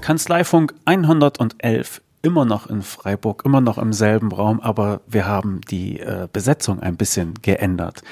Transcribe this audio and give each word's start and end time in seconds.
Kanzleifunk 0.00 0.74
111 0.84 2.02
immer 2.22 2.44
noch 2.44 2.66
in 2.66 2.82
Freiburg, 2.82 3.44
immer 3.44 3.60
noch 3.60 3.78
im 3.78 3.92
selben 3.92 4.30
Raum, 4.30 4.60
aber 4.60 5.00
wir 5.06 5.26
haben 5.26 5.60
die 5.62 6.00
äh, 6.00 6.28
Besetzung 6.30 6.80
ein 6.80 6.96
bisschen 6.96 7.34
geändert. 7.40 8.02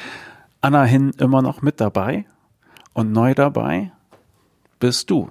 Anna 0.60 0.84
Hin 0.84 1.12
immer 1.18 1.42
noch 1.42 1.62
mit 1.62 1.80
dabei 1.80 2.24
und 2.92 3.12
neu 3.12 3.34
dabei 3.34 3.92
bist 4.78 5.10
du. 5.10 5.30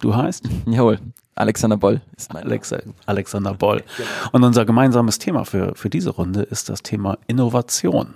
Du 0.00 0.16
heißt? 0.16 0.48
Jawohl, 0.66 1.00
Alexander 1.36 1.76
Boll 1.76 2.00
ist 2.16 2.32
mein 2.32 2.44
Alexa, 2.44 2.78
Alexander 3.04 3.54
Boll. 3.54 3.84
Und 4.32 4.42
unser 4.42 4.64
gemeinsames 4.64 5.18
Thema 5.18 5.44
für, 5.44 5.74
für 5.74 5.90
diese 5.90 6.10
Runde 6.10 6.42
ist 6.42 6.68
das 6.70 6.82
Thema 6.82 7.18
Innovation. 7.26 8.14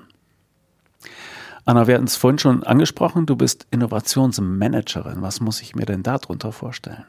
Anna, 1.66 1.86
wir 1.86 1.94
hatten 1.94 2.06
es 2.06 2.16
vorhin 2.16 2.38
schon 2.38 2.64
angesprochen, 2.64 3.26
du 3.26 3.36
bist 3.36 3.66
Innovationsmanagerin. 3.70 5.20
Was 5.20 5.40
muss 5.40 5.60
ich 5.60 5.76
mir 5.76 5.84
denn 5.84 6.02
darunter 6.02 6.50
vorstellen? 6.50 7.04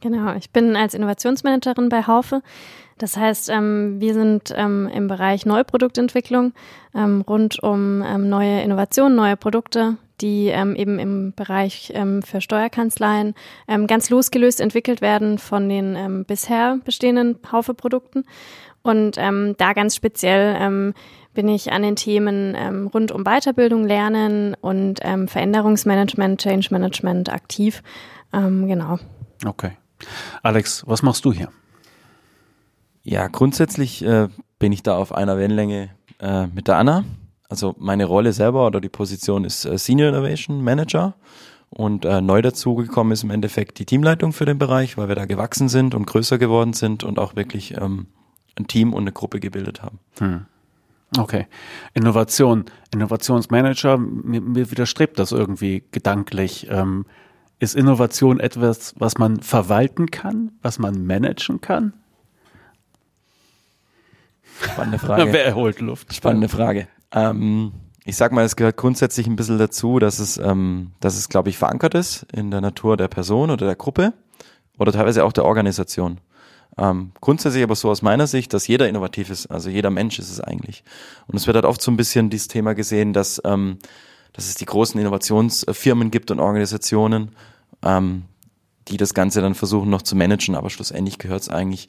Genau, 0.00 0.34
ich 0.34 0.50
bin 0.50 0.76
als 0.76 0.94
Innovationsmanagerin 0.94 1.88
bei 1.88 2.06
Haufe. 2.06 2.42
Das 3.00 3.16
heißt, 3.16 3.48
ähm, 3.48 3.98
wir 3.98 4.12
sind 4.12 4.52
ähm, 4.54 4.86
im 4.94 5.08
Bereich 5.08 5.46
Neuproduktentwicklung 5.46 6.52
ähm, 6.94 7.22
rund 7.22 7.62
um 7.62 8.02
ähm, 8.02 8.28
neue 8.28 8.60
Innovationen, 8.60 9.16
neue 9.16 9.38
Produkte, 9.38 9.96
die 10.20 10.48
ähm, 10.48 10.76
eben 10.76 10.98
im 10.98 11.32
Bereich 11.34 11.92
ähm, 11.94 12.22
für 12.22 12.42
Steuerkanzleien 12.42 13.34
ganz 13.86 14.10
losgelöst 14.10 14.60
entwickelt 14.60 15.00
werden 15.00 15.38
von 15.38 15.68
den 15.68 16.24
bisher 16.26 16.78
bestehenden 16.84 17.38
Haufe-Produkten. 17.50 18.24
Und 18.82 19.16
da 19.16 19.72
ganz 19.74 19.94
speziell 19.94 20.92
bin 21.34 21.48
ich 21.48 21.72
an 21.72 21.82
den 21.82 21.96
Themen 21.96 22.88
rund 22.88 23.12
um 23.12 23.24
Weiterbildung, 23.24 23.84
Lernen 23.84 24.54
und 24.60 25.00
Veränderungsmanagement, 25.00 26.40
Change 26.40 26.68
Management 26.70 27.32
aktiv. 27.32 27.82
genau. 28.32 28.98
Okay. 29.46 29.72
Alex, 30.42 30.84
was 30.86 31.02
machst 31.02 31.24
du 31.24 31.32
hier? 31.32 31.48
Ja, 33.02 33.28
grundsätzlich 33.28 34.04
äh, 34.04 34.28
bin 34.58 34.72
ich 34.72 34.82
da 34.82 34.96
auf 34.96 35.14
einer 35.14 35.36
Wellenlänge 35.36 35.90
äh, 36.20 36.46
mit 36.48 36.68
der 36.68 36.76
Anna. 36.76 37.04
Also 37.48 37.74
meine 37.78 38.04
Rolle 38.04 38.32
selber 38.32 38.66
oder 38.66 38.80
die 38.80 38.88
Position 38.88 39.44
ist 39.44 39.64
äh, 39.64 39.78
Senior 39.78 40.10
Innovation 40.10 40.62
Manager. 40.62 41.14
Und 41.70 42.04
äh, 42.04 42.20
neu 42.20 42.42
dazugekommen 42.42 43.12
ist 43.12 43.22
im 43.22 43.30
Endeffekt 43.30 43.78
die 43.78 43.86
Teamleitung 43.86 44.32
für 44.32 44.44
den 44.44 44.58
Bereich, 44.58 44.98
weil 44.98 45.08
wir 45.08 45.14
da 45.14 45.24
gewachsen 45.24 45.68
sind 45.68 45.94
und 45.94 46.06
größer 46.06 46.36
geworden 46.36 46.72
sind 46.72 47.04
und 47.04 47.18
auch 47.18 47.36
wirklich 47.36 47.76
ähm, 47.76 48.08
ein 48.58 48.66
Team 48.66 48.92
und 48.92 49.02
eine 49.02 49.12
Gruppe 49.12 49.38
gebildet 49.38 49.82
haben. 49.82 50.00
Hm. 50.18 50.46
Okay. 51.16 51.46
Innovation, 51.94 52.64
Innovationsmanager, 52.92 53.98
mir, 53.98 54.40
mir 54.40 54.70
widerstrebt 54.70 55.18
das 55.18 55.32
irgendwie 55.32 55.84
gedanklich. 55.90 56.68
Ähm, 56.70 57.06
ist 57.60 57.76
Innovation 57.76 58.40
etwas, 58.40 58.94
was 58.98 59.18
man 59.18 59.40
verwalten 59.40 60.10
kann, 60.10 60.52
was 60.62 60.78
man 60.78 61.06
managen 61.06 61.60
kann? 61.60 61.92
Spannende 64.60 64.98
Frage. 64.98 65.26
Wer 65.32 65.44
erholt 65.46 65.80
Luft? 65.80 66.12
Spannende 66.12 66.48
Frage. 66.48 66.88
Ähm, 67.12 67.72
ich 68.04 68.16
sag 68.16 68.32
mal, 68.32 68.44
es 68.44 68.56
gehört 68.56 68.76
grundsätzlich 68.76 69.26
ein 69.26 69.36
bisschen 69.36 69.58
dazu, 69.58 69.98
dass 69.98 70.18
es, 70.18 70.38
ähm, 70.38 70.92
dass 71.00 71.16
es, 71.16 71.28
glaube 71.28 71.50
ich, 71.50 71.58
verankert 71.58 71.94
ist 71.94 72.26
in 72.32 72.50
der 72.50 72.62
Natur 72.62 72.96
der 72.96 73.08
Person 73.08 73.50
oder 73.50 73.66
der 73.66 73.76
Gruppe 73.76 74.14
oder 74.78 74.92
teilweise 74.92 75.24
auch 75.24 75.32
der 75.32 75.44
Organisation. 75.44 76.18
Ähm, 76.78 77.12
grundsätzlich 77.20 77.62
aber 77.62 77.76
so 77.76 77.90
aus 77.90 78.00
meiner 78.00 78.26
Sicht, 78.26 78.54
dass 78.54 78.68
jeder 78.68 78.88
innovativ 78.88 79.28
ist, 79.28 79.48
also 79.48 79.68
jeder 79.68 79.90
Mensch 79.90 80.18
ist 80.18 80.30
es 80.30 80.40
eigentlich. 80.40 80.82
Und 81.26 81.36
es 81.36 81.46
wird 81.46 81.56
halt 81.56 81.66
oft 81.66 81.82
so 81.82 81.90
ein 81.90 81.96
bisschen 81.98 82.30
dieses 82.30 82.48
Thema 82.48 82.74
gesehen, 82.74 83.12
dass, 83.12 83.40
ähm, 83.44 83.78
dass 84.32 84.48
es 84.48 84.54
die 84.54 84.66
großen 84.66 84.98
Innovationsfirmen 84.98 86.10
gibt 86.10 86.30
und 86.30 86.40
Organisationen 86.40 87.32
ähm, 87.82 88.24
die 88.88 88.96
das 88.96 89.14
Ganze 89.14 89.40
dann 89.40 89.54
versuchen 89.54 89.90
noch 89.90 90.02
zu 90.02 90.16
managen, 90.16 90.54
aber 90.54 90.70
schlussendlich 90.70 91.18
gehört 91.18 91.42
es 91.42 91.48
eigentlich 91.48 91.88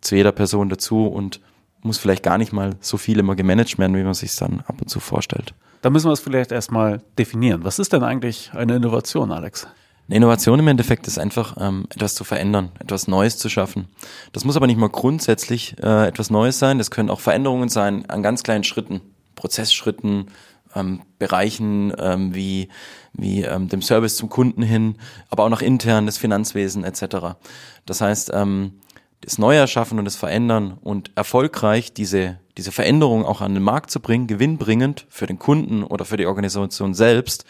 zu 0.00 0.16
jeder 0.16 0.32
Person 0.32 0.68
dazu 0.68 1.06
und 1.06 1.40
muss 1.82 1.98
vielleicht 1.98 2.22
gar 2.22 2.38
nicht 2.38 2.52
mal 2.52 2.76
so 2.80 2.96
viel 2.96 3.18
immer 3.18 3.36
gemanagt 3.36 3.78
werden, 3.78 3.96
wie 3.96 4.02
man 4.02 4.14
sich 4.14 4.34
dann 4.36 4.60
ab 4.66 4.80
und 4.80 4.88
zu 4.88 5.00
vorstellt. 5.00 5.54
Da 5.82 5.90
müssen 5.90 6.08
wir 6.08 6.12
es 6.12 6.20
vielleicht 6.20 6.52
erstmal 6.52 7.02
definieren. 7.18 7.64
Was 7.64 7.78
ist 7.78 7.92
denn 7.92 8.02
eigentlich 8.02 8.50
eine 8.52 8.76
Innovation, 8.76 9.32
Alex? 9.32 9.66
Eine 10.06 10.16
Innovation 10.16 10.58
im 10.58 10.68
Endeffekt 10.68 11.06
ist 11.06 11.18
einfach, 11.18 11.56
ähm, 11.58 11.86
etwas 11.88 12.14
zu 12.14 12.24
verändern, 12.24 12.72
etwas 12.80 13.08
Neues 13.08 13.38
zu 13.38 13.48
schaffen. 13.48 13.88
Das 14.32 14.44
muss 14.44 14.56
aber 14.56 14.66
nicht 14.66 14.78
mal 14.78 14.90
grundsätzlich 14.90 15.76
äh, 15.82 16.08
etwas 16.08 16.30
Neues 16.30 16.58
sein. 16.58 16.78
Das 16.78 16.90
können 16.90 17.10
auch 17.10 17.20
Veränderungen 17.20 17.68
sein 17.68 18.04
an 18.10 18.22
ganz 18.22 18.42
kleinen 18.42 18.64
Schritten, 18.64 19.00
Prozessschritten, 19.36 20.26
ähm, 20.74 21.02
Bereichen 21.18 21.92
ähm, 21.98 22.34
wie, 22.34 22.68
wie 23.12 23.42
ähm, 23.42 23.68
dem 23.68 23.82
Service 23.82 24.16
zum 24.16 24.28
Kunden 24.28 24.62
hin, 24.62 24.96
aber 25.28 25.44
auch 25.44 25.48
nach 25.48 25.62
intern, 25.62 26.06
das 26.06 26.18
Finanzwesen 26.18 26.84
etc. 26.84 27.36
Das 27.86 28.00
heißt, 28.00 28.30
ähm, 28.34 28.80
das 29.20 29.38
Neuerschaffen 29.38 29.98
und 29.98 30.04
das 30.04 30.16
Verändern 30.16 30.78
und 30.82 31.10
erfolgreich 31.14 31.92
diese, 31.92 32.38
diese 32.56 32.72
Veränderung 32.72 33.24
auch 33.24 33.40
an 33.40 33.54
den 33.54 33.62
Markt 33.62 33.90
zu 33.90 34.00
bringen, 34.00 34.26
gewinnbringend 34.26 35.06
für 35.10 35.26
den 35.26 35.38
Kunden 35.38 35.82
oder 35.82 36.04
für 36.04 36.16
die 36.16 36.26
Organisation 36.26 36.94
selbst, 36.94 37.44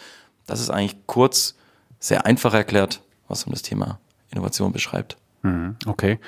das 0.46 0.60
ist 0.60 0.70
eigentlich 0.70 0.96
kurz, 1.06 1.56
sehr 2.00 2.24
einfach 2.24 2.54
erklärt, 2.54 3.02
was 3.28 3.44
um 3.44 3.52
das 3.52 3.62
Thema 3.62 4.00
Innovation 4.30 4.72
beschreibt. 4.72 5.16
Mhm, 5.42 5.76
okay. 5.86 6.18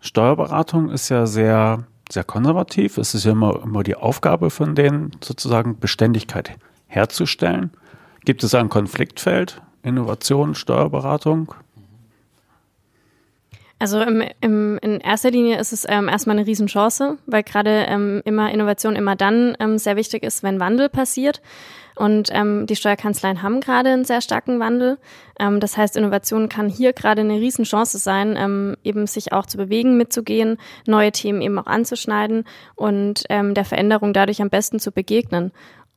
Steuerberatung 0.00 0.90
ist 0.90 1.08
ja 1.08 1.26
sehr 1.26 1.86
sehr 2.12 2.24
konservativ. 2.24 2.98
Es 2.98 3.14
ist 3.14 3.24
ja 3.24 3.32
immer, 3.32 3.62
immer 3.62 3.82
die 3.82 3.96
Aufgabe 3.96 4.50
von 4.50 4.74
denen, 4.74 5.12
sozusagen 5.22 5.78
Beständigkeit 5.78 6.52
herzustellen. 6.86 7.70
Gibt 8.24 8.44
es 8.44 8.54
ein 8.54 8.68
Konfliktfeld? 8.68 9.60
Innovation, 9.82 10.54
Steuerberatung? 10.54 11.54
Also 13.82 14.00
im, 14.00 14.22
im, 14.40 14.78
in 14.80 15.00
erster 15.00 15.32
Linie 15.32 15.58
ist 15.58 15.72
es 15.72 15.84
ähm, 15.88 16.08
erstmal 16.08 16.38
eine 16.38 16.46
Riesenchance, 16.46 17.18
weil 17.26 17.42
gerade 17.42 17.86
ähm, 17.88 18.22
immer 18.24 18.52
Innovation 18.52 18.94
immer 18.94 19.16
dann 19.16 19.56
ähm, 19.58 19.76
sehr 19.76 19.96
wichtig 19.96 20.22
ist, 20.22 20.44
wenn 20.44 20.60
Wandel 20.60 20.88
passiert. 20.88 21.42
Und 21.96 22.28
ähm, 22.30 22.66
die 22.66 22.76
Steuerkanzleien 22.76 23.42
haben 23.42 23.60
gerade 23.60 23.90
einen 23.90 24.04
sehr 24.04 24.20
starken 24.20 24.60
Wandel. 24.60 24.98
Ähm, 25.40 25.58
das 25.58 25.76
heißt, 25.76 25.96
Innovation 25.96 26.48
kann 26.48 26.68
hier 26.68 26.92
gerade 26.92 27.22
eine 27.22 27.40
Riesenchance 27.40 27.98
sein, 27.98 28.36
ähm, 28.38 28.76
eben 28.84 29.08
sich 29.08 29.32
auch 29.32 29.46
zu 29.46 29.56
bewegen, 29.56 29.96
mitzugehen, 29.96 30.58
neue 30.86 31.10
Themen 31.10 31.42
eben 31.42 31.58
auch 31.58 31.66
anzuschneiden 31.66 32.44
und 32.76 33.24
ähm, 33.30 33.54
der 33.54 33.64
Veränderung 33.64 34.12
dadurch 34.12 34.40
am 34.40 34.48
besten 34.48 34.78
zu 34.78 34.92
begegnen. 34.92 35.50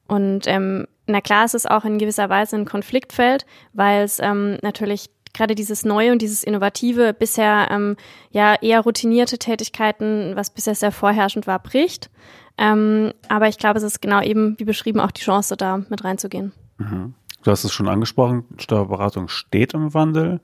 Und 0.07 0.47
ähm, 0.47 0.87
na 1.07 1.21
klar, 1.21 1.45
ist 1.45 1.55
es 1.55 1.65
auch 1.65 1.85
in 1.85 1.97
gewisser 1.97 2.29
Weise 2.29 2.55
ein 2.55 2.65
Konfliktfeld, 2.65 3.45
weil 3.73 4.03
es 4.03 4.19
ähm, 4.19 4.57
natürlich 4.61 5.09
gerade 5.33 5.53
dieses 5.53 5.85
Neue 5.85 6.11
und 6.11 6.21
dieses 6.21 6.43
Innovative 6.43 7.13
bisher 7.13 7.67
ähm, 7.69 7.97
ja 8.31 8.55
eher 8.55 8.81
routinierte 8.81 9.37
Tätigkeiten, 9.37 10.35
was 10.35 10.49
bisher 10.49 10.75
sehr 10.75 10.91
vorherrschend 10.91 11.45
war, 11.45 11.59
bricht. 11.59 12.09
Ähm, 12.57 13.13
aber 13.27 13.47
ich 13.49 13.57
glaube, 13.57 13.77
es 13.77 13.83
ist 13.83 14.01
genau 14.01 14.21
eben, 14.21 14.57
wie 14.59 14.63
beschrieben, 14.63 14.99
auch 14.99 15.11
die 15.11 15.21
Chance, 15.21 15.57
da 15.57 15.77
mit 15.89 16.03
reinzugehen. 16.03 16.53
Mhm. 16.77 17.13
Du 17.43 17.51
hast 17.51 17.63
es 17.63 17.73
schon 17.73 17.89
angesprochen, 17.89 18.45
Steuerberatung 18.57 19.27
steht 19.27 19.73
im 19.73 19.93
Wandel. 19.93 20.39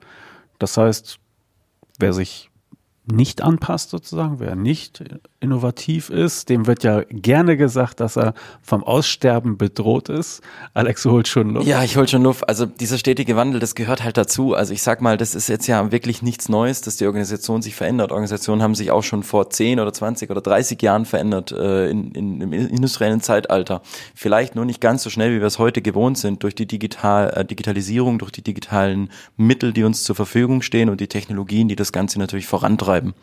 Das 0.58 0.76
heißt, 0.76 1.18
wer 1.98 2.12
sich 2.12 2.50
nicht 3.10 3.42
anpasst 3.42 3.90
sozusagen, 3.90 4.38
wer 4.38 4.54
nicht 4.54 5.02
innovativ 5.42 6.08
ist, 6.08 6.48
dem 6.48 6.66
wird 6.66 6.84
ja 6.84 7.02
gerne 7.10 7.56
gesagt, 7.56 8.00
dass 8.00 8.16
er 8.16 8.34
vom 8.62 8.84
Aussterben 8.84 9.58
bedroht 9.58 10.08
ist. 10.08 10.40
Alex 10.72 11.04
holt 11.04 11.26
schon 11.26 11.50
Luft. 11.50 11.66
Ja, 11.66 11.82
ich 11.82 11.96
hol 11.96 12.06
schon 12.06 12.22
Luft. 12.22 12.48
Also 12.48 12.66
dieser 12.66 12.96
stetige 12.96 13.36
Wandel, 13.36 13.60
das 13.60 13.74
gehört 13.74 14.04
halt 14.04 14.16
dazu. 14.16 14.54
Also 14.54 14.72
ich 14.72 14.82
sag 14.82 15.00
mal, 15.00 15.16
das 15.16 15.34
ist 15.34 15.48
jetzt 15.48 15.66
ja 15.66 15.90
wirklich 15.90 16.22
nichts 16.22 16.48
Neues, 16.48 16.80
dass 16.80 16.96
die 16.96 17.06
Organisation 17.06 17.60
sich 17.60 17.74
verändert. 17.74 18.12
Organisationen 18.12 18.62
haben 18.62 18.74
sich 18.74 18.90
auch 18.90 19.02
schon 19.02 19.22
vor 19.22 19.50
10 19.50 19.80
oder 19.80 19.92
20 19.92 20.30
oder 20.30 20.40
30 20.40 20.80
Jahren 20.80 21.04
verändert 21.04 21.52
äh, 21.52 21.90
in, 21.90 22.12
in, 22.12 22.40
im 22.40 22.52
industriellen 22.52 23.20
Zeitalter. 23.20 23.82
Vielleicht 24.14 24.54
nur 24.54 24.64
nicht 24.64 24.80
ganz 24.80 25.02
so 25.02 25.10
schnell, 25.10 25.34
wie 25.34 25.40
wir 25.40 25.46
es 25.46 25.58
heute 25.58 25.82
gewohnt 25.82 26.18
sind, 26.18 26.42
durch 26.44 26.54
die 26.54 26.66
Digital, 26.66 27.30
äh, 27.30 27.44
Digitalisierung, 27.44 28.18
durch 28.18 28.30
die 28.32 28.42
digitalen 28.42 29.10
Mittel, 29.36 29.72
die 29.72 29.82
uns 29.82 30.04
zur 30.04 30.14
Verfügung 30.14 30.62
stehen 30.62 30.88
und 30.88 31.00
die 31.00 31.08
Technologien, 31.08 31.66
die 31.66 31.76
das 31.76 31.92
Ganze 31.92 32.18
natürlich 32.20 32.46
vorantreiben. 32.46 33.14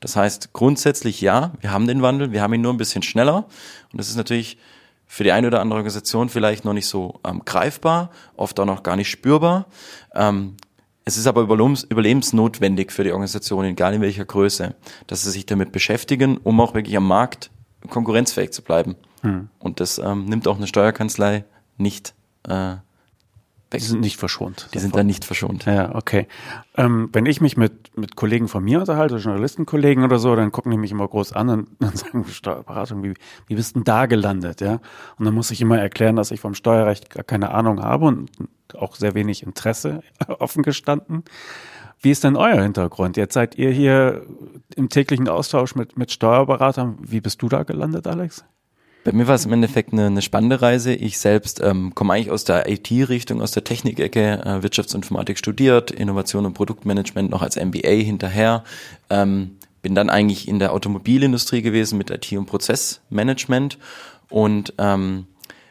Das 0.00 0.16
heißt, 0.16 0.52
grundsätzlich 0.52 1.20
ja, 1.20 1.52
wir 1.60 1.72
haben 1.72 1.86
den 1.86 2.02
Wandel, 2.02 2.32
wir 2.32 2.42
haben 2.42 2.54
ihn 2.54 2.60
nur 2.60 2.72
ein 2.72 2.78
bisschen 2.78 3.02
schneller. 3.02 3.46
Und 3.92 3.98
das 3.98 4.08
ist 4.08 4.16
natürlich 4.16 4.58
für 5.06 5.24
die 5.24 5.32
eine 5.32 5.46
oder 5.46 5.60
andere 5.60 5.76
Organisation 5.76 6.28
vielleicht 6.28 6.64
noch 6.64 6.72
nicht 6.72 6.86
so 6.86 7.20
ähm, 7.24 7.42
greifbar, 7.44 8.10
oft 8.36 8.58
auch 8.58 8.66
noch 8.66 8.82
gar 8.82 8.96
nicht 8.96 9.10
spürbar. 9.10 9.66
Ähm, 10.14 10.56
es 11.04 11.16
ist 11.16 11.26
aber 11.26 11.42
überlebensnotwendig 11.42 12.90
für 12.90 13.04
die 13.04 13.12
Organisation, 13.12 13.64
egal 13.66 13.94
in 13.94 14.00
welcher 14.00 14.24
Größe, 14.24 14.74
dass 15.06 15.22
sie 15.22 15.30
sich 15.30 15.44
damit 15.44 15.70
beschäftigen, 15.70 16.38
um 16.38 16.60
auch 16.60 16.74
wirklich 16.74 16.96
am 16.96 17.06
Markt 17.06 17.50
konkurrenzfähig 17.90 18.52
zu 18.52 18.62
bleiben. 18.62 18.96
Hm. 19.20 19.48
Und 19.58 19.80
das 19.80 19.98
ähm, 19.98 20.24
nimmt 20.24 20.48
auch 20.48 20.56
eine 20.56 20.66
Steuerkanzlei 20.66 21.44
nicht 21.76 22.14
äh, 22.48 22.76
Die 23.80 23.84
sind 23.84 24.00
nicht 24.00 24.18
verschont. 24.18 24.68
Die 24.74 24.78
sind 24.78 24.94
da 24.94 25.02
nicht 25.02 25.24
verschont. 25.24 25.64
Ja, 25.64 25.94
okay. 25.94 26.26
Ähm, 26.76 27.08
wenn 27.12 27.26
ich 27.26 27.40
mich 27.40 27.56
mit, 27.56 27.96
mit 27.96 28.16
Kollegen 28.16 28.48
von 28.48 28.64
mir 28.64 28.80
unterhalte, 28.80 29.16
Journalistenkollegen 29.16 30.04
oder 30.04 30.18
so, 30.18 30.34
dann 30.36 30.52
gucken 30.52 30.70
die 30.70 30.78
mich 30.78 30.90
immer 30.90 31.08
groß 31.08 31.32
an 31.32 31.48
und 31.48 31.68
dann 31.80 31.96
sagen 31.96 32.24
Steuerberatung, 32.24 33.02
wie, 33.02 33.14
wie 33.46 33.54
bist 33.54 33.76
denn 33.76 33.84
da 33.84 34.06
gelandet, 34.06 34.60
ja? 34.60 34.80
Und 35.18 35.24
dann 35.24 35.34
muss 35.34 35.50
ich 35.50 35.60
immer 35.60 35.78
erklären, 35.78 36.16
dass 36.16 36.30
ich 36.30 36.40
vom 36.40 36.54
Steuerrecht 36.54 37.10
gar 37.10 37.24
keine 37.24 37.50
Ahnung 37.52 37.82
habe 37.82 38.06
und 38.06 38.30
auch 38.74 38.96
sehr 38.96 39.14
wenig 39.14 39.42
Interesse 39.42 40.02
offen 40.38 40.62
gestanden. 40.62 41.24
Wie 42.00 42.10
ist 42.10 42.24
denn 42.24 42.36
euer 42.36 42.60
Hintergrund? 42.60 43.16
Jetzt 43.16 43.34
seid 43.34 43.56
ihr 43.56 43.70
hier 43.70 44.26
im 44.76 44.88
täglichen 44.90 45.28
Austausch 45.28 45.74
mit, 45.74 45.96
mit 45.96 46.12
Steuerberatern. 46.12 46.98
Wie 47.00 47.20
bist 47.20 47.40
du 47.40 47.48
da 47.48 47.62
gelandet, 47.62 48.06
Alex? 48.06 48.44
Bei 49.04 49.12
mir 49.12 49.28
war 49.28 49.34
es 49.34 49.44
im 49.44 49.52
Endeffekt 49.52 49.92
eine, 49.92 50.06
eine 50.06 50.22
spannende 50.22 50.62
Reise. 50.62 50.94
Ich 50.94 51.18
selbst 51.18 51.60
ähm, 51.62 51.94
komme 51.94 52.14
eigentlich 52.14 52.30
aus 52.30 52.44
der 52.44 52.70
IT-Richtung, 52.70 53.42
aus 53.42 53.52
der 53.52 53.62
Technikecke, 53.62 54.42
äh, 54.42 54.62
Wirtschaftsinformatik 54.62 55.36
studiert, 55.36 55.90
Innovation 55.90 56.46
und 56.46 56.54
Produktmanagement 56.54 57.30
noch 57.30 57.42
als 57.42 57.56
MBA 57.56 57.90
hinterher. 57.90 58.64
Ähm, 59.10 59.58
bin 59.82 59.94
dann 59.94 60.08
eigentlich 60.08 60.48
in 60.48 60.58
der 60.58 60.72
Automobilindustrie 60.72 61.60
gewesen 61.60 61.98
mit 61.98 62.10
IT 62.10 62.32
und 62.32 62.46
Prozessmanagement. 62.46 63.78
Und 64.30 64.72
ähm, 64.78 65.26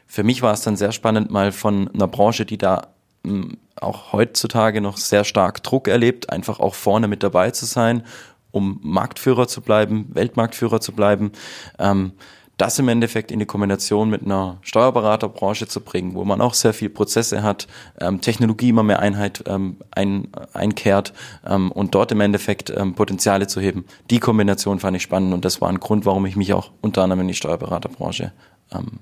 für 0.05 0.23
mich 0.23 0.43
war 0.43 0.53
es 0.53 0.61
dann 0.61 0.77
sehr 0.77 0.91
spannend, 0.91 1.31
mal 1.31 1.51
von 1.51 1.87
einer 1.87 2.07
Branche, 2.07 2.45
die 2.45 2.59
da 2.59 2.89
ähm, 3.25 3.57
auch 3.75 4.13
heutzutage 4.13 4.79
noch 4.79 4.97
sehr 4.97 5.23
stark 5.23 5.63
Druck 5.63 5.87
erlebt, 5.87 6.29
einfach 6.29 6.59
auch 6.59 6.75
vorne 6.75 7.07
mit 7.07 7.23
dabei 7.23 7.49
zu 7.49 7.65
sein, 7.65 8.03
um 8.51 8.79
Marktführer 8.83 9.47
zu 9.47 9.61
bleiben, 9.61 10.11
Weltmarktführer 10.13 10.79
zu 10.79 10.91
bleiben. 10.91 11.31
Ähm, 11.79 12.11
das 12.57 12.77
im 12.77 12.87
Endeffekt 12.87 13.31
in 13.31 13.39
die 13.39 13.45
Kombination 13.45 14.09
mit 14.09 14.23
einer 14.23 14.57
Steuerberaterbranche 14.61 15.67
zu 15.67 15.81
bringen, 15.81 16.13
wo 16.13 16.23
man 16.23 16.39
auch 16.39 16.53
sehr 16.53 16.73
viel 16.73 16.89
Prozesse 16.89 17.41
hat, 17.41 17.67
ähm, 17.99 18.21
Technologie 18.21 18.69
immer 18.69 18.83
mehr 18.83 18.99
Einheit 18.99 19.43
ähm, 19.47 19.77
ein, 19.91 20.27
einkehrt 20.53 21.13
ähm, 21.45 21.71
und 21.71 21.95
dort 21.95 22.11
im 22.11 22.21
Endeffekt 22.21 22.69
ähm, 22.69 22.93
Potenziale 22.93 23.47
zu 23.47 23.59
heben. 23.59 23.85
Die 24.11 24.19
Kombination 24.19 24.79
fand 24.79 24.95
ich 24.95 25.03
spannend 25.03 25.33
und 25.33 25.45
das 25.45 25.61
war 25.61 25.69
ein 25.69 25.79
Grund, 25.79 26.05
warum 26.05 26.25
ich 26.25 26.35
mich 26.35 26.53
auch 26.53 26.71
unter 26.81 27.01
anderem 27.01 27.21
in 27.21 27.27
die 27.29 27.33
Steuerberaterbranche 27.33 28.31
ähm, 28.71 28.99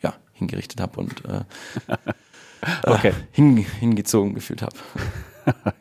ja, 0.00 0.14
hingerichtet 0.32 0.80
habe 0.80 1.00
und 1.00 1.24
äh, 1.24 1.44
okay. 2.86 3.08
äh, 3.08 3.14
hin, 3.32 3.56
hingezogen 3.56 4.34
gefühlt 4.34 4.62
habe. 4.62 4.76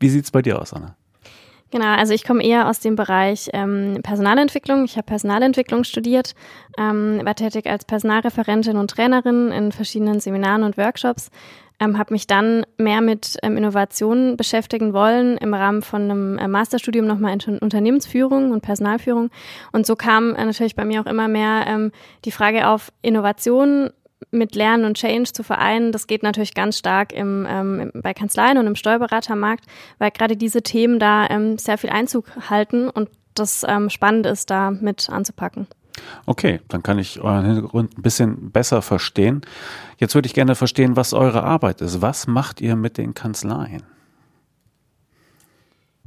Wie 0.00 0.08
sieht's 0.08 0.30
bei 0.30 0.40
dir 0.40 0.58
aus, 0.58 0.72
Anna? 0.72 0.96
Genau, 1.70 1.86
also 1.86 2.12
ich 2.12 2.24
komme 2.24 2.42
eher 2.42 2.68
aus 2.68 2.80
dem 2.80 2.96
Bereich 2.96 3.48
ähm, 3.52 4.00
Personalentwicklung. 4.02 4.84
Ich 4.84 4.96
habe 4.96 5.06
Personalentwicklung 5.06 5.84
studiert, 5.84 6.34
ähm, 6.76 7.20
war 7.24 7.36
tätig 7.36 7.66
als 7.66 7.84
Personalreferentin 7.84 8.76
und 8.76 8.90
Trainerin 8.90 9.52
in 9.52 9.70
verschiedenen 9.70 10.18
Seminaren 10.18 10.64
und 10.64 10.76
Workshops, 10.76 11.30
ähm, 11.78 11.96
habe 11.96 12.12
mich 12.12 12.26
dann 12.26 12.66
mehr 12.76 13.00
mit 13.00 13.36
ähm, 13.44 13.56
Innovationen 13.56 14.36
beschäftigen 14.36 14.92
wollen 14.92 15.38
im 15.38 15.54
Rahmen 15.54 15.82
von 15.82 16.02
einem 16.02 16.38
äh, 16.38 16.48
Masterstudium 16.48 17.06
nochmal 17.06 17.38
in 17.46 17.58
Unternehmensführung 17.58 18.50
und 18.50 18.62
Personalführung. 18.62 19.30
Und 19.70 19.86
so 19.86 19.94
kam 19.94 20.34
äh, 20.34 20.44
natürlich 20.44 20.74
bei 20.74 20.84
mir 20.84 21.00
auch 21.00 21.06
immer 21.06 21.28
mehr 21.28 21.64
ähm, 21.68 21.92
die 22.24 22.32
Frage 22.32 22.66
auf 22.66 22.92
Innovationen 23.00 23.90
mit 24.30 24.54
Lernen 24.54 24.84
und 24.84 24.96
Change 24.96 25.32
zu 25.32 25.42
vereinen, 25.42 25.92
das 25.92 26.06
geht 26.06 26.22
natürlich 26.22 26.54
ganz 26.54 26.78
stark 26.78 27.12
im, 27.12 27.46
ähm, 27.48 27.90
bei 27.94 28.14
Kanzleien 28.14 28.58
und 28.58 28.66
im 28.66 28.76
Steuerberatermarkt, 28.76 29.64
weil 29.98 30.10
gerade 30.10 30.36
diese 30.36 30.62
Themen 30.62 30.98
da 30.98 31.26
ähm, 31.28 31.58
sehr 31.58 31.78
viel 31.78 31.90
Einzug 31.90 32.26
halten 32.48 32.88
und 32.88 33.08
das 33.34 33.64
ähm, 33.66 33.90
spannend 33.90 34.26
ist, 34.26 34.50
da 34.50 34.70
mit 34.70 35.08
anzupacken. 35.10 35.66
Okay, 36.26 36.60
dann 36.68 36.82
kann 36.82 36.98
ich 36.98 37.20
euren 37.20 37.44
Hintergrund 37.44 37.98
ein 37.98 38.02
bisschen 38.02 38.50
besser 38.50 38.82
verstehen. 38.82 39.42
Jetzt 39.98 40.14
würde 40.14 40.26
ich 40.26 40.34
gerne 40.34 40.54
verstehen, 40.54 40.96
was 40.96 41.12
eure 41.12 41.42
Arbeit 41.42 41.80
ist. 41.80 42.00
Was 42.00 42.26
macht 42.26 42.60
ihr 42.60 42.76
mit 42.76 42.96
den 42.96 43.14
Kanzleien? 43.14 43.82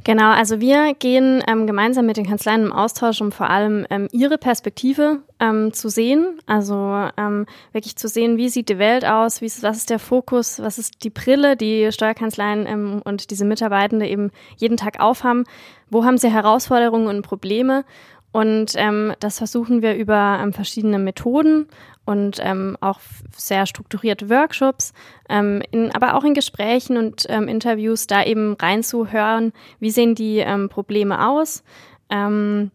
Genau, 0.05 0.31
also 0.31 0.59
wir 0.59 0.93
gehen 0.95 1.41
ähm, 1.47 1.65
gemeinsam 1.65 2.05
mit 2.05 2.17
den 2.17 2.25
Kanzleien 2.25 2.65
im 2.65 2.73
Austausch, 2.73 3.21
um 3.21 3.31
vor 3.31 3.49
allem 3.49 3.87
ähm, 3.89 4.09
ihre 4.11 4.37
Perspektive 4.37 5.21
ähm, 5.39 5.71
zu 5.71 5.87
sehen. 5.87 6.39
Also 6.45 7.07
ähm, 7.15 7.45
wirklich 7.71 7.95
zu 7.95 8.09
sehen, 8.09 8.35
wie 8.35 8.49
sieht 8.49 8.67
die 8.67 8.79
Welt 8.79 9.05
aus, 9.05 9.39
wie 9.39 9.45
ist, 9.45 9.63
was 9.63 9.77
ist 9.77 9.89
der 9.89 9.99
Fokus, 9.99 10.59
was 10.59 10.77
ist 10.77 11.05
die 11.05 11.09
Brille, 11.09 11.55
die 11.55 11.89
Steuerkanzleien 11.89 12.65
ähm, 12.67 13.01
und 13.05 13.31
diese 13.31 13.45
Mitarbeitende 13.45 14.05
eben 14.05 14.31
jeden 14.57 14.75
Tag 14.75 14.99
aufhaben. 14.99 15.45
Wo 15.89 16.03
haben 16.03 16.17
sie 16.17 16.29
Herausforderungen 16.29 17.07
und 17.07 17.21
Probleme? 17.21 17.85
Und 18.33 18.73
ähm, 18.75 19.13
das 19.19 19.37
versuchen 19.37 19.83
wir 19.83 19.95
über 19.95 20.45
verschiedene 20.53 20.97
Methoden 20.99 21.67
und 22.05 22.37
ähm, 22.41 22.77
auch 22.81 22.99
sehr 23.35 23.65
strukturierte 23.65 24.29
Workshops, 24.29 24.93
ähm, 25.29 25.61
in, 25.71 25.91
aber 25.93 26.15
auch 26.15 26.23
in 26.23 26.33
Gesprächen 26.33 26.97
und 26.97 27.25
ähm, 27.29 27.47
Interviews 27.47 28.07
da 28.07 28.23
eben 28.23 28.53
reinzuhören, 28.53 29.53
wie 29.79 29.91
sehen 29.91 30.15
die 30.15 30.39
ähm, 30.39 30.69
Probleme 30.69 31.27
aus 31.27 31.63
ähm, 32.09 32.71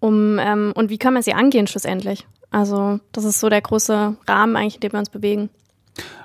um, 0.00 0.38
ähm, 0.38 0.72
und 0.74 0.90
wie 0.90 0.98
kann 0.98 1.14
man 1.14 1.22
sie 1.22 1.34
angehen 1.34 1.66
schlussendlich. 1.66 2.26
Also 2.50 3.00
das 3.12 3.24
ist 3.24 3.40
so 3.40 3.48
der 3.48 3.60
große 3.60 4.16
Rahmen 4.28 4.56
eigentlich, 4.56 4.76
in 4.76 4.80
dem 4.80 4.92
wir 4.92 5.00
uns 5.00 5.10
bewegen. 5.10 5.50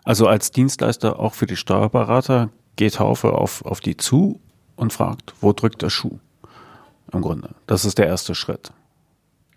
Also 0.04 0.28
als 0.28 0.52
Dienstleister 0.52 1.20
auch 1.20 1.34
für 1.34 1.46
die 1.46 1.56
Steuerberater 1.56 2.50
geht 2.76 3.00
Haufe 3.00 3.34
auf, 3.34 3.66
auf 3.66 3.82
die 3.82 3.98
zu 3.98 4.40
und 4.76 4.94
fragt, 4.94 5.34
wo 5.42 5.54
drückt 5.54 5.82
der 5.82 5.90
Schuh? 5.90 6.20
Im 7.12 7.22
Grunde. 7.22 7.56
Das 7.66 7.86
ist 7.86 7.98
der 7.98 8.06
erste 8.06 8.36
Schritt. 8.36 8.72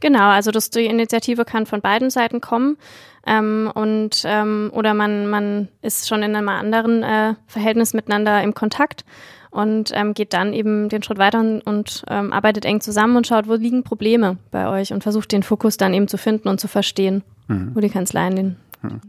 Genau, 0.02 0.30
also 0.30 0.50
das, 0.50 0.68
die 0.68 0.86
Initiative 0.86 1.44
kann 1.44 1.64
von 1.64 1.80
beiden 1.80 2.10
Seiten 2.10 2.40
kommen 2.40 2.76
ähm, 3.24 3.70
und 3.72 4.24
ähm, 4.24 4.72
oder 4.74 4.94
man, 4.94 5.28
man 5.28 5.68
ist 5.80 6.08
schon 6.08 6.24
in 6.24 6.34
einem 6.34 6.48
anderen 6.48 7.04
äh, 7.04 7.34
Verhältnis 7.46 7.94
miteinander 7.94 8.42
im 8.42 8.52
Kontakt 8.52 9.04
und 9.52 9.92
ähm, 9.94 10.12
geht 10.12 10.32
dann 10.32 10.54
eben 10.54 10.88
den 10.88 11.04
Schritt 11.04 11.18
weiter 11.18 11.38
und, 11.38 11.60
und 11.60 12.04
ähm, 12.08 12.32
arbeitet 12.32 12.64
eng 12.64 12.80
zusammen 12.80 13.16
und 13.16 13.28
schaut, 13.28 13.46
wo 13.46 13.54
liegen 13.54 13.84
Probleme 13.84 14.38
bei 14.50 14.68
euch 14.68 14.92
und 14.92 15.04
versucht 15.04 15.30
den 15.30 15.44
Fokus 15.44 15.76
dann 15.76 15.94
eben 15.94 16.08
zu 16.08 16.18
finden 16.18 16.48
und 16.48 16.58
zu 16.58 16.66
verstehen, 16.66 17.22
mhm. 17.46 17.70
wo 17.72 17.78
die 17.78 17.88
Kanzleien 17.88 18.34
den. 18.34 18.56
Mhm. 18.82 19.00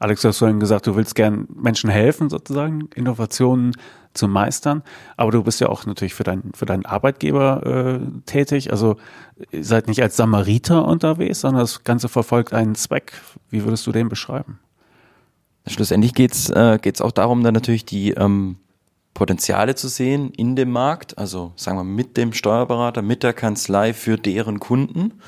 Alex, 0.00 0.22
du 0.22 0.28
hast 0.28 0.38
vorhin 0.38 0.58
gesagt, 0.58 0.88
du 0.88 0.96
willst 0.96 1.14
gern 1.14 1.46
Menschen 1.54 1.90
helfen, 1.90 2.28
sozusagen, 2.28 2.88
Innovationen 2.96 3.76
zu 4.14 4.28
meistern. 4.28 4.82
Aber 5.16 5.30
du 5.30 5.42
bist 5.42 5.60
ja 5.60 5.68
auch 5.68 5.86
natürlich 5.86 6.14
für, 6.14 6.24
dein, 6.24 6.50
für 6.54 6.66
deinen 6.66 6.84
Arbeitgeber 6.84 8.00
äh, 8.00 8.20
tätig. 8.26 8.72
Also 8.72 8.96
seid 9.52 9.88
nicht 9.88 10.02
als 10.02 10.16
Samariter 10.16 10.84
unterwegs, 10.84 11.40
sondern 11.40 11.62
das 11.62 11.84
Ganze 11.84 12.08
verfolgt 12.08 12.52
einen 12.52 12.74
Zweck. 12.74 13.12
Wie 13.50 13.64
würdest 13.64 13.86
du 13.86 13.92
den 13.92 14.08
beschreiben? 14.08 14.58
Schlussendlich 15.66 16.14
geht's 16.14 16.50
äh, 16.50 16.78
geht's 16.80 17.00
auch 17.00 17.12
darum, 17.12 17.44
dann 17.44 17.54
natürlich 17.54 17.84
die 17.84 18.12
ähm, 18.12 18.56
Potenziale 19.14 19.74
zu 19.74 19.88
sehen 19.88 20.30
in 20.30 20.56
dem 20.56 20.70
Markt, 20.70 21.18
also 21.18 21.52
sagen 21.56 21.76
wir 21.76 21.84
mit 21.84 22.16
dem 22.16 22.32
Steuerberater, 22.32 23.02
mit 23.02 23.22
der 23.22 23.32
Kanzlei 23.32 23.92
für 23.92 24.16
deren 24.16 24.60
Kunden. 24.60 25.20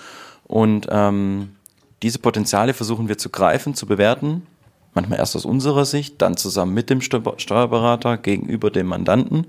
Und 0.45 0.87
ähm, 0.91 1.57
diese 2.03 2.19
Potenziale 2.19 2.75
versuchen 2.75 3.09
wir 3.09 3.19
zu 3.19 3.31
greifen, 3.31 3.75
zu 3.75 3.87
bewerten 3.87 4.47
manchmal 4.95 5.19
erst 5.19 5.37
aus 5.37 5.45
unserer 5.45 5.85
Sicht, 5.85 6.21
dann 6.23 6.37
zusammen 6.37 6.75
mit 6.75 6.91
dem 6.91 7.01
Steuerberater 7.01 8.19
gegenüber 8.19 8.71
dem 8.71 8.87
Mandanten 8.87 9.47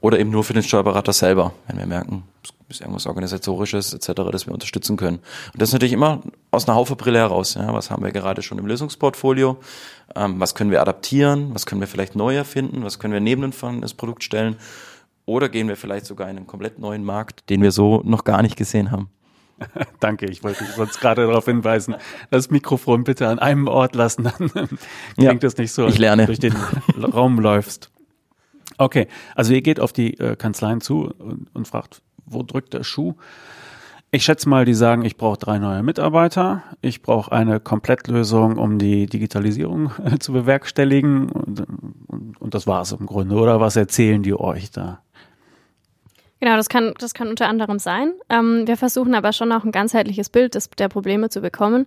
oder 0.00 0.18
eben 0.18 0.30
nur 0.30 0.44
für 0.44 0.52
den 0.54 0.62
Steuerberater 0.62 1.12
selber, 1.12 1.52
wenn 1.66 1.78
wir 1.78 1.86
merken, 1.86 2.24
es 2.42 2.76
ist 2.76 2.80
irgendwas 2.82 3.06
Organisatorisches 3.06 3.94
etc., 3.94 4.12
das 4.30 4.46
wir 4.46 4.52
unterstützen 4.52 4.96
können. 4.96 5.18
Und 5.52 5.60
das 5.60 5.70
ist 5.70 5.72
natürlich 5.72 5.94
immer 5.94 6.20
aus 6.50 6.68
einer 6.68 6.76
Haufe-Brille 6.76 7.18
heraus. 7.18 7.54
Ja, 7.54 7.72
was 7.72 7.90
haben 7.90 8.04
wir 8.04 8.12
gerade 8.12 8.42
schon 8.42 8.58
im 8.58 8.66
Lösungsportfolio? 8.66 9.56
Ähm, 10.14 10.38
was 10.38 10.54
können 10.54 10.70
wir 10.70 10.82
adaptieren? 10.82 11.54
Was 11.54 11.64
können 11.64 11.80
wir 11.80 11.88
vielleicht 11.88 12.14
neu 12.14 12.36
erfinden? 12.36 12.84
Was 12.84 12.98
können 12.98 13.14
wir 13.14 13.20
neben 13.20 13.52
das 13.80 13.94
Produkt 13.94 14.22
stellen? 14.22 14.56
Oder 15.24 15.48
gehen 15.48 15.68
wir 15.68 15.76
vielleicht 15.76 16.06
sogar 16.06 16.28
in 16.28 16.36
einen 16.36 16.46
komplett 16.46 16.78
neuen 16.78 17.04
Markt, 17.04 17.48
den 17.48 17.62
wir 17.62 17.72
so 17.72 18.02
noch 18.04 18.24
gar 18.24 18.42
nicht 18.42 18.56
gesehen 18.56 18.90
haben? 18.90 19.08
Danke, 20.00 20.26
ich 20.26 20.42
wollte 20.42 20.64
sonst 20.76 21.00
gerade 21.00 21.26
darauf 21.26 21.44
hinweisen, 21.44 21.96
das 22.30 22.50
Mikrofon 22.50 23.04
bitte 23.04 23.28
an 23.28 23.38
einem 23.38 23.66
Ort 23.68 23.94
lassen, 23.94 24.24
dann 24.24 24.48
klingt 24.48 24.78
ja, 25.18 25.34
das 25.34 25.56
nicht 25.56 25.72
so, 25.72 25.86
ich 25.86 25.98
lerne. 25.98 26.26
durch 26.26 26.38
den 26.38 26.54
Raum 26.96 27.38
läufst. 27.38 27.90
Okay, 28.76 29.08
also 29.34 29.52
ihr 29.52 29.62
geht 29.62 29.80
auf 29.80 29.92
die 29.92 30.18
äh, 30.18 30.36
Kanzleien 30.36 30.80
zu 30.80 31.12
und, 31.18 31.48
und 31.52 31.66
fragt, 31.66 32.02
wo 32.26 32.42
drückt 32.42 32.74
der 32.74 32.84
Schuh? 32.84 33.14
Ich 34.10 34.24
schätze 34.24 34.48
mal, 34.48 34.64
die 34.64 34.74
sagen, 34.74 35.04
ich 35.04 35.18
brauche 35.18 35.36
drei 35.36 35.58
neue 35.58 35.82
Mitarbeiter, 35.82 36.62
ich 36.80 37.02
brauche 37.02 37.30
eine 37.30 37.60
Komplettlösung, 37.60 38.56
um 38.56 38.78
die 38.78 39.06
Digitalisierung 39.06 39.90
äh, 40.02 40.18
zu 40.18 40.32
bewerkstelligen 40.32 41.28
und, 41.28 41.66
und, 42.06 42.40
und 42.40 42.54
das 42.54 42.66
war's 42.66 42.92
im 42.92 43.04
Grunde. 43.04 43.34
Oder 43.34 43.60
was 43.60 43.76
erzählen 43.76 44.22
die 44.22 44.32
euch 44.32 44.70
da? 44.70 45.02
Genau, 46.40 46.54
das 46.56 46.68
kann, 46.68 46.94
das 47.00 47.14
kann 47.14 47.28
unter 47.28 47.48
anderem 47.48 47.80
sein. 47.80 48.12
Ähm, 48.28 48.66
wir 48.68 48.76
versuchen 48.76 49.14
aber 49.16 49.32
schon 49.32 49.50
auch 49.50 49.64
ein 49.64 49.72
ganzheitliches 49.72 50.28
Bild 50.30 50.54
des, 50.54 50.70
der 50.70 50.88
Probleme 50.88 51.30
zu 51.30 51.40
bekommen. 51.40 51.86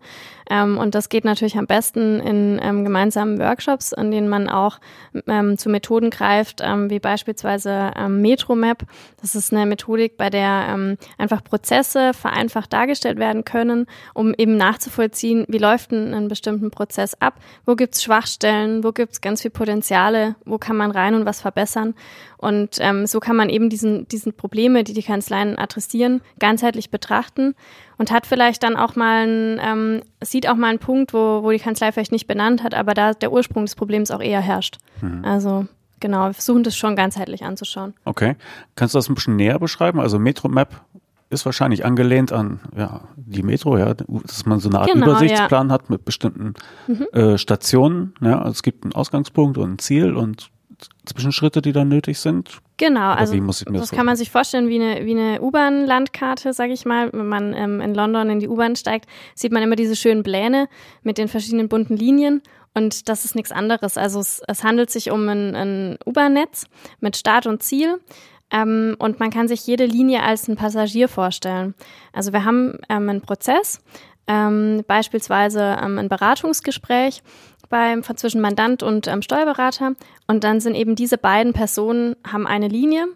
Ähm, 0.50 0.78
und 0.78 0.94
das 0.94 1.08
geht 1.08 1.24
natürlich 1.24 1.58
am 1.58 1.68
besten 1.68 2.20
in 2.20 2.60
ähm, 2.62 2.84
gemeinsamen 2.84 3.40
Workshops, 3.40 3.94
an 3.94 4.12
denen 4.12 4.28
man 4.28 4.50
auch 4.50 4.80
ähm, 5.26 5.58
zu 5.58 5.70
Methoden 5.70 6.10
greift, 6.10 6.60
ähm, 6.62 6.90
wie 6.90 7.00
beispielsweise 7.00 7.92
ähm, 7.96 8.22
MetroMap. 8.22 8.84
Das 9.22 9.36
ist 9.36 9.54
eine 9.54 9.66
Methodik, 9.66 10.18
bei 10.18 10.30
der 10.30 10.98
einfach 11.18 11.44
Prozesse 11.44 12.14
vereinfacht 12.14 12.74
dargestellt 12.74 13.20
werden 13.20 13.46
können, 13.46 13.86
um 14.14 14.34
eben 14.34 14.58
nachzuvollziehen, 14.58 15.46
wie 15.48 15.60
läuft 15.60 15.92
ein, 15.92 16.14
ein 16.14 16.28
bestimmten 16.28 16.72
Prozess 16.72 17.16
ab, 17.20 17.36
wo 17.66 17.76
gibt's 17.76 18.04
Schwachstellen, 18.04 18.84
wo 18.84 18.92
gibt's 18.92 19.22
ganz 19.22 19.42
viel 19.42 19.52
Potenziale, 19.52 20.36
wo 20.46 20.58
kann 20.58 20.76
man 20.76 20.92
rein 20.92 21.14
und 21.14 21.26
was 21.26 21.42
verbessern. 21.42 21.94
Und 22.42 22.78
ähm, 22.80 23.06
so 23.06 23.20
kann 23.20 23.36
man 23.36 23.50
eben 23.50 23.70
diesen, 23.70 24.08
diesen 24.08 24.34
Probleme, 24.34 24.84
die 24.84 24.94
die 24.94 25.04
Kanzleien 25.04 25.60
adressieren, 25.60 26.22
ganzheitlich 26.40 26.90
betrachten 26.90 27.54
und 28.00 28.12
hat 28.12 28.26
vielleicht 28.26 28.64
dann 28.64 28.76
auch 28.76 28.96
mal 28.96 29.24
einen, 29.24 29.60
ähm, 29.64 30.02
sieht 30.22 30.50
auch 30.50 30.56
mal 30.56 30.70
einen 30.70 30.80
Punkt, 30.80 31.14
wo, 31.14 31.44
wo 31.44 31.52
die 31.52 31.60
Kanzlei 31.60 31.92
vielleicht 31.92 32.12
nicht 32.12 32.26
benannt 32.26 32.64
hat, 32.64 32.74
aber 32.74 32.96
da 32.96 33.14
der 33.14 33.32
Ursprung 33.32 33.66
des 33.66 33.76
Problems 33.76 34.10
auch 34.10 34.22
eher 34.22 34.42
herrscht. 34.42 34.80
Mhm. 35.02 35.24
Also 35.24 35.68
genau, 36.00 36.26
wir 36.26 36.34
versuchen 36.34 36.64
das 36.64 36.76
schon 36.76 36.96
ganzheitlich 36.96 37.44
anzuschauen. 37.44 37.94
Okay. 38.06 38.36
Kannst 38.76 38.96
du 38.96 38.98
das 38.98 39.08
ein 39.08 39.14
bisschen 39.14 39.36
näher 39.36 39.60
beschreiben? 39.60 40.00
Also 40.00 40.18
MetroMap 40.18 40.82
ist 41.30 41.46
wahrscheinlich 41.46 41.86
angelehnt 41.86 42.34
an 42.34 42.60
ja, 42.76 43.02
die 43.18 43.44
Metro, 43.44 43.78
ja, 43.78 43.94
dass 43.94 44.48
man 44.48 44.60
so 44.60 44.70
eine 44.70 44.80
Art 44.80 44.92
genau, 44.92 45.06
Übersichtsplan 45.06 45.68
ja. 45.68 45.74
hat 45.74 45.92
mit 45.92 46.06
bestimmten 46.06 46.56
mhm. 46.88 47.06
äh, 47.14 47.38
Stationen. 47.38 48.16
Ja, 48.20 48.40
also 48.40 48.52
es 48.52 48.64
gibt 48.64 48.84
einen 48.84 48.94
Ausgangspunkt 48.94 49.60
und 49.60 49.74
ein 49.74 49.78
Ziel 49.78 50.16
und 50.16 50.50
Zwischenschritte, 51.06 51.62
die 51.62 51.72
dann 51.72 51.88
nötig 51.88 52.20
sind? 52.20 52.60
Genau, 52.78 53.12
Oder 53.12 53.18
also 53.20 53.36
das 53.40 53.90
so 53.90 53.96
kann 53.96 54.06
man 54.06 54.16
sich 54.16 54.32
vorstellen 54.32 54.68
wie 54.68 54.82
eine, 54.82 55.06
wie 55.06 55.12
eine 55.12 55.42
U-Bahn-Landkarte, 55.42 56.54
sage 56.54 56.74
ich 56.74 56.86
mal. 56.86 57.12
Wenn 57.14 57.28
man 57.28 57.54
ähm, 57.54 57.82
in 57.82 57.94
London 57.94 58.30
in 58.30 58.40
die 58.40 58.48
U-Bahn 58.48 58.76
steigt, 58.76 59.08
sieht 59.36 59.52
man 59.52 59.62
immer 59.62 59.76
diese 59.76 59.96
schönen 59.96 60.24
Pläne 60.24 60.68
mit 61.04 61.18
den 61.18 61.28
verschiedenen 61.28 61.70
bunten 61.70 61.96
Linien. 61.96 62.42
Und 62.74 63.10
das 63.10 63.26
ist 63.26 63.36
nichts 63.36 63.52
anderes. 63.52 63.98
Also 63.98 64.20
es, 64.20 64.42
es 64.48 64.64
handelt 64.64 64.90
sich 64.90 65.12
um 65.12 65.28
ein, 65.28 65.56
ein 65.56 65.98
U-Bahn-Netz 66.06 66.66
mit 67.00 67.18
Start 67.18 67.46
und 67.46 67.62
Ziel. 67.62 68.00
Ähm, 68.52 68.96
und 69.00 69.20
man 69.20 69.30
kann 69.30 69.48
sich 69.48 69.66
jede 69.66 69.86
Linie 69.86 70.24
als 70.24 70.48
ein 70.48 70.56
Passagier 70.56 71.08
vorstellen. 71.08 71.74
Also 72.14 72.34
wir 72.34 72.44
haben 72.44 72.80
ähm, 72.90 73.10
einen 73.10 73.22
Prozess, 73.22 73.80
ähm, 74.28 74.84
beispielsweise 74.88 75.78
ähm, 75.82 75.98
ein 75.98 76.10
Beratungsgespräch 76.10 77.24
beim, 77.72 78.04
zwischen 78.04 78.42
Mandant 78.42 78.84
und 78.84 79.08
ähm, 79.08 79.24
Steuerberater. 79.24 79.94
Und 80.28 80.44
dann 80.44 80.60
sind 80.60 80.76
eben 80.76 80.96
diese 80.96 81.18
beiden 81.18 81.54
Personen, 81.54 82.16
haben 82.26 82.46
eine 82.46 82.68
Linie, 82.68 83.08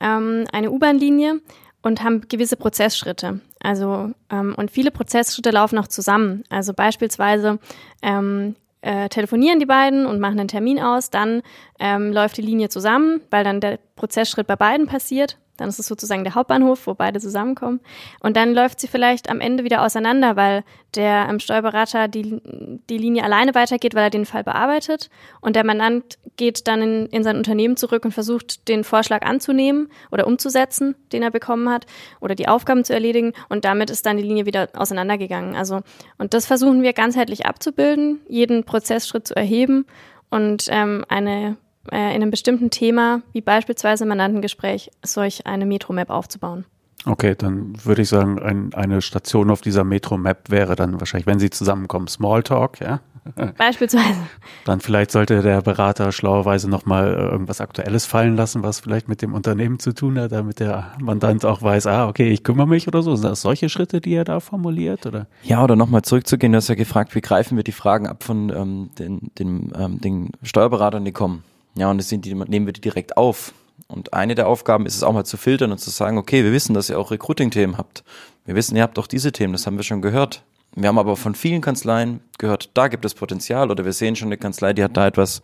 ähm, 0.00 0.46
eine 0.52 0.70
U-Bahn-Linie 0.70 1.40
und 1.82 2.02
haben 2.02 2.22
gewisse 2.28 2.56
Prozessschritte. 2.56 3.40
Also, 3.60 4.12
ähm, 4.30 4.54
und 4.56 4.70
viele 4.70 4.90
Prozessschritte 4.90 5.50
laufen 5.50 5.78
auch 5.78 5.88
zusammen. 5.88 6.44
Also 6.48 6.72
beispielsweise 6.72 7.58
ähm, 8.00 8.56
äh, 8.80 9.08
telefonieren 9.08 9.58
die 9.58 9.66
beiden 9.66 10.06
und 10.06 10.20
machen 10.20 10.38
einen 10.38 10.48
Termin 10.48 10.80
aus, 10.80 11.10
dann 11.10 11.42
ähm, 11.78 12.12
läuft 12.12 12.36
die 12.36 12.42
Linie 12.42 12.68
zusammen, 12.68 13.20
weil 13.30 13.44
dann 13.44 13.60
der 13.60 13.78
Prozessschritt 13.96 14.46
bei 14.46 14.56
beiden 14.56 14.86
passiert 14.86 15.36
dann 15.58 15.68
ist 15.68 15.78
es 15.78 15.86
sozusagen 15.86 16.24
der 16.24 16.34
Hauptbahnhof, 16.34 16.86
wo 16.86 16.94
beide 16.94 17.20
zusammenkommen. 17.20 17.80
Und 18.20 18.36
dann 18.36 18.54
läuft 18.54 18.80
sie 18.80 18.88
vielleicht 18.88 19.28
am 19.28 19.40
Ende 19.40 19.64
wieder 19.64 19.82
auseinander, 19.82 20.36
weil 20.36 20.64
der 20.94 21.26
ähm, 21.28 21.40
Steuerberater 21.40 22.08
die, 22.08 22.40
die 22.88 22.96
Linie 22.96 23.24
alleine 23.24 23.54
weitergeht, 23.54 23.94
weil 23.94 24.04
er 24.04 24.10
den 24.10 24.24
Fall 24.24 24.44
bearbeitet. 24.44 25.10
Und 25.40 25.56
der 25.56 25.64
Mandant 25.64 26.18
geht 26.36 26.66
dann 26.68 26.80
in, 26.80 27.06
in 27.06 27.24
sein 27.24 27.36
Unternehmen 27.36 27.76
zurück 27.76 28.04
und 28.04 28.12
versucht, 28.12 28.68
den 28.68 28.84
Vorschlag 28.84 29.22
anzunehmen 29.22 29.88
oder 30.10 30.26
umzusetzen, 30.26 30.94
den 31.12 31.22
er 31.22 31.30
bekommen 31.30 31.68
hat, 31.68 31.86
oder 32.20 32.34
die 32.34 32.48
Aufgaben 32.48 32.84
zu 32.84 32.94
erledigen. 32.94 33.32
Und 33.48 33.64
damit 33.64 33.90
ist 33.90 34.06
dann 34.06 34.16
die 34.16 34.22
Linie 34.22 34.46
wieder 34.46 34.68
auseinandergegangen. 34.74 35.56
Also, 35.56 35.80
und 36.16 36.32
das 36.32 36.46
versuchen 36.46 36.82
wir 36.82 36.92
ganzheitlich 36.92 37.46
abzubilden, 37.46 38.20
jeden 38.28 38.64
Prozessschritt 38.64 39.26
zu 39.26 39.36
erheben 39.36 39.86
und 40.30 40.66
ähm, 40.68 41.04
eine 41.08 41.56
äh, 41.90 42.14
in 42.14 42.22
einem 42.22 42.30
bestimmten 42.30 42.70
Thema, 42.70 43.22
wie 43.32 43.40
beispielsweise 43.40 44.04
im 44.04 44.08
Mandantengespräch, 44.08 44.90
solch 45.04 45.46
eine 45.46 45.66
Metromap 45.66 46.10
aufzubauen. 46.10 46.64
Okay, 47.04 47.34
dann 47.36 47.74
würde 47.84 48.02
ich 48.02 48.08
sagen, 48.08 48.40
ein, 48.42 48.74
eine 48.74 49.00
Station 49.02 49.50
auf 49.50 49.60
dieser 49.60 49.84
Metro-Map 49.84 50.50
wäre 50.50 50.74
dann 50.74 51.00
wahrscheinlich, 51.00 51.26
wenn 51.26 51.38
sie 51.38 51.50
zusammenkommen, 51.50 52.08
Smalltalk, 52.08 52.80
ja? 52.80 53.00
Beispielsweise. 53.58 54.18
Dann 54.64 54.80
vielleicht 54.80 55.10
sollte 55.10 55.42
der 55.42 55.60
Berater 55.62 56.12
schlauerweise 56.12 56.68
nochmal 56.68 57.14
äh, 57.14 57.30
irgendwas 57.30 57.60
Aktuelles 57.60 58.06
fallen 58.06 58.36
lassen, 58.36 58.62
was 58.62 58.80
vielleicht 58.80 59.08
mit 59.08 59.22
dem 59.22 59.34
Unternehmen 59.34 59.78
zu 59.78 59.92
tun 59.92 60.18
hat, 60.18 60.32
damit 60.32 60.60
der 60.60 60.92
Mandant 61.00 61.44
auch 61.44 61.62
weiß, 61.62 61.86
ah, 61.86 62.08
okay, 62.08 62.30
ich 62.30 62.42
kümmere 62.42 62.66
mich 62.66 62.88
oder 62.88 63.02
so. 63.02 63.14
Sind 63.16 63.30
das 63.30 63.42
solche 63.42 63.68
Schritte, 63.68 64.00
die 64.00 64.14
er 64.14 64.24
da 64.24 64.40
formuliert? 64.40 65.06
Oder? 65.06 65.26
Ja, 65.42 65.62
oder 65.62 65.76
nochmal 65.76 66.02
zurückzugehen, 66.02 66.52
du 66.52 66.56
hast 66.56 66.68
ja 66.68 66.74
gefragt, 66.74 67.14
wie 67.14 67.20
greifen 67.20 67.56
wir 67.56 67.64
die 67.64 67.72
Fragen 67.72 68.06
ab 68.06 68.24
von 68.24 68.50
ähm, 68.50 68.90
den, 68.98 69.30
den, 69.38 69.72
ähm, 69.78 70.00
den 70.00 70.30
Steuerberatern, 70.42 71.04
die 71.04 71.12
kommen. 71.12 71.44
Ja, 71.78 71.90
und 71.90 71.98
das 71.98 72.08
sind 72.08 72.24
die, 72.24 72.34
nehmen 72.34 72.66
wir 72.66 72.72
die 72.72 72.80
direkt 72.80 73.16
auf. 73.16 73.54
Und 73.86 74.12
eine 74.12 74.34
der 74.34 74.48
Aufgaben 74.48 74.84
ist 74.84 74.96
es 74.96 75.02
auch 75.02 75.12
mal 75.12 75.24
zu 75.24 75.36
filtern 75.36 75.70
und 75.70 75.78
zu 75.78 75.90
sagen, 75.90 76.18
okay, 76.18 76.42
wir 76.42 76.52
wissen, 76.52 76.74
dass 76.74 76.90
ihr 76.90 76.98
auch 76.98 77.10
Recruiting-Themen 77.10 77.78
habt. 77.78 78.02
Wir 78.44 78.54
wissen, 78.56 78.76
ihr 78.76 78.82
habt 78.82 78.98
auch 78.98 79.06
diese 79.06 79.30
Themen, 79.30 79.52
das 79.52 79.66
haben 79.66 79.76
wir 79.76 79.84
schon 79.84 80.02
gehört. 80.02 80.42
Wir 80.74 80.88
haben 80.88 80.98
aber 80.98 81.16
von 81.16 81.34
vielen 81.34 81.60
Kanzleien 81.60 82.20
gehört, 82.38 82.70
da 82.74 82.88
gibt 82.88 83.04
es 83.04 83.14
Potenzial 83.14 83.70
oder 83.70 83.84
wir 83.84 83.92
sehen 83.92 84.16
schon 84.16 84.28
eine 84.28 84.36
Kanzlei, 84.36 84.72
die 84.72 84.84
hat 84.84 84.96
da 84.96 85.06
etwas 85.06 85.42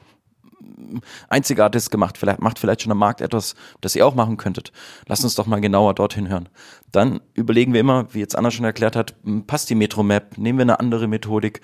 Einzigartiges 1.28 1.90
gemacht, 1.90 2.18
vielleicht 2.18 2.40
macht 2.40 2.59
vielleicht 2.59 2.83
schon 2.83 2.92
am 2.92 2.99
Markt 2.99 3.21
etwas, 3.21 3.54
das 3.80 3.97
ihr 3.97 4.06
auch 4.06 4.14
machen 4.14 4.37
könntet. 4.37 4.73
Lasst 5.06 5.25
uns 5.25 5.35
doch 5.35 5.47
mal 5.47 5.61
genauer 5.61 5.94
dorthin 5.94 6.28
hören. 6.28 6.49
Dann 6.92 7.21
überlegen 7.35 7.73
wir 7.73 7.80
immer, 7.80 8.12
wie 8.12 8.21
jetzt 8.21 8.37
Anna 8.37 8.50
schon 8.50 8.64
erklärt 8.64 8.97
hat, 8.97 9.14
passt 9.47 9.71
die 9.71 9.75
Metro-Map, 9.75 10.38
nehmen 10.38 10.59
wir 10.59 10.64
eine 10.64 10.80
andere 10.80 11.09
Methodik, 11.09 11.61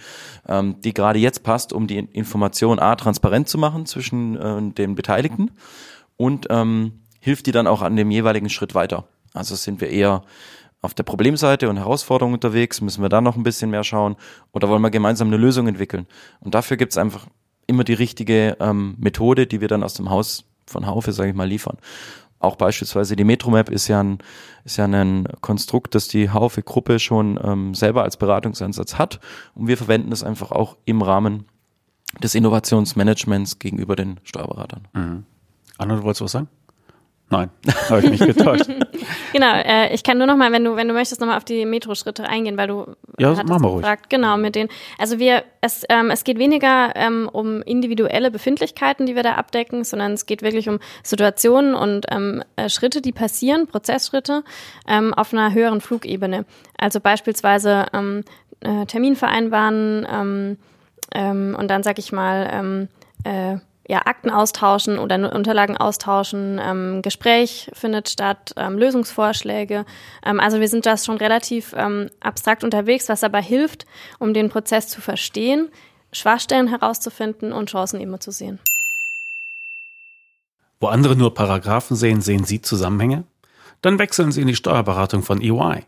ähm, 0.48 0.80
die 0.80 0.94
gerade 0.94 1.18
jetzt 1.18 1.42
passt, 1.42 1.72
um 1.72 1.86
die 1.86 1.98
Information 1.98 2.78
A 2.78 2.96
transparent 2.96 3.48
zu 3.48 3.58
machen 3.58 3.86
zwischen 3.86 4.36
äh, 4.36 4.72
den 4.72 4.94
Beteiligten 4.94 5.50
und 6.16 6.46
ähm, 6.50 7.00
hilft 7.20 7.46
die 7.46 7.52
dann 7.52 7.66
auch 7.66 7.82
an 7.82 7.96
dem 7.96 8.10
jeweiligen 8.10 8.50
Schritt 8.50 8.74
weiter. 8.74 9.04
Also 9.32 9.54
sind 9.54 9.80
wir 9.80 9.90
eher 9.90 10.22
auf 10.82 10.94
der 10.94 11.02
Problemseite 11.02 11.68
und 11.68 11.76
Herausforderung 11.76 12.32
unterwegs, 12.32 12.80
müssen 12.80 13.02
wir 13.02 13.10
da 13.10 13.20
noch 13.20 13.36
ein 13.36 13.42
bisschen 13.42 13.70
mehr 13.70 13.84
schauen 13.84 14.16
oder 14.52 14.68
wollen 14.68 14.82
wir 14.82 14.90
gemeinsam 14.90 15.28
eine 15.28 15.36
Lösung 15.36 15.68
entwickeln? 15.68 16.06
Und 16.40 16.54
dafür 16.54 16.76
gibt 16.76 16.92
es 16.92 16.98
einfach 16.98 17.26
immer 17.70 17.84
die 17.84 17.94
richtige 17.94 18.56
ähm, 18.60 18.96
Methode, 18.98 19.46
die 19.46 19.60
wir 19.60 19.68
dann 19.68 19.82
aus 19.82 19.94
dem 19.94 20.10
Haus 20.10 20.44
von 20.66 20.86
Haufe, 20.86 21.12
sage 21.12 21.30
ich 21.30 21.34
mal, 21.34 21.48
liefern. 21.48 21.78
Auch 22.38 22.56
beispielsweise 22.56 23.16
die 23.16 23.24
Metromap 23.24 23.68
ist 23.68 23.88
ja 23.88 24.02
ein, 24.02 24.18
ist 24.64 24.78
ja 24.78 24.86
ein 24.86 25.28
Konstrukt, 25.40 25.94
das 25.94 26.08
die 26.08 26.30
Haufe-Gruppe 26.30 26.98
schon 26.98 27.38
ähm, 27.42 27.74
selber 27.74 28.02
als 28.02 28.16
Beratungsansatz 28.16 28.94
hat. 28.94 29.20
Und 29.54 29.68
wir 29.68 29.76
verwenden 29.76 30.10
es 30.12 30.24
einfach 30.24 30.50
auch 30.50 30.76
im 30.86 31.02
Rahmen 31.02 31.44
des 32.22 32.34
Innovationsmanagements 32.34 33.58
gegenüber 33.58 33.94
den 33.94 34.20
Steuerberatern. 34.24 34.88
Mhm. 34.94 35.24
Anna, 35.76 35.96
du 35.96 36.02
wolltest 36.02 36.22
was 36.22 36.32
sagen? 36.32 36.48
Nein, 37.32 37.48
habe 37.88 38.00
ich 38.02 38.10
mich 38.10 38.20
getäuscht. 38.20 38.68
genau, 39.32 39.54
äh, 39.54 39.94
ich 39.94 40.02
kann 40.02 40.18
nur 40.18 40.26
noch 40.26 40.36
mal, 40.36 40.50
wenn 40.50 40.64
du, 40.64 40.74
wenn 40.74 40.88
du 40.88 40.94
möchtest, 40.94 41.20
noch 41.20 41.28
mal 41.28 41.36
auf 41.36 41.44
die 41.44 41.64
Metro-Schritte 41.64 42.28
eingehen, 42.28 42.56
weil 42.56 42.66
du 42.66 42.96
ja, 43.18 43.34
das 43.34 43.44
machen 43.44 43.62
wir 43.62 43.76
gefragt. 43.76 44.02
Ruhig. 44.02 44.08
Genau, 44.08 44.36
mit 44.36 44.56
denen. 44.56 44.68
Also 44.98 45.20
wir, 45.20 45.44
es, 45.60 45.84
ähm, 45.88 46.10
es 46.10 46.24
geht 46.24 46.40
weniger 46.40 46.92
ähm, 46.96 47.30
um 47.32 47.62
individuelle 47.62 48.32
Befindlichkeiten, 48.32 49.06
die 49.06 49.14
wir 49.14 49.22
da 49.22 49.34
abdecken, 49.34 49.84
sondern 49.84 50.12
es 50.12 50.26
geht 50.26 50.42
wirklich 50.42 50.68
um 50.68 50.80
Situationen 51.04 51.76
und 51.76 52.06
ähm, 52.10 52.42
äh, 52.56 52.68
Schritte, 52.68 53.00
die 53.00 53.12
passieren, 53.12 53.68
Prozessschritte 53.68 54.42
ähm, 54.88 55.14
auf 55.14 55.32
einer 55.32 55.54
höheren 55.54 55.80
Flugebene. 55.80 56.44
Also 56.78 56.98
beispielsweise 56.98 57.86
ähm, 57.92 58.24
äh, 58.58 58.86
Termin 58.86 59.14
vereinbaren 59.14 60.04
ähm, 60.10 60.56
ähm, 61.14 61.56
und 61.56 61.68
dann 61.70 61.84
sag 61.84 62.00
ich 62.00 62.10
mal 62.10 62.50
ähm, 62.52 62.88
äh, 63.22 63.58
ja, 63.90 64.06
Akten 64.06 64.30
austauschen 64.30 65.00
oder 65.00 65.34
Unterlagen 65.34 65.76
austauschen, 65.76 66.60
ähm, 66.62 67.02
Gespräch 67.02 67.68
findet 67.72 68.08
statt, 68.08 68.52
ähm, 68.56 68.78
Lösungsvorschläge. 68.78 69.84
Ähm, 70.24 70.38
also 70.38 70.60
wir 70.60 70.68
sind 70.68 70.86
das 70.86 71.04
schon 71.04 71.16
relativ 71.16 71.74
ähm, 71.76 72.08
abstrakt 72.20 72.62
unterwegs, 72.62 73.08
was 73.08 73.24
aber 73.24 73.40
hilft, 73.40 73.86
um 74.20 74.32
den 74.32 74.48
Prozess 74.48 74.86
zu 74.86 75.00
verstehen, 75.00 75.70
Schwachstellen 76.12 76.68
herauszufinden 76.68 77.52
und 77.52 77.68
Chancen 77.68 78.00
immer 78.00 78.20
zu 78.20 78.30
sehen. 78.30 78.60
Wo 80.78 80.86
andere 80.86 81.16
nur 81.16 81.34
Paragraphen 81.34 81.96
sehen, 81.96 82.20
sehen 82.20 82.44
Sie 82.44 82.62
Zusammenhänge? 82.62 83.24
Dann 83.82 83.98
wechseln 83.98 84.30
Sie 84.30 84.40
in 84.40 84.46
die 84.46 84.54
Steuerberatung 84.54 85.24
von 85.24 85.42
EY. 85.42 85.84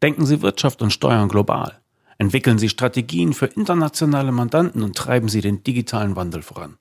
Denken 0.00 0.24
Sie 0.24 0.40
Wirtschaft 0.40 0.80
und 0.80 0.90
Steuern 0.90 1.28
global. 1.28 1.78
Entwickeln 2.16 2.58
Sie 2.58 2.70
Strategien 2.70 3.34
für 3.34 3.46
internationale 3.46 4.32
Mandanten 4.32 4.82
und 4.82 4.96
treiben 4.96 5.28
Sie 5.28 5.42
den 5.42 5.62
digitalen 5.62 6.16
Wandel 6.16 6.40
voran. 6.40 6.78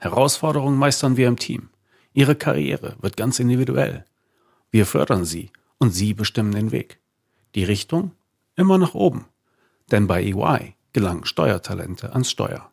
Herausforderungen 0.00 0.78
meistern 0.78 1.16
wir 1.16 1.28
im 1.28 1.38
Team. 1.38 1.68
Ihre 2.14 2.34
Karriere 2.34 2.96
wird 3.00 3.16
ganz 3.16 3.38
individuell. 3.38 4.04
Wir 4.70 4.86
fördern 4.86 5.24
Sie 5.24 5.50
und 5.78 5.90
Sie 5.90 6.14
bestimmen 6.14 6.52
den 6.52 6.72
Weg. 6.72 6.98
Die 7.54 7.64
Richtung? 7.64 8.12
Immer 8.56 8.78
nach 8.78 8.94
oben. 8.94 9.26
Denn 9.90 10.06
bei 10.06 10.22
EY 10.22 10.74
gelangen 10.92 11.24
Steuertalente 11.24 12.12
ans 12.12 12.30
Steuer. 12.30 12.70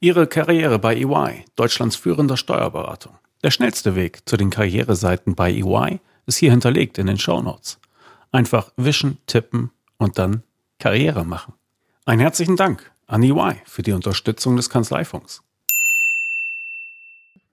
Ihre 0.00 0.26
Karriere 0.26 0.78
bei 0.78 0.96
EY, 0.96 1.44
Deutschlands 1.54 1.94
führender 1.94 2.36
Steuerberatung. 2.36 3.16
Der 3.44 3.50
schnellste 3.50 3.94
Weg 3.94 4.28
zu 4.28 4.36
den 4.36 4.50
Karriereseiten 4.50 5.34
bei 5.34 5.52
EY 5.52 6.00
ist 6.26 6.38
hier 6.38 6.50
hinterlegt 6.50 6.98
in 6.98 7.06
den 7.06 7.18
Show 7.18 7.40
Notes. 7.42 7.78
Einfach 8.30 8.72
wischen, 8.76 9.18
tippen 9.26 9.70
und 9.98 10.18
dann 10.18 10.42
Karriere 10.78 11.24
machen. 11.24 11.54
Einen 12.04 12.20
herzlichen 12.20 12.56
Dank 12.56 12.90
an 13.06 13.22
EY 13.22 13.60
für 13.64 13.82
die 13.82 13.92
Unterstützung 13.92 14.56
des 14.56 14.70
Kanzleifunks. 14.70 15.42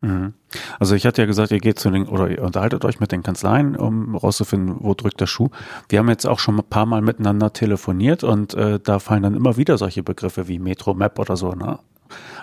Mhm. 0.02 0.34
Also 0.80 0.96
ich 0.96 1.06
hatte 1.06 1.22
ja 1.22 1.26
gesagt, 1.26 1.52
ihr 1.52 1.60
geht 1.60 1.80
zu 1.80 1.90
den 1.90 2.08
oder 2.08 2.30
ihr 2.30 2.42
unterhaltet 2.42 2.86
euch 2.86 3.00
mit 3.00 3.12
den 3.12 3.22
Kanzleien, 3.22 3.76
um 3.76 4.16
rauszufinden, 4.16 4.78
wo 4.80 4.94
drückt 4.94 5.20
der 5.20 5.28
Schuh. 5.28 5.50
Wir 5.90 6.00
haben 6.00 6.10
jetzt 6.10 6.26
auch 6.26 6.40
schon 6.40 6.58
ein 6.58 6.64
paar 6.64 6.86
Mal 6.86 7.02
miteinander 7.02 7.52
telefoniert 7.52 8.24
und 8.24 8.54
äh, 8.54 8.80
da 8.80 9.00
fallen 9.00 9.24
dann 9.24 9.36
immer 9.36 9.58
wieder 9.58 9.78
solche 9.78 10.04
Begriffe 10.04 10.48
wie 10.48 10.60
Metro 10.60 10.94
Map 10.94 11.20
oder 11.20 11.36
so. 11.36 11.52
Ne? 11.52 11.80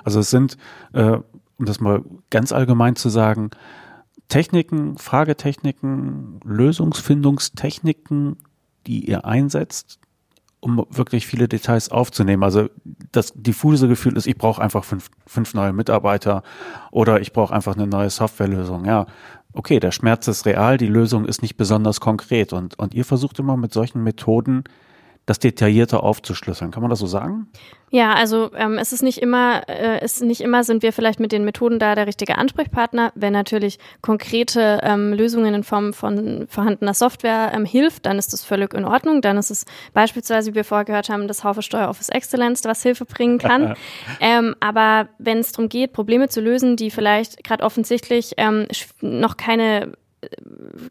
Also 0.05 0.21
es 0.21 0.31
sind, 0.31 0.59
äh, 0.93 1.19
um 1.59 1.65
das 1.65 1.81
mal 1.81 2.05
ganz 2.31 2.53
allgemein 2.53 2.97
zu 2.97 3.09
sagen, 3.09 3.51
Techniken, 4.29 4.99
Fragetechniken, 4.99 6.41
Lösungsfindungstechniken, 6.45 8.37
die 8.87 9.09
ihr 9.09 9.25
einsetzt, 9.25 9.99
um 10.67 10.85
wirklich 10.91 11.29
viele 11.29 11.47
Details 11.47 11.91
aufzunehmen. 11.91 12.43
Also 12.43 12.69
das 13.13 13.33
diffuse 13.35 13.87
Gefühl 13.87 14.17
ist, 14.17 14.27
ich 14.27 14.37
brauche 14.37 14.61
einfach 14.61 14.83
fünf, 14.83 15.11
fünf 15.25 15.55
neue 15.55 15.73
Mitarbeiter 15.73 16.43
oder 16.91 17.21
ich 17.21 17.33
brauche 17.33 17.55
einfach 17.55 17.77
eine 17.77 17.87
neue 17.87 18.11
Softwarelösung. 18.11 18.85
Ja, 18.85 19.07
okay, 19.53 19.79
der 19.79 19.93
Schmerz 19.93 20.27
ist 20.27 20.45
real, 20.45 20.77
die 20.77 20.89
Lösung 20.89 21.25
ist 21.25 21.41
nicht 21.41 21.57
besonders 21.57 22.01
konkret 22.01 22.53
und, 22.53 22.77
und 22.81 22.95
ihr 22.95 23.05
versucht 23.05 23.39
immer 23.39 23.57
mit 23.57 23.73
solchen 23.73 24.03
Methoden 24.03 24.65
das 25.27 25.41
detaillierter 25.41 26.05
aufzuschlüsseln. 26.05 26.71
Kann 26.71 26.83
man 26.83 26.91
das 26.91 27.01
so 27.01 27.07
sagen? 27.07 27.49
Ja, 27.91 28.15
also 28.15 28.51
ähm, 28.57 28.79
es 28.79 28.93
ist 28.93 29.03
nicht 29.03 29.19
immer, 29.19 29.69
äh, 29.69 30.05
ist 30.05 30.23
nicht 30.23 30.41
immer 30.41 30.65
sind 30.65 30.83
wir 30.83 30.93
vielleicht 30.93 31.19
mit 31.19 31.33
den 31.33 31.45
Methoden 31.45 31.79
da 31.79 31.95
der 31.95 32.07
richtige 32.07 32.39
Ansprechpartner. 32.39 33.13
Wenn 33.17 33.33
natürlich 33.33 33.79
konkrete 34.03 34.81
ähm, 34.83 35.13
Lösungen 35.13 35.55
in 35.55 35.65
Form 35.65 35.93
von 35.93 36.47
vorhandener 36.49 36.95
Software 36.95 37.53
ähm, 37.55 37.65
hilft, 37.65 38.07
dann 38.07 38.19
ist 38.19 38.33
das 38.33 38.45
völlig 38.45 38.73
in 38.73 38.85
Ordnung. 38.85 39.21
Dann 39.21 39.37
ist 39.37 39.51
es 39.51 39.65
beispielsweise, 39.93 40.53
wie 40.53 40.57
wir 40.57 40.65
vorher 40.65 40.85
gehört 40.85 41.09
haben, 41.09 41.27
das 41.27 41.43
Haufe 41.43 41.63
Steuer 41.63 41.89
Office 41.89 42.09
Excellence, 42.09 42.65
was 42.65 42.83
Hilfe 42.83 43.05
bringen 43.05 43.39
kann. 43.39 43.75
ähm, 44.21 44.55
aber 44.61 45.09
wenn 45.19 45.39
es 45.39 45.53
darum 45.53 45.69
geht, 45.69 45.93
Probleme 45.93 46.29
zu 46.29 46.41
lösen, 46.41 46.77
die 46.77 46.91
vielleicht 46.91 47.43
gerade 47.43 47.65
offensichtlich 47.65 48.35
ähm, 48.37 48.67
noch 49.01 49.37
keine 49.37 49.93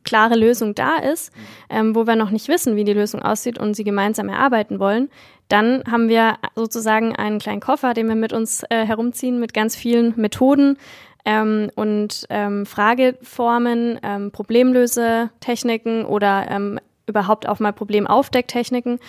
klare 0.04 0.36
Lösung 0.36 0.76
da 0.76 0.98
ist, 0.98 1.32
ähm, 1.70 1.96
wo 1.96 2.08
wir 2.08 2.16
noch 2.16 2.32
nicht 2.32 2.48
wissen, 2.48 2.76
wie 2.76 2.84
die 2.84 2.94
Lösung 2.94 3.22
aussieht 3.22 3.58
und 3.58 3.74
sie 3.76 3.84
gemeinsam 3.84 4.30
erarbeiten 4.30 4.80
wollen, 4.80 5.10
dann 5.48 5.84
haben 5.90 6.10
wir 6.10 6.38
sozusagen 6.56 7.16
einen 7.16 7.40
kleinen 7.40 7.62
Koffer, 7.62 7.94
den 7.94 8.08
wir 8.08 8.16
mit 8.16 8.34
uns 8.34 8.64
äh, 8.70 8.86
herumziehen 8.86 9.40
mit 9.40 9.54
ganz 9.54 9.76
vielen 9.76 10.14
Methoden 10.16 10.78
ähm, 11.26 11.70
und 11.76 12.26
ähm, 12.30 12.66
Frageformen, 12.66 14.00
ähm, 14.04 14.32
Problemlösetechniken 14.32 16.06
oder 16.06 16.48
ähm, 16.50 16.80
überhaupt 17.08 17.48
auch 17.48 17.60
mal 17.60 17.74
Problemaufdecktechniken. 17.74 19.00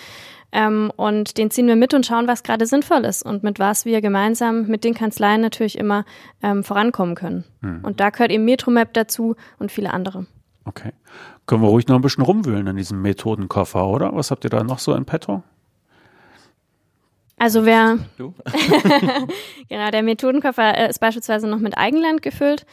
Ähm, 0.51 0.91
und 0.95 1.37
den 1.37 1.51
ziehen 1.51 1.67
wir 1.67 1.75
mit 1.75 1.93
und 1.93 2.05
schauen, 2.05 2.27
was 2.27 2.43
gerade 2.43 2.65
sinnvoll 2.65 3.03
ist 3.03 3.23
und 3.23 3.43
mit 3.43 3.59
was 3.59 3.85
wir 3.85 4.01
gemeinsam 4.01 4.67
mit 4.67 4.83
den 4.83 4.93
Kanzleien 4.93 5.41
natürlich 5.41 5.77
immer 5.77 6.05
ähm, 6.41 6.63
vorankommen 6.63 7.15
können. 7.15 7.43
Mhm. 7.61 7.81
Und 7.83 7.99
da 7.99 8.09
gehört 8.09 8.31
eben 8.31 8.45
Metromap 8.45 8.93
dazu 8.93 9.35
und 9.59 9.71
viele 9.71 9.93
andere. 9.93 10.25
Okay. 10.63 10.91
Können 11.45 11.61
wir 11.61 11.69
ruhig 11.69 11.87
noch 11.87 11.95
ein 11.95 12.01
bisschen 12.01 12.23
rumwühlen 12.23 12.67
in 12.67 12.75
diesem 12.75 13.01
Methodenkoffer, 13.01 13.87
oder? 13.87 14.13
Was 14.13 14.31
habt 14.31 14.43
ihr 14.43 14.49
da 14.49 14.63
noch 14.63 14.79
so 14.79 14.93
in 14.93 15.05
petto? 15.05 15.43
Also 17.39 17.65
wer 17.65 17.99
genau 19.69 19.91
der 19.91 20.01
Methodenkoffer 20.01 20.75
äh, 20.75 20.89
ist 20.89 20.99
beispielsweise 20.99 21.47
noch 21.47 21.59
mit 21.59 21.77
Eigenland 21.77 22.21
gefüllt. 22.21 22.65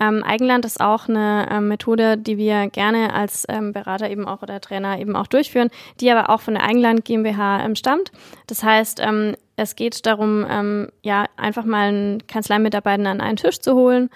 Ähm, 0.00 0.24
Eigenland 0.24 0.64
ist 0.64 0.80
auch 0.80 1.08
eine 1.08 1.46
ähm, 1.50 1.68
Methode, 1.68 2.16
die 2.16 2.38
wir 2.38 2.68
gerne 2.68 3.12
als 3.12 3.44
ähm, 3.48 3.72
Berater 3.72 4.10
eben 4.10 4.26
auch 4.26 4.42
oder 4.42 4.60
Trainer 4.60 4.98
eben 4.98 5.14
auch 5.14 5.26
durchführen, 5.26 5.68
die 6.00 6.10
aber 6.10 6.30
auch 6.30 6.40
von 6.40 6.54
der 6.54 6.64
Eigenland 6.64 7.04
GmbH 7.04 7.62
ähm, 7.64 7.76
stammt. 7.76 8.10
Das 8.46 8.62
heißt, 8.62 9.00
ähm, 9.00 9.36
es 9.56 9.76
geht 9.76 10.06
darum, 10.06 10.46
ähm, 10.48 10.88
ja, 11.02 11.26
einfach 11.36 11.64
mal 11.64 11.88
einen 11.88 12.26
Kanzleimitarbeiter 12.26 13.08
an 13.08 13.20
einen 13.20 13.36
Tisch 13.36 13.60
zu 13.60 13.74
holen, 13.74 14.10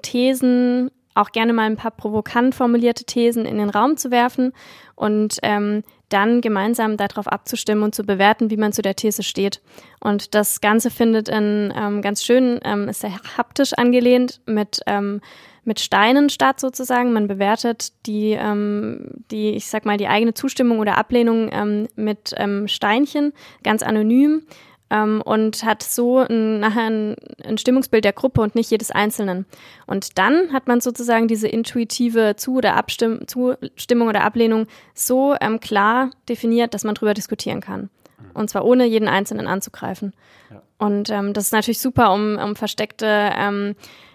Thesen, 0.00 0.90
auch 1.14 1.32
gerne 1.32 1.52
mal 1.52 1.64
ein 1.64 1.76
paar 1.76 1.90
provokant 1.90 2.54
formulierte 2.54 3.04
Thesen 3.04 3.44
in 3.44 3.58
den 3.58 3.68
Raum 3.68 3.98
zu 3.98 4.10
werfen 4.10 4.54
und 4.94 5.38
ähm, 5.42 5.82
dann 6.12 6.40
gemeinsam 6.40 6.96
darauf 6.96 7.26
abzustimmen 7.26 7.84
und 7.84 7.94
zu 7.94 8.04
bewerten, 8.04 8.50
wie 8.50 8.56
man 8.56 8.72
zu 8.72 8.82
der 8.82 8.96
These 8.96 9.22
steht. 9.22 9.60
Und 10.00 10.34
das 10.34 10.60
Ganze 10.60 10.90
findet 10.90 11.28
in 11.28 11.72
ähm, 11.76 12.02
ganz 12.02 12.24
schön, 12.24 12.60
ähm, 12.64 12.88
ist 12.88 13.00
sehr 13.00 13.18
haptisch 13.36 13.72
angelehnt 13.74 14.40
mit 14.46 14.80
ähm, 14.86 15.20
mit 15.64 15.78
Steinen 15.78 16.30
statt 16.30 16.58
sozusagen. 16.58 17.12
Man 17.12 17.28
bewertet 17.28 17.92
die, 18.06 18.30
ähm, 18.32 19.22
die, 19.30 19.50
ich 19.50 19.68
sag 19.68 19.84
mal, 19.84 19.98
die 19.98 20.08
eigene 20.08 20.34
Zustimmung 20.34 20.78
oder 20.78 20.96
Ablehnung 20.96 21.50
ähm, 21.52 21.86
mit 21.96 22.34
ähm, 22.38 22.66
Steinchen, 22.66 23.32
ganz 23.62 23.82
anonym 23.82 24.42
ähm, 24.90 25.22
und 25.24 25.64
hat 25.64 25.82
so 25.82 26.18
ein, 26.18 26.60
nachher 26.60 26.86
ein, 26.90 27.16
ein, 27.44 27.58
Stimmungsbild 27.58 28.04
der 28.04 28.12
Gruppe 28.12 28.40
und 28.40 28.54
nicht 28.54 28.70
jedes 28.70 28.90
Einzelnen. 28.90 29.46
Und 29.86 30.18
dann 30.18 30.52
hat 30.52 30.66
man 30.66 30.80
sozusagen 30.80 31.28
diese 31.28 31.48
intuitive 31.48 32.34
Zu- 32.36 32.56
oder 32.56 32.76
Abstimm 32.76 33.26
Zustimmung 33.26 34.08
oder 34.08 34.24
Ablehnung 34.24 34.66
so 34.94 35.34
ähm, 35.40 35.60
klar 35.60 36.10
definiert, 36.28 36.74
dass 36.74 36.84
man 36.84 36.94
drüber 36.94 37.14
diskutieren 37.14 37.60
kann. 37.60 37.90
Und 38.34 38.50
zwar 38.50 38.64
ohne 38.64 38.84
jeden 38.84 39.08
Einzelnen 39.08 39.46
anzugreifen. 39.46 40.12
Ja. 40.50 40.62
Und 40.78 41.10
ähm, 41.10 41.32
das 41.32 41.44
ist 41.44 41.52
natürlich 41.52 41.80
super, 41.80 42.12
um, 42.12 42.36
um 42.38 42.56
versteckte 42.56 43.06
ähm, 43.06 43.74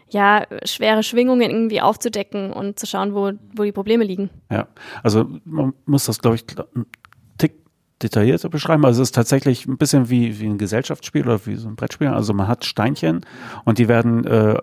ja, 0.10 0.46
schwere 0.64 1.04
Schwingungen 1.04 1.50
irgendwie 1.50 1.82
aufzudecken 1.82 2.54
und 2.54 2.80
zu 2.80 2.86
schauen, 2.86 3.14
wo, 3.16 3.32
wo 3.56 3.64
die 3.64 3.72
Probleme 3.72 4.04
liegen. 4.04 4.30
Ja, 4.52 4.68
also 5.04 5.26
man 5.44 5.74
muss 5.86 6.06
das, 6.06 6.20
glaube 6.20 6.36
ich, 6.36 6.46
detaillierter 8.04 8.50
beschreiben. 8.50 8.86
Also 8.86 9.02
es 9.02 9.10
ist 9.10 9.16
tatsächlich 9.16 9.68
ein 9.68 9.78
bisschen 9.78 10.10
wie, 10.10 10.40
wie 10.40 10.48
ein 10.48 10.58
Gesellschaftsspiel 10.58 11.24
oder 11.24 11.46
wie 11.46 11.56
so 11.56 11.68
ein 11.68 11.76
Brettspiel. 11.76 12.08
Also 12.08 12.34
man 12.34 12.48
hat 12.48 12.66
Steinchen 12.66 13.22
und 13.64 13.78
die 13.78 13.88
werden 13.88 14.26
äh, 14.26 14.58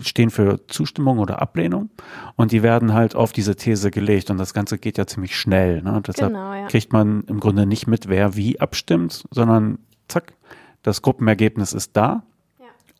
stehen 0.00 0.30
für 0.30 0.66
Zustimmung 0.68 1.18
oder 1.18 1.42
Ablehnung 1.42 1.90
und 2.36 2.52
die 2.52 2.62
werden 2.62 2.94
halt 2.94 3.16
auf 3.16 3.32
diese 3.32 3.56
These 3.56 3.90
gelegt 3.90 4.30
und 4.30 4.38
das 4.38 4.54
Ganze 4.54 4.78
geht 4.78 4.98
ja 4.98 5.06
ziemlich 5.06 5.36
schnell. 5.36 5.82
Ne? 5.82 6.00
Deshalb 6.06 6.32
genau, 6.32 6.54
ja. 6.54 6.66
kriegt 6.66 6.92
man 6.92 7.22
im 7.24 7.40
Grunde 7.40 7.66
nicht 7.66 7.86
mit, 7.86 8.08
wer 8.08 8.36
wie 8.36 8.60
abstimmt, 8.60 9.24
sondern 9.30 9.78
zack, 10.08 10.34
das 10.82 11.02
Gruppenergebnis 11.02 11.72
ist 11.72 11.96
da 11.96 12.22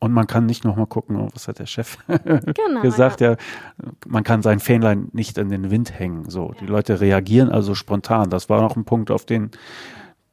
und 0.00 0.12
man 0.12 0.26
kann 0.26 0.46
nicht 0.46 0.64
nochmal 0.64 0.86
gucken, 0.86 1.16
oh, 1.16 1.28
was 1.32 1.48
hat 1.48 1.58
der 1.58 1.66
Chef 1.66 1.96
genau, 2.06 2.82
gesagt, 2.82 3.20
ja. 3.20 3.36
man 4.06 4.22
kann 4.24 4.42
sein 4.42 4.60
Fähnlein 4.60 5.08
nicht 5.12 5.38
in 5.38 5.48
den 5.48 5.70
Wind 5.70 5.98
hängen. 5.98 6.28
So, 6.28 6.52
ja. 6.52 6.60
die 6.60 6.66
Leute 6.66 7.00
reagieren 7.00 7.50
also 7.50 7.74
spontan. 7.74 8.30
Das 8.30 8.48
war 8.48 8.60
noch 8.60 8.76
ein 8.76 8.84
Punkt, 8.84 9.10
auf 9.10 9.24
den, 9.24 9.50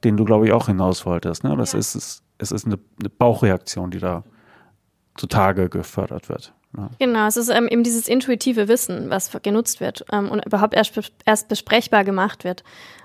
den 0.04 0.18
du, 0.18 0.26
glaube 0.26 0.46
ich, 0.48 0.54
auch 0.54 0.68
hinaus 0.68 1.06
wolltest. 1.06 1.44
Ne? 1.44 1.56
Das 1.56 1.74
ja. 1.74 1.80
ist, 1.80 1.96
es, 1.96 2.24
es 2.38 2.52
ist 2.52 2.66
eine, 2.66 2.80
eine 3.00 3.10
Bauchreaktion, 3.10 3.92
die 3.92 4.00
da 4.00 4.24
zutage 5.16 5.70
gefördert 5.70 6.30
wird. 6.30 6.54
Ja. 6.78 6.90
Genau, 7.00 7.28
es 7.28 7.36
ist 7.36 7.50
ähm, 7.50 7.68
eben 7.68 7.84
dieses 7.84 8.08
intuitive 8.08 8.68
Wissen, 8.68 9.10
was 9.10 9.30
genutzt 9.44 9.82
wird 9.82 10.06
ähm, 10.12 10.30
und 10.30 10.46
überhaupt 10.46 10.74
erst, 10.74 10.98
erst 11.26 11.50
besprechbar 11.50 12.06
gemacht 12.06 12.46
wird. 12.46 12.64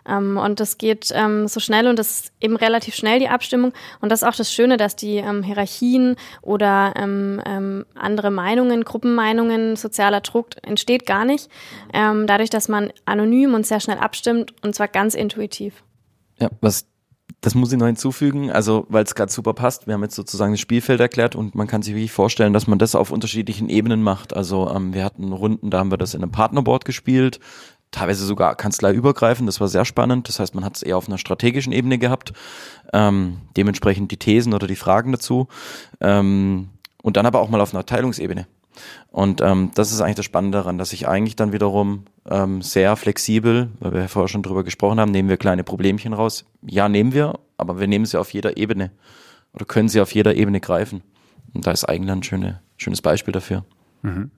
Ähm, 0.09 0.37
und 0.37 0.61
das 0.61 0.79
geht 0.79 1.11
ähm, 1.12 1.48
so 1.48 1.59
schnell 1.59 1.88
und 1.88 1.98
das 1.98 2.11
ist 2.11 2.33
eben 2.40 2.55
relativ 2.55 2.94
schnell 2.94 3.18
die 3.18 3.29
Abstimmung. 3.29 3.72
Und 4.00 4.12
das 4.12 4.22
ist 4.22 4.29
auch 4.29 4.37
das 4.37 4.52
Schöne, 4.52 4.76
dass 4.76 4.94
die 4.94 5.16
ähm, 5.16 5.42
Hierarchien 5.42 6.14
oder 6.42 6.92
ähm, 6.96 7.85
andere 7.94 8.31
Meinungen, 8.31 8.85
Gruppenmeinungen, 8.85 9.74
sozialer 9.74 10.20
Druck 10.20 10.50
entsteht 10.62 11.07
gar 11.07 11.24
nicht. 11.24 11.50
Dadurch, 11.92 12.50
dass 12.50 12.68
man 12.68 12.92
anonym 13.05 13.55
und 13.55 13.66
sehr 13.66 13.81
schnell 13.81 13.98
abstimmt 13.98 14.55
und 14.62 14.74
zwar 14.74 14.88
ganz 14.88 15.14
intuitiv. 15.14 15.83
Ja, 16.38 16.50
was 16.61 16.87
das 17.41 17.55
muss 17.55 17.73
ich 17.73 17.79
noch 17.79 17.87
hinzufügen, 17.87 18.51
also 18.51 18.87
weil 18.89 19.05
es 19.05 19.15
gerade 19.15 19.31
super 19.31 19.55
passt. 19.55 19.87
Wir 19.87 19.95
haben 19.95 20.03
jetzt 20.03 20.15
sozusagen 20.15 20.53
das 20.53 20.61
Spielfeld 20.61 21.01
erklärt 21.01 21.37
und 21.37 21.55
man 21.55 21.67
kann 21.67 21.83
sich 21.83 21.95
wirklich 21.95 22.12
vorstellen, 22.12 22.53
dass 22.53 22.67
man 22.67 22.79
das 22.79 22.95
auf 22.95 23.11
unterschiedlichen 23.11 23.69
Ebenen 23.69 24.03
macht. 24.03 24.35
Also 24.35 24.71
ähm, 24.71 24.95
wir 24.95 25.05
hatten 25.05 25.33
Runden, 25.33 25.71
da 25.71 25.79
haben 25.79 25.91
wir 25.91 25.99
das 25.99 26.15
in 26.15 26.23
einem 26.23 26.33
Partnerboard 26.33 26.85
gespielt, 26.85 27.41
teilweise 27.91 28.25
sogar 28.25 28.55
kanzleiübergreifend. 28.57 29.49
Das 29.49 29.61
war 29.61 29.69
sehr 29.69 29.85
spannend. 29.85 30.29
Das 30.29 30.41
heißt, 30.41 30.55
man 30.55 30.65
hat 30.65 30.77
es 30.77 30.83
eher 30.83 30.97
auf 30.97 31.09
einer 31.09 31.19
strategischen 31.19 31.73
Ebene 31.73 31.99
gehabt. 31.99 32.33
Ähm, 32.93 33.39
dementsprechend 33.57 34.11
die 34.11 34.19
Thesen 34.19 34.53
oder 34.53 34.67
die 34.67 34.77
Fragen 34.77 35.12
dazu. 35.12 35.49
Ähm, 36.01 36.71
und 37.03 37.17
dann 37.17 37.27
aber 37.27 37.41
auch 37.41 37.49
mal 37.49 37.61
auf 37.61 37.73
einer 37.73 37.81
Abteilungsebene. 37.81 38.47
Und 39.11 39.41
ähm, 39.41 39.71
das 39.75 39.93
ist 39.93 40.01
eigentlich 40.01 40.17
das 40.17 40.25
Spannende 40.25 40.59
daran, 40.59 40.79
dass 40.79 40.93
ich 40.93 41.09
eigentlich 41.09 41.37
dann 41.37 41.53
wiederum 41.53 42.05
ähm, 42.29 42.62
sehr 42.62 42.97
flexibel, 42.97 43.71
weil 43.81 43.93
wir 43.93 44.09
vorher 44.09 44.29
schon 44.29 44.43
drüber 44.43 44.65
gesprochen 44.65 45.01
haben, 45.01 45.11
nehmen 45.11 45.29
wir 45.29 45.37
kleine 45.37 45.65
Problemchen 45.65 46.12
raus. 46.12 46.45
Ja, 46.67 46.89
nehmen 46.89 47.12
wir, 47.12 47.39
aber 47.57 47.81
wir 47.81 47.87
nehmen 47.87 48.05
sie 48.05 48.19
auf 48.19 48.33
jeder 48.33 48.57
Ebene 48.57 48.91
oder 49.53 49.65
können 49.65 49.89
sie 49.89 50.01
auf 50.01 50.15
jeder 50.15 50.35
Ebene 50.35 50.61
greifen. 50.61 51.03
Und 51.55 51.67
da 51.67 51.71
ist 51.71 51.85
eigentlich 51.85 52.11
ein 52.11 52.23
schöne, 52.23 52.61
schönes 52.77 53.01
Beispiel 53.01 53.33
dafür. 53.33 53.65
Mhm. 54.03 54.31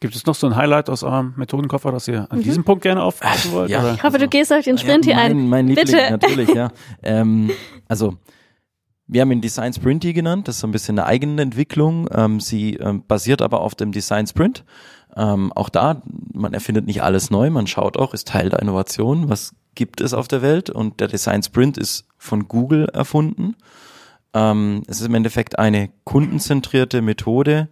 Gibt 0.00 0.14
es 0.14 0.26
noch 0.26 0.34
so 0.34 0.46
ein 0.46 0.56
Highlight 0.56 0.90
aus 0.90 1.02
eurem 1.02 1.34
Methodenkoffer, 1.36 1.92
das 1.92 2.08
ihr 2.08 2.30
an 2.30 2.38
mhm. 2.38 2.42
diesem 2.42 2.64
Punkt 2.64 2.82
gerne 2.82 3.02
aufgreifen 3.02 3.52
wollt? 3.52 3.70
Ja. 3.70 3.80
Oder? 3.80 3.94
Ich 3.94 4.02
hoffe, 4.02 4.18
du 4.18 4.28
gehst 4.28 4.52
auf 4.52 4.64
den 4.64 4.78
Sprint 4.78 5.06
ja, 5.06 5.14
hier 5.14 5.22
ein. 5.22 5.48
Mein 5.48 5.68
Liebling, 5.68 5.86
Bitte. 5.86 6.10
natürlich, 6.10 6.54
ja. 6.54 6.70
ähm, 7.02 7.50
also 7.88 8.16
wir 9.06 9.20
haben 9.20 9.32
ihn 9.32 9.40
Design 9.40 9.72
Sprinty 9.72 10.12
genannt, 10.12 10.48
das 10.48 10.56
ist 10.56 10.60
so 10.62 10.66
ein 10.66 10.72
bisschen 10.72 10.98
eine 10.98 11.06
eigene 11.06 11.42
Entwicklung. 11.42 12.08
Ähm, 12.12 12.40
sie 12.40 12.74
ähm, 12.76 13.04
basiert 13.06 13.42
aber 13.42 13.60
auf 13.60 13.74
dem 13.74 13.92
Design 13.92 14.26
Sprint. 14.26 14.64
Ähm, 15.16 15.52
auch 15.52 15.68
da, 15.68 16.02
man 16.32 16.54
erfindet 16.54 16.86
nicht 16.86 17.02
alles 17.02 17.30
neu, 17.30 17.50
man 17.50 17.66
schaut 17.66 17.96
auch, 17.96 18.14
ist 18.14 18.28
Teil 18.28 18.48
der 18.48 18.60
Innovation, 18.60 19.28
was 19.28 19.54
gibt 19.74 20.00
es 20.00 20.14
auf 20.14 20.28
der 20.28 20.42
Welt 20.42 20.70
und 20.70 21.00
der 21.00 21.08
Design 21.08 21.42
Sprint 21.42 21.78
ist 21.78 22.06
von 22.16 22.48
Google 22.48 22.88
erfunden. 22.92 23.56
Ähm, 24.32 24.82
es 24.86 25.00
ist 25.00 25.06
im 25.06 25.14
Endeffekt 25.14 25.58
eine 25.58 25.90
kundenzentrierte 26.04 27.02
Methode, 27.02 27.68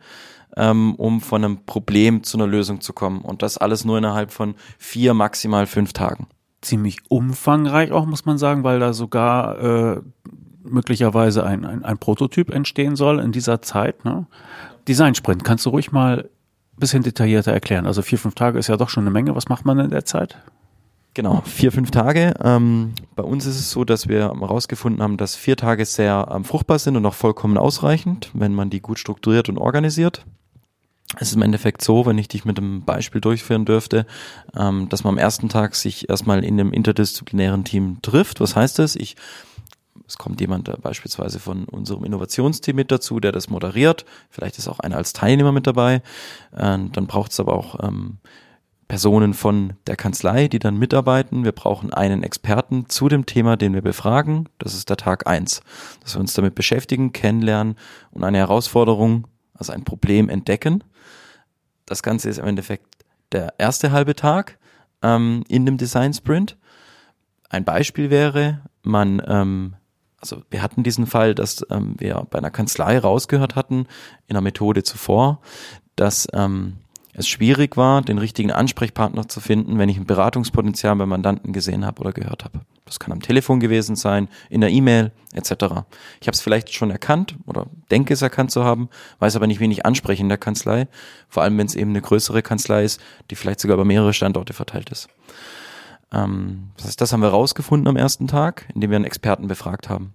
ähm, 0.57 0.95
um 0.97 1.21
von 1.21 1.45
einem 1.45 1.65
Problem 1.65 2.23
zu 2.23 2.37
einer 2.37 2.47
Lösung 2.47 2.81
zu 2.81 2.93
kommen 2.93 3.23
und 3.23 3.43
das 3.43 3.59
alles 3.59 3.85
nur 3.85 3.99
innerhalb 3.99 4.31
von 4.31 4.55
vier, 4.79 5.15
maximal 5.15 5.67
fünf 5.67 5.93
Tagen. 5.93 6.29
Ziemlich 6.61 6.99
umfangreich 7.09 7.91
auch, 7.91 8.07
muss 8.07 8.25
man 8.25 8.39
sagen, 8.39 8.63
weil 8.63 8.79
da 8.79 8.93
sogar 8.93 9.59
äh, 9.97 10.01
möglicherweise 10.65 11.45
ein, 11.45 11.65
ein, 11.65 11.85
ein 11.85 11.99
Prototyp 11.99 12.51
entstehen 12.51 12.97
soll 12.97 13.21
in 13.21 13.33
dieser 13.33 13.63
Zeit. 13.63 14.05
Ne? 14.05 14.27
Design 14.89 15.15
Sprint, 15.15 15.45
kannst 15.45 15.67
du 15.67 15.71
ruhig 15.71 15.93
mal 15.93 16.29
bisschen 16.77 17.03
detaillierter 17.03 17.53
erklären? 17.53 17.87
Also 17.87 18.03
vier, 18.03 18.19
fünf 18.19 18.35
Tage 18.35 18.59
ist 18.59 18.69
ja 18.69 18.77
doch 18.77 18.89
schon 18.89 19.05
eine 19.05 19.11
Menge. 19.11 19.35
Was 19.37 19.49
macht 19.49 19.65
man 19.65 19.79
in 19.79 19.91
der 19.91 20.05
Zeit? 20.05 20.39
Genau, 21.15 21.43
vier, 21.45 21.73
fünf 21.73 21.91
Tage. 21.91 22.35
Ähm, 22.43 22.95
bei 23.15 23.23
uns 23.23 23.45
ist 23.45 23.59
es 23.59 23.71
so, 23.71 23.85
dass 23.85 24.09
wir 24.09 24.33
herausgefunden 24.33 25.03
haben, 25.03 25.19
dass 25.19 25.37
vier 25.37 25.57
Tage 25.57 25.85
sehr 25.85 26.29
ähm, 26.33 26.45
fruchtbar 26.45 26.79
sind 26.79 26.97
und 26.97 27.05
auch 27.05 27.15
vollkommen 27.15 27.59
ausreichend, 27.59 28.31
wenn 28.33 28.55
man 28.55 28.71
die 28.71 28.81
gut 28.81 28.99
strukturiert 28.99 29.51
und 29.51 29.59
organisiert. 29.59 30.25
Es 31.19 31.29
ist 31.29 31.35
im 31.35 31.43
Endeffekt 31.43 31.83
so, 31.83 32.07
wenn 32.07 32.17
ich 32.17 32.29
dich 32.29 32.47
mit 32.47 32.57
einem 32.57 32.85
Beispiel 32.85 33.21
durchführen 33.21 33.67
dürfte, 33.67 34.07
ähm, 34.57 34.89
dass 34.89 35.05
man 35.05 35.15
am 35.15 35.19
ersten 35.19 35.51
Tag 35.51 35.75
sich 35.75 36.09
erstmal 36.09 36.43
in 36.43 36.57
dem 36.57 36.73
interdisziplinären 36.73 37.65
Team 37.65 37.99
trifft. 38.01 38.41
Was 38.41 38.57
heißt 38.57 38.79
das? 38.79 38.97
Ich 38.97 39.17
es 40.13 40.19
kommt 40.19 40.43
jemand 40.43 40.69
äh, 40.69 40.77
beispielsweise 40.77 41.41
von 41.41 41.65
unserem 41.65 42.05
Innovationsteam 42.05 42.77
mit 42.77 42.91
dazu, 42.91 43.19
der 43.19 43.33
das 43.33 43.49
moderiert. 43.49 44.05
Vielleicht 44.29 44.59
ist 44.59 44.69
auch 44.69 44.79
einer 44.79 44.99
als 44.99 45.15
Teilnehmer 45.15 45.53
mit 45.53 45.67
dabei. 45.67 46.03
Dann 46.51 46.91
braucht 46.91 47.33
es 47.33 47.41
aber 47.41 47.55
auch 47.55 47.83
ähm, 47.83 48.19
Personen 48.93 49.33
von 49.33 49.73
der 49.87 49.97
Kanzlei, 49.97 50.49
die 50.49 50.59
dann 50.59 50.77
mitarbeiten. 50.77 51.45
Wir 51.45 51.53
brauchen 51.53 51.95
einen 51.95 52.23
Experten 52.23 52.91
zu 52.91 53.09
dem 53.09 53.25
Thema, 53.25 53.57
den 53.57 53.73
wir 53.73 53.81
befragen. 53.81 54.51
Das 54.59 54.75
ist 54.75 54.91
der 54.91 54.99
Tag 54.99 55.27
eins, 55.27 55.63
dass 56.03 56.15
wir 56.15 56.21
uns 56.21 56.35
damit 56.35 56.55
beschäftigen, 56.55 57.15
kennenlernen 57.15 57.77
und 58.11 58.23
eine 58.23 58.37
Herausforderung, 58.37 59.27
also 59.55 59.73
ein 59.73 59.85
Problem 59.85 60.29
entdecken. 60.29 60.85
Das 61.87 62.03
Ganze 62.03 62.29
ist 62.29 62.37
im 62.37 62.45
Endeffekt 62.45 63.07
der 63.33 63.55
erste 63.57 63.93
halbe 63.93 64.15
Tag 64.15 64.59
ähm, 65.01 65.43
in 65.49 65.65
dem 65.65 65.79
Design 65.79 66.13
Sprint. 66.13 66.59
Ein 67.49 67.65
Beispiel 67.65 68.11
wäre, 68.11 68.61
man 68.83 69.23
ähm, 69.27 69.75
also 70.23 70.43
wir 70.51 70.63
hatten 70.63 70.83
diesen 70.85 71.07
Fall, 71.07 71.35
dass 71.35 71.67
ähm, 71.71 71.97
wir 71.99 72.27
bei 72.31 72.39
einer 72.39 72.51
Kanzlei 72.51 72.99
rausgehört 72.99 73.57
hatten, 73.57 73.87
in 74.29 74.37
einer 74.37 74.41
Methode 74.41 74.85
zuvor, 74.85 75.41
dass 75.97 76.29
ähm, 76.33 76.79
es 77.13 77.29
schwierig 77.29 77.77
war, 77.77 78.01
den 78.01 78.19
richtigen 78.19 78.53
Ansprechpartner 78.53 79.29
zu 79.29 79.41
finden, 79.41 79.79
wenn 79.79 79.89
ich 79.89 79.99
ein 79.99 80.07
Beratungspotenzial 80.07 80.97
beim 80.97 81.11
Mandanten 81.11 81.53
gesehen 81.53 81.85
habe 81.85 82.01
oder 82.01 82.13
gehört 82.13 82.45
habe. 82.45 82.61
Das 82.87 82.99
kann 83.01 83.13
am 83.13 83.21
Telefon 83.21 83.61
gewesen 83.61 83.97
sein, 83.97 84.29
in 84.49 84.61
der 84.61 84.71
E-Mail 84.71 85.13
etc. 85.35 85.51
Ich 86.21 86.27
habe 86.27 86.35
es 86.35 86.41
vielleicht 86.41 86.73
schon 86.73 86.91
erkannt 86.91 87.37
oder 87.47 87.67
denke 87.91 88.15
es 88.15 88.23
erkannt 88.23 88.51
zu 88.51 88.65
haben, 88.65 88.89
weiß 89.19 89.37
aber 89.37 89.47
nicht, 89.47 89.61
wen 89.61 89.71
ich 89.71 89.85
anspreche 89.85 90.23
in 90.23 90.29
der 90.29 90.39
Kanzlei, 90.39 90.89
vor 91.29 91.43
allem 91.43 91.59
wenn 91.59 91.67
es 91.67 91.75
eben 91.75 91.91
eine 91.91 92.01
größere 92.01 92.43
Kanzlei 92.43 92.85
ist, 92.85 93.01
die 93.31 93.35
vielleicht 93.35 93.61
sogar 93.61 93.75
über 93.75 93.85
mehrere 93.85 94.15
Standorte 94.15 94.53
verteilt 94.53 94.91
ist. 94.91 95.09
Ähm, 96.13 96.71
das 96.77 96.87
heißt, 96.87 97.01
das 97.01 97.13
haben 97.13 97.23
wir 97.23 97.29
rausgefunden 97.29 97.89
am 97.89 97.97
ersten 97.97 98.29
Tag, 98.29 98.69
indem 98.75 98.91
wir 98.91 98.97
einen 98.97 99.05
Experten 99.05 99.49
befragt 99.49 99.89
haben. 99.89 100.15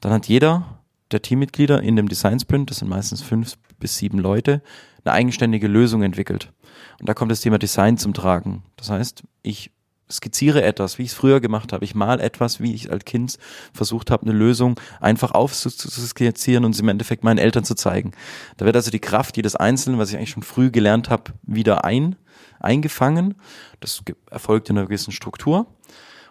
Dann 0.00 0.12
hat 0.12 0.26
jeder 0.26 0.78
der 1.10 1.22
Teammitglieder 1.22 1.82
in 1.82 1.96
dem 1.96 2.08
Design 2.08 2.40
Sprint, 2.40 2.70
das 2.70 2.78
sind 2.78 2.88
meistens 2.88 3.22
fünf 3.22 3.56
bis 3.78 3.98
sieben 3.98 4.18
Leute, 4.18 4.62
eine 5.04 5.14
eigenständige 5.14 5.68
Lösung 5.68 6.02
entwickelt. 6.02 6.52
Und 7.00 7.08
da 7.08 7.14
kommt 7.14 7.30
das 7.30 7.40
Thema 7.40 7.58
Design 7.58 7.98
zum 7.98 8.14
Tragen. 8.14 8.62
Das 8.76 8.90
heißt, 8.90 9.22
ich 9.42 9.70
skizziere 10.10 10.62
etwas, 10.62 10.98
wie 10.98 11.02
ich 11.02 11.10
es 11.10 11.14
früher 11.14 11.40
gemacht 11.40 11.72
habe. 11.72 11.84
Ich 11.84 11.94
mal 11.94 12.20
etwas, 12.20 12.60
wie 12.60 12.74
ich 12.74 12.90
als 12.92 13.04
Kind 13.04 13.38
versucht 13.72 14.10
habe, 14.10 14.26
eine 14.26 14.36
Lösung 14.36 14.78
einfach 15.00 15.32
aufzuskizzieren 15.32 16.64
und 16.64 16.74
sie 16.74 16.82
im 16.82 16.88
Endeffekt 16.88 17.24
meinen 17.24 17.38
Eltern 17.38 17.64
zu 17.64 17.74
zeigen. 17.74 18.12
Da 18.56 18.66
wird 18.66 18.76
also 18.76 18.90
die 18.90 19.00
Kraft 19.00 19.36
jedes 19.36 19.56
Einzelnen, 19.56 19.98
was 19.98 20.10
ich 20.10 20.16
eigentlich 20.16 20.30
schon 20.30 20.42
früh 20.42 20.70
gelernt 20.70 21.10
habe, 21.10 21.32
wieder 21.42 21.84
ein, 21.84 22.16
eingefangen. 22.62 23.34
Das 23.80 24.02
erfolgt 24.30 24.70
in 24.70 24.78
einer 24.78 24.86
gewissen 24.86 25.12
Struktur. 25.12 25.66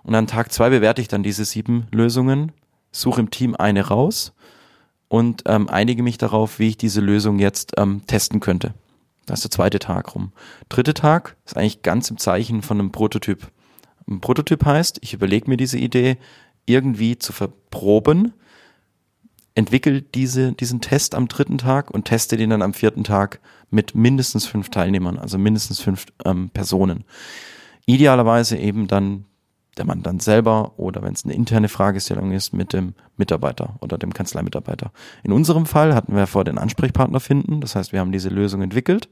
Und 0.04 0.16
an 0.16 0.28
Tag 0.28 0.52
zwei 0.52 0.70
bewerte 0.70 1.02
ich 1.02 1.08
dann 1.08 1.24
diese 1.24 1.46
sieben 1.46 1.88
Lösungen, 1.92 2.52
suche 2.92 3.22
im 3.22 3.30
Team 3.30 3.56
eine 3.56 3.88
raus 3.88 4.34
und 5.08 5.44
ähm, 5.46 5.70
einige 5.70 6.04
mich 6.04 6.18
darauf, 6.18 6.60
wie 6.60 6.70
ich 6.70 6.78
diese 6.78 7.02
Lösung 7.02 7.38
jetzt 7.40 7.74
ähm, 7.78 8.02
testen 8.08 8.40
könnte. 8.40 8.74
Das 9.26 9.40
ist 9.40 9.44
der 9.44 9.52
zweite 9.52 9.80
Tag 9.80 10.16
rum. 10.16 10.32
Dritte 10.70 10.94
Tag 10.94 11.38
ist 11.46 11.56
eigentlich 11.56 11.84
ganz 11.84 12.10
im 12.10 12.18
Zeichen 12.18 12.62
von 12.62 12.80
einem 12.80 12.92
Prototyp. 12.92 13.52
Ein 14.08 14.22
Prototyp 14.22 14.66
heißt, 14.66 15.00
ich 15.02 15.14
überlege 15.14 15.50
mir 15.50 15.58
diese 15.58 15.78
Idee 15.78 16.18
irgendwie 16.66 17.18
zu 17.18 17.34
verproben, 17.34 18.34
entwickle 19.54 20.02
diese, 20.02 20.54
diesen 20.54 20.82
Test 20.82 21.14
am 21.14 21.28
dritten 21.28 21.58
Tag 21.58 21.92
und 21.92 22.06
teste 22.06 22.38
den 22.38 22.50
dann 22.50 22.62
am 22.62 22.74
vierten 22.74 23.04
Tag 23.04 23.40
mit 23.72 23.96
mindestens 23.96 24.46
fünf 24.46 24.70
Teilnehmern, 24.70 25.18
also 25.18 25.38
mindestens 25.38 25.80
fünf 25.80 26.06
ähm, 26.26 26.50
Personen. 26.50 27.06
Idealerweise 27.86 28.58
eben 28.58 28.88
dann 28.88 29.26
der 29.78 29.86
Mandant 29.86 30.22
selber 30.22 30.78
oder 30.78 31.02
wenn 31.02 31.14
es 31.14 31.24
eine 31.24 31.34
interne 31.34 31.70
Fragestellung 31.70 32.32
ist, 32.32 32.54
mit 32.54 32.74
dem 32.74 32.94
Mitarbeiter 33.16 33.78
oder 33.80 33.98
dem 33.98 34.14
Kanzleimitarbeiter. 34.14 34.92
In 35.24 35.32
unserem 35.32 35.66
Fall 35.66 35.96
hatten 35.96 36.16
wir 36.16 36.28
vor 36.28 36.44
den 36.44 36.58
Ansprechpartner 36.58 37.22
finden, 37.22 37.62
das 37.62 37.76
heißt, 37.76 37.94
wir 37.94 38.02
haben 38.02 38.12
diese 38.12 38.30
Lösung 38.30 38.62
entwickelt, 38.62 39.10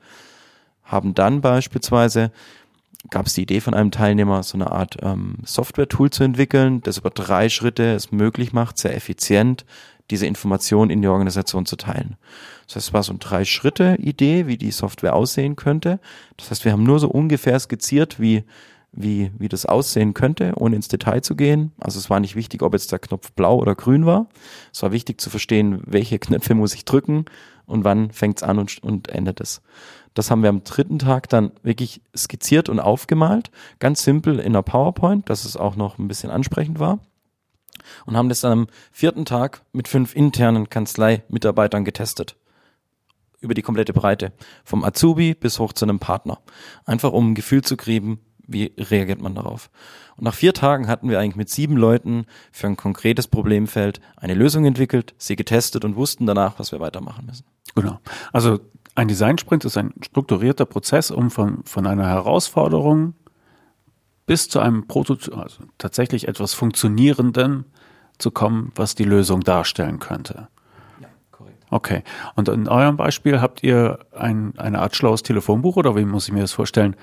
haben 0.84 1.16
dann 1.16 1.42
beispielsweise 1.42 2.32
gab 3.10 3.28
es 3.28 3.34
die 3.34 3.44
Idee 3.44 3.62
von 3.62 3.74
einem 3.74 3.92
Teilnehmer, 3.92 4.44
so 4.44 4.58
eine 4.58 4.72
Art 4.72 4.98
ähm, 5.02 5.38
Software-Tool 5.46 6.10
zu 6.10 6.24
entwickeln, 6.24 6.82
das 6.82 6.98
über 6.98 7.10
drei 7.10 7.48
Schritte 7.48 7.94
es 7.94 8.12
möglich 8.12 8.52
macht, 8.52 8.78
sehr 8.78 8.96
effizient 8.96 9.66
diese 10.10 10.26
Informationen 10.26 10.92
in 10.92 11.02
die 11.02 11.08
Organisation 11.08 11.66
zu 11.66 11.76
teilen. 11.76 12.18
Das 12.68 12.76
heißt, 12.76 12.88
es 12.88 12.94
war 12.94 13.04
so 13.04 13.12
eine 13.12 13.20
Drei-Schritte-Idee, 13.20 14.48
wie 14.48 14.58
die 14.58 14.72
Software 14.72 15.16
aussehen 15.16 15.56
könnte. 15.56 16.00
Das 16.38 16.52
heißt, 16.52 16.66
wir 16.66 16.72
haben 16.72 16.84
nur 16.84 17.00
so 17.00 17.10
ungefähr 17.10 17.60
skizziert, 17.60 18.20
wie 18.20 18.44
wie, 18.92 19.32
wie 19.38 19.50
das 19.50 19.66
aussehen 19.66 20.14
könnte, 20.14 20.54
ohne 20.56 20.76
ins 20.76 20.88
Detail 20.88 21.22
zu 21.22 21.36
gehen. 21.36 21.72
Also 21.80 22.00
es 22.00 22.10
war 22.10 22.20
nicht 22.20 22.36
wichtig, 22.36 22.62
ob 22.62 22.74
jetzt 22.74 22.92
der 22.92 23.00
Knopf 23.00 23.32
blau 23.34 23.58
oder 23.58 23.76
grün 23.76 24.06
war. 24.06 24.28
Es 24.74 24.82
war 24.82 24.92
wichtig 24.92 25.22
zu 25.22 25.30
verstehen, 25.30 25.82
welche 25.86 26.20
Knöpfe 26.20 26.56
muss 26.56 26.74
ich 26.74 26.86
drücken 26.86 27.26
und 27.66 27.84
wann 27.84 28.12
fängt's 28.12 28.44
an 28.44 28.58
und, 28.58 28.82
und 28.84 29.10
endet 29.10 29.42
es. 29.42 29.62
Das 30.16 30.32
haben 30.32 30.42
wir 30.42 30.50
am 30.50 30.64
dritten 30.64 31.00
Tag 31.00 31.30
dann 31.30 31.52
wirklich 31.62 32.02
skizziert 32.18 32.68
und 32.68 32.80
aufgemalt. 32.80 33.52
Ganz 33.78 34.04
simpel 34.04 34.40
in 34.40 34.48
einer 34.48 34.64
PowerPoint, 34.64 35.30
dass 35.30 35.46
es 35.46 35.56
auch 35.56 35.76
noch 35.76 36.00
ein 36.00 36.08
bisschen 36.08 36.32
ansprechend 36.32 36.80
war. 36.80 37.00
Und 38.06 38.18
haben 38.18 38.30
das 38.30 38.42
dann 38.42 38.52
am 38.52 38.68
vierten 38.92 39.26
Tag 39.26 39.62
mit 39.72 39.88
fünf 39.88 40.16
internen 40.16 40.70
Kanzlei-Mitarbeitern 40.70 41.86
getestet 41.86 42.36
über 43.42 43.54
die 43.54 43.62
komplette 43.62 43.94
Breite. 43.94 44.34
Vom 44.64 44.84
Azubi 44.84 45.34
bis 45.34 45.60
hoch 45.60 45.74
zu 45.74 45.86
einem 45.86 46.00
Partner. 46.00 46.40
Einfach 46.86 47.14
um 47.14 47.32
ein 47.32 47.36
Gefühl 47.36 47.64
zu 47.64 47.78
kriegen, 47.78 48.20
wie 48.48 48.74
reagiert 48.78 49.22
man 49.22 49.36
darauf? 49.36 49.70
Und 50.18 50.24
nach 50.24 50.34
vier 50.34 50.54
Tagen 50.54 50.88
hatten 50.88 51.10
wir 51.10 51.20
eigentlich 51.20 51.36
mit 51.36 51.50
sieben 51.50 51.78
Leuten 51.78 52.26
für 52.52 52.68
ein 52.68 52.78
konkretes 52.78 53.28
Problemfeld 53.28 54.02
eine 54.18 54.34
Lösung 54.34 54.66
entwickelt, 54.66 55.14
sie 55.18 55.36
getestet 55.36 55.86
und 55.86 55.96
wussten 55.96 56.26
danach, 56.26 56.60
was 56.60 56.72
wir 56.72 56.80
weitermachen 56.80 57.28
müssen. 57.28 57.46
Genau. 57.76 58.00
Also 58.34 58.60
ein 58.96 59.08
Design-Sprint 59.08 59.66
ist 59.66 59.78
ein 59.78 59.94
strukturierter 60.02 60.66
Prozess, 60.66 61.12
um 61.12 61.30
von, 61.30 61.64
von 61.64 61.88
einer 61.88 62.08
Herausforderung 62.08 63.14
bis 64.30 64.48
zu 64.48 64.60
einem 64.60 64.86
Prototyp, 64.86 65.36
also 65.36 65.64
tatsächlich 65.80 66.28
etwas 66.28 66.54
Funktionierenden 66.54 67.66
zu 68.20 68.30
kommen, 68.30 68.72
was 68.76 68.94
die 68.94 69.04
Lösung 69.04 69.42
darstellen 69.42 69.98
könnte. 69.98 70.50
Ja, 71.02 71.08
korrekt. 71.32 71.66
Okay. 71.72 72.04
Und 72.36 72.48
in 72.48 72.68
eurem 72.68 72.96
Beispiel 72.96 73.42
habt 73.42 73.64
ihr 73.64 73.98
ein, 74.16 74.54
eine 74.60 74.82
Art 74.82 74.96
schlaues 74.96 75.24
Telefonbuch 75.24 75.78
oder 75.78 75.96
wie 75.96 76.06
muss 76.06 76.28
ich 76.28 76.34
mir 76.36 76.42
das 76.42 76.52
vorstellen? 76.52 76.96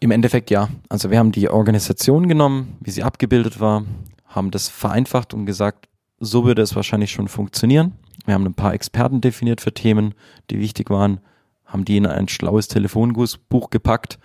Im 0.00 0.10
Endeffekt 0.10 0.50
ja. 0.50 0.70
Also 0.88 1.10
wir 1.10 1.18
haben 1.18 1.32
die 1.32 1.50
Organisation 1.50 2.28
genommen, 2.28 2.78
wie 2.80 2.92
sie 2.92 3.02
abgebildet 3.02 3.60
war, 3.60 3.84
haben 4.24 4.50
das 4.50 4.70
vereinfacht 4.70 5.34
und 5.34 5.44
gesagt, 5.44 5.86
so 6.18 6.46
würde 6.46 6.62
es 6.62 6.74
wahrscheinlich 6.74 7.10
schon 7.10 7.28
funktionieren. 7.28 7.92
Wir 8.24 8.32
haben 8.32 8.46
ein 8.46 8.54
paar 8.54 8.72
Experten 8.72 9.20
definiert 9.20 9.60
für 9.60 9.74
Themen, 9.74 10.14
die 10.48 10.58
wichtig 10.58 10.88
waren, 10.88 11.20
haben 11.66 11.84
die 11.84 11.98
in 11.98 12.06
ein 12.06 12.28
schlaues 12.28 12.68
Telefonbuch 12.68 13.68
gepackt. 13.68 14.18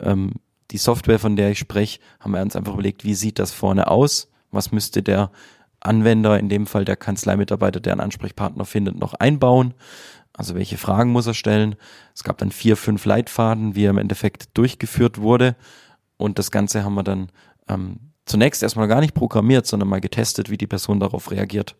Ähm, 0.00 0.32
die 0.70 0.78
Software, 0.78 1.18
von 1.18 1.36
der 1.36 1.50
ich 1.50 1.58
spreche, 1.58 2.00
haben 2.20 2.32
wir 2.32 2.42
uns 2.42 2.56
einfach 2.56 2.74
überlegt, 2.74 3.04
wie 3.04 3.14
sieht 3.14 3.38
das 3.38 3.52
vorne 3.52 3.88
aus? 3.88 4.30
Was 4.50 4.72
müsste 4.72 5.02
der 5.02 5.30
Anwender, 5.80 6.38
in 6.38 6.48
dem 6.48 6.66
Fall 6.66 6.84
der 6.84 6.96
Kanzleimitarbeiter, 6.96 7.80
der 7.80 7.92
einen 7.92 8.00
Ansprechpartner 8.00 8.64
findet, 8.64 8.98
noch 8.98 9.14
einbauen? 9.14 9.74
Also 10.32 10.54
welche 10.54 10.78
Fragen 10.78 11.12
muss 11.12 11.26
er 11.26 11.34
stellen? 11.34 11.76
Es 12.14 12.24
gab 12.24 12.38
dann 12.38 12.50
vier, 12.50 12.76
fünf 12.76 13.04
Leitfaden, 13.04 13.74
wie 13.74 13.84
er 13.84 13.90
im 13.90 13.98
Endeffekt 13.98 14.56
durchgeführt 14.56 15.20
wurde. 15.20 15.54
Und 16.16 16.38
das 16.38 16.50
Ganze 16.50 16.84
haben 16.84 16.94
wir 16.94 17.04
dann 17.04 17.30
ähm, 17.68 18.00
zunächst 18.26 18.62
erstmal 18.62 18.88
gar 18.88 19.00
nicht 19.00 19.14
programmiert, 19.14 19.66
sondern 19.66 19.88
mal 19.88 20.00
getestet, 20.00 20.50
wie 20.50 20.56
die 20.58 20.66
Person 20.66 20.98
darauf 20.98 21.30
reagiert. 21.30 21.76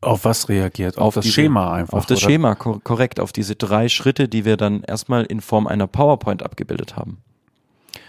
Auf 0.00 0.24
was 0.24 0.48
reagiert? 0.48 0.98
Auf, 0.98 1.04
auf 1.04 1.14
das 1.14 1.24
diese, 1.24 1.34
Schema 1.34 1.72
einfach. 1.72 1.98
Auf 1.98 2.06
das 2.06 2.18
oder? 2.18 2.30
Schema, 2.30 2.54
kor 2.54 2.80
korrekt, 2.82 3.18
auf 3.18 3.32
diese 3.32 3.56
drei 3.56 3.88
Schritte, 3.88 4.28
die 4.28 4.44
wir 4.44 4.56
dann 4.56 4.82
erstmal 4.82 5.24
in 5.24 5.40
Form 5.40 5.66
einer 5.66 5.86
PowerPoint 5.86 6.42
abgebildet 6.42 6.96
haben. 6.96 7.22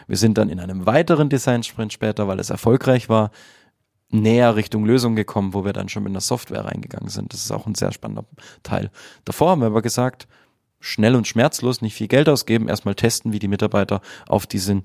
Wir 0.08 0.18
sind 0.18 0.38
dann 0.38 0.50
in 0.50 0.60
einem 0.60 0.86
weiteren 0.86 1.30
Design-Sprint 1.30 1.94
später, 1.94 2.28
weil 2.28 2.40
es 2.40 2.50
erfolgreich 2.50 3.10
war, 3.10 3.32
näher 4.10 4.56
Richtung 4.56 4.86
Lösung 4.86 5.16
gekommen, 5.16 5.54
wo 5.54 5.66
wir 5.66 5.74
dann 5.74 5.90
schon 5.90 6.04
mit 6.04 6.12
einer 6.12 6.22
Software 6.22 6.66
reingegangen 6.66 7.10
sind. 7.10 7.34
Das 7.34 7.42
ist 7.42 7.52
auch 7.52 7.66
ein 7.66 7.76
sehr 7.76 7.92
spannender 7.92 8.26
Teil. 8.64 8.90
Davor 9.26 9.52
haben 9.52 9.62
wir 9.62 9.68
aber 9.68 9.82
gesagt, 9.82 10.28
schnell 10.80 11.16
und 11.16 11.28
schmerzlos, 11.28 11.82
nicht 11.82 11.96
viel 11.96 12.08
Geld 12.08 12.30
ausgeben, 12.30 12.70
erstmal 12.70 12.96
testen, 12.96 13.34
wie 13.34 13.40
die 13.40 13.48
Mitarbeiter 13.48 14.02
auf 14.28 14.46
diesen, 14.46 14.84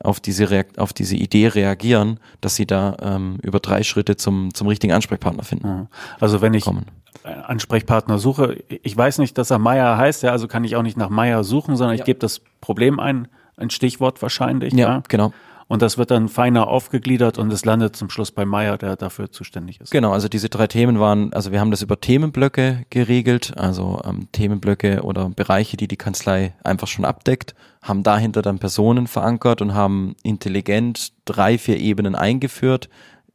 auf 0.00 0.20
diese, 0.20 0.50
Reakt 0.50 0.78
auf 0.78 0.92
diese 0.92 1.16
Idee 1.16 1.48
reagieren, 1.48 2.20
dass 2.40 2.56
sie 2.56 2.66
da 2.66 2.96
ähm, 3.00 3.38
über 3.42 3.60
drei 3.60 3.82
Schritte 3.82 4.16
zum, 4.16 4.52
zum 4.52 4.66
richtigen 4.68 4.92
Ansprechpartner 4.92 5.44
finden. 5.44 5.88
Also 6.20 6.40
wenn 6.40 6.54
ich 6.54 6.64
kommen. 6.64 6.86
Ansprechpartner 7.24 8.18
suche, 8.18 8.62
ich 8.68 8.96
weiß 8.96 9.18
nicht, 9.18 9.38
dass 9.38 9.50
er 9.50 9.58
Meier 9.58 9.96
heißt, 9.96 10.22
ja, 10.22 10.30
also 10.30 10.48
kann 10.48 10.64
ich 10.64 10.76
auch 10.76 10.82
nicht 10.82 10.96
nach 10.96 11.08
Meier 11.08 11.44
suchen, 11.44 11.76
sondern 11.76 11.96
ja. 11.96 12.02
ich 12.02 12.06
gebe 12.06 12.18
das 12.18 12.40
Problem 12.60 13.00
ein, 13.00 13.28
ein 13.58 13.70
Stichwort 13.70 14.22
wahrscheinlich. 14.22 14.72
Ja, 14.72 14.88
ja, 14.88 15.02
genau. 15.08 15.32
Und 15.68 15.82
das 15.82 15.98
wird 15.98 16.10
dann 16.10 16.28
feiner 16.28 16.66
aufgegliedert 16.66 17.36
und 17.36 17.52
es 17.52 17.66
landet 17.66 17.94
zum 17.94 18.08
Schluss 18.08 18.30
bei 18.32 18.46
Meier, 18.46 18.78
der 18.78 18.96
dafür 18.96 19.30
zuständig 19.30 19.80
ist. 19.82 19.90
Genau, 19.90 20.12
also 20.12 20.26
diese 20.26 20.48
drei 20.48 20.66
Themen 20.66 20.98
waren, 20.98 21.30
also 21.34 21.52
wir 21.52 21.60
haben 21.60 21.70
das 21.70 21.82
über 21.82 22.00
Themenblöcke 22.00 22.86
geregelt, 22.88 23.52
also 23.58 24.00
ähm, 24.02 24.28
Themenblöcke 24.32 25.02
oder 25.02 25.28
Bereiche, 25.28 25.76
die 25.76 25.86
die 25.86 25.98
Kanzlei 25.98 26.54
einfach 26.64 26.88
schon 26.88 27.04
abdeckt, 27.04 27.54
haben 27.82 28.02
dahinter 28.02 28.40
dann 28.40 28.58
Personen 28.58 29.06
verankert 29.06 29.60
und 29.60 29.74
haben 29.74 30.16
intelligent 30.22 31.12
drei, 31.26 31.58
vier 31.58 31.76
Ebenen 31.76 32.14
eingeführt, 32.14 32.88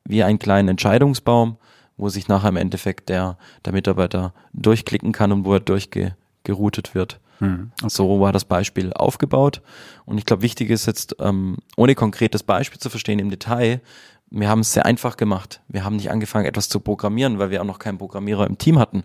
wie 0.03 0.23
einen 0.23 0.39
kleinen 0.39 0.69
Entscheidungsbaum, 0.69 1.57
wo 1.97 2.09
sich 2.09 2.27
nachher 2.27 2.49
im 2.49 2.57
Endeffekt 2.57 3.09
der, 3.09 3.37
der 3.63 3.73
Mitarbeiter 3.73 4.33
durchklicken 4.53 5.11
kann 5.11 5.31
und 5.31 5.45
wo 5.45 5.53
er 5.53 5.59
durchgeroutet 5.59 6.95
wird. 6.95 7.19
Mhm. 7.39 7.71
So 7.87 8.19
war 8.19 8.31
das 8.31 8.45
Beispiel 8.45 8.93
aufgebaut. 8.93 9.61
Und 10.05 10.17
ich 10.17 10.25
glaube, 10.25 10.41
wichtig 10.41 10.69
ist 10.69 10.85
jetzt, 10.85 11.15
ähm, 11.19 11.57
ohne 11.77 11.95
konkretes 11.95 12.43
Beispiel 12.43 12.79
zu 12.79 12.89
verstehen 12.89 13.19
im 13.19 13.29
Detail, 13.29 13.81
wir 14.29 14.49
haben 14.49 14.61
es 14.61 14.73
sehr 14.73 14.85
einfach 14.85 15.15
gemacht. 15.15 15.61
Wir 15.67 15.83
haben 15.83 15.95
nicht 15.95 16.09
angefangen, 16.09 16.45
etwas 16.45 16.67
zu 16.67 16.79
programmieren, 16.79 17.37
weil 17.37 17.51
wir 17.51 17.61
auch 17.61 17.65
noch 17.67 17.79
keinen 17.79 17.99
Programmierer 17.99 18.47
im 18.47 18.57
Team 18.57 18.79
hatten. 18.79 19.03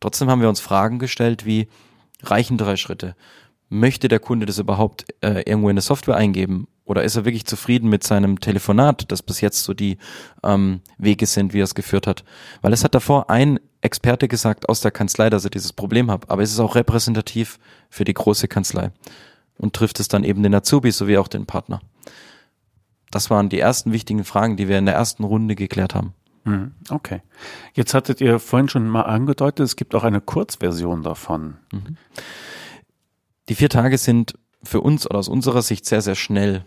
Trotzdem 0.00 0.30
haben 0.30 0.42
wir 0.42 0.48
uns 0.48 0.60
Fragen 0.60 0.98
gestellt 0.98 1.46
wie, 1.46 1.68
reichen 2.22 2.58
drei 2.58 2.76
Schritte? 2.76 3.16
Möchte 3.68 4.08
der 4.08 4.20
Kunde 4.20 4.46
das 4.46 4.58
überhaupt 4.58 5.04
äh, 5.20 5.42
irgendwo 5.42 5.68
in 5.68 5.76
der 5.76 5.82
Software 5.82 6.16
eingeben? 6.16 6.68
Oder 6.84 7.04
ist 7.04 7.16
er 7.16 7.26
wirklich 7.26 7.44
zufrieden 7.44 7.90
mit 7.90 8.02
seinem 8.02 8.40
Telefonat, 8.40 9.12
das 9.12 9.22
bis 9.22 9.42
jetzt 9.42 9.64
so 9.64 9.74
die 9.74 9.98
ähm, 10.42 10.80
Wege 10.96 11.26
sind, 11.26 11.52
wie 11.52 11.60
er 11.60 11.64
es 11.64 11.74
geführt 11.74 12.06
hat? 12.06 12.24
Weil 12.62 12.72
es 12.72 12.82
hat 12.82 12.94
davor 12.94 13.28
ein 13.28 13.60
Experte 13.82 14.26
gesagt 14.26 14.68
aus 14.68 14.80
der 14.80 14.90
Kanzlei, 14.90 15.28
dass 15.28 15.44
er 15.44 15.50
dieses 15.50 15.74
Problem 15.74 16.10
hat, 16.10 16.30
aber 16.30 16.42
es 16.42 16.50
ist 16.50 16.60
auch 16.60 16.74
repräsentativ 16.74 17.58
für 17.90 18.04
die 18.04 18.14
große 18.14 18.48
Kanzlei 18.48 18.90
und 19.58 19.74
trifft 19.74 20.00
es 20.00 20.08
dann 20.08 20.24
eben 20.24 20.42
den 20.42 20.54
Azubi 20.54 20.90
sowie 20.90 21.18
auch 21.18 21.28
den 21.28 21.46
Partner. 21.46 21.80
Das 23.10 23.30
waren 23.30 23.48
die 23.48 23.60
ersten 23.60 23.92
wichtigen 23.92 24.24
Fragen, 24.24 24.56
die 24.56 24.68
wir 24.68 24.78
in 24.78 24.86
der 24.86 24.94
ersten 24.94 25.24
Runde 25.24 25.54
geklärt 25.54 25.94
haben. 25.94 26.14
Hm, 26.44 26.72
okay. 26.88 27.22
Jetzt 27.74 27.94
hattet 27.94 28.20
ihr 28.20 28.38
vorhin 28.38 28.68
schon 28.68 28.88
mal 28.88 29.02
angedeutet, 29.02 29.64
es 29.64 29.76
gibt 29.76 29.94
auch 29.94 30.04
eine 30.04 30.20
Kurzversion 30.20 31.02
davon. 31.02 31.58
Mhm. 31.72 31.96
Die 33.48 33.54
vier 33.54 33.68
Tage 33.68 33.96
sind 33.98 34.34
für 34.62 34.80
uns 34.80 35.08
oder 35.08 35.18
aus 35.18 35.28
unserer 35.28 35.62
Sicht 35.62 35.86
sehr, 35.86 36.02
sehr 36.02 36.14
schnell. 36.14 36.64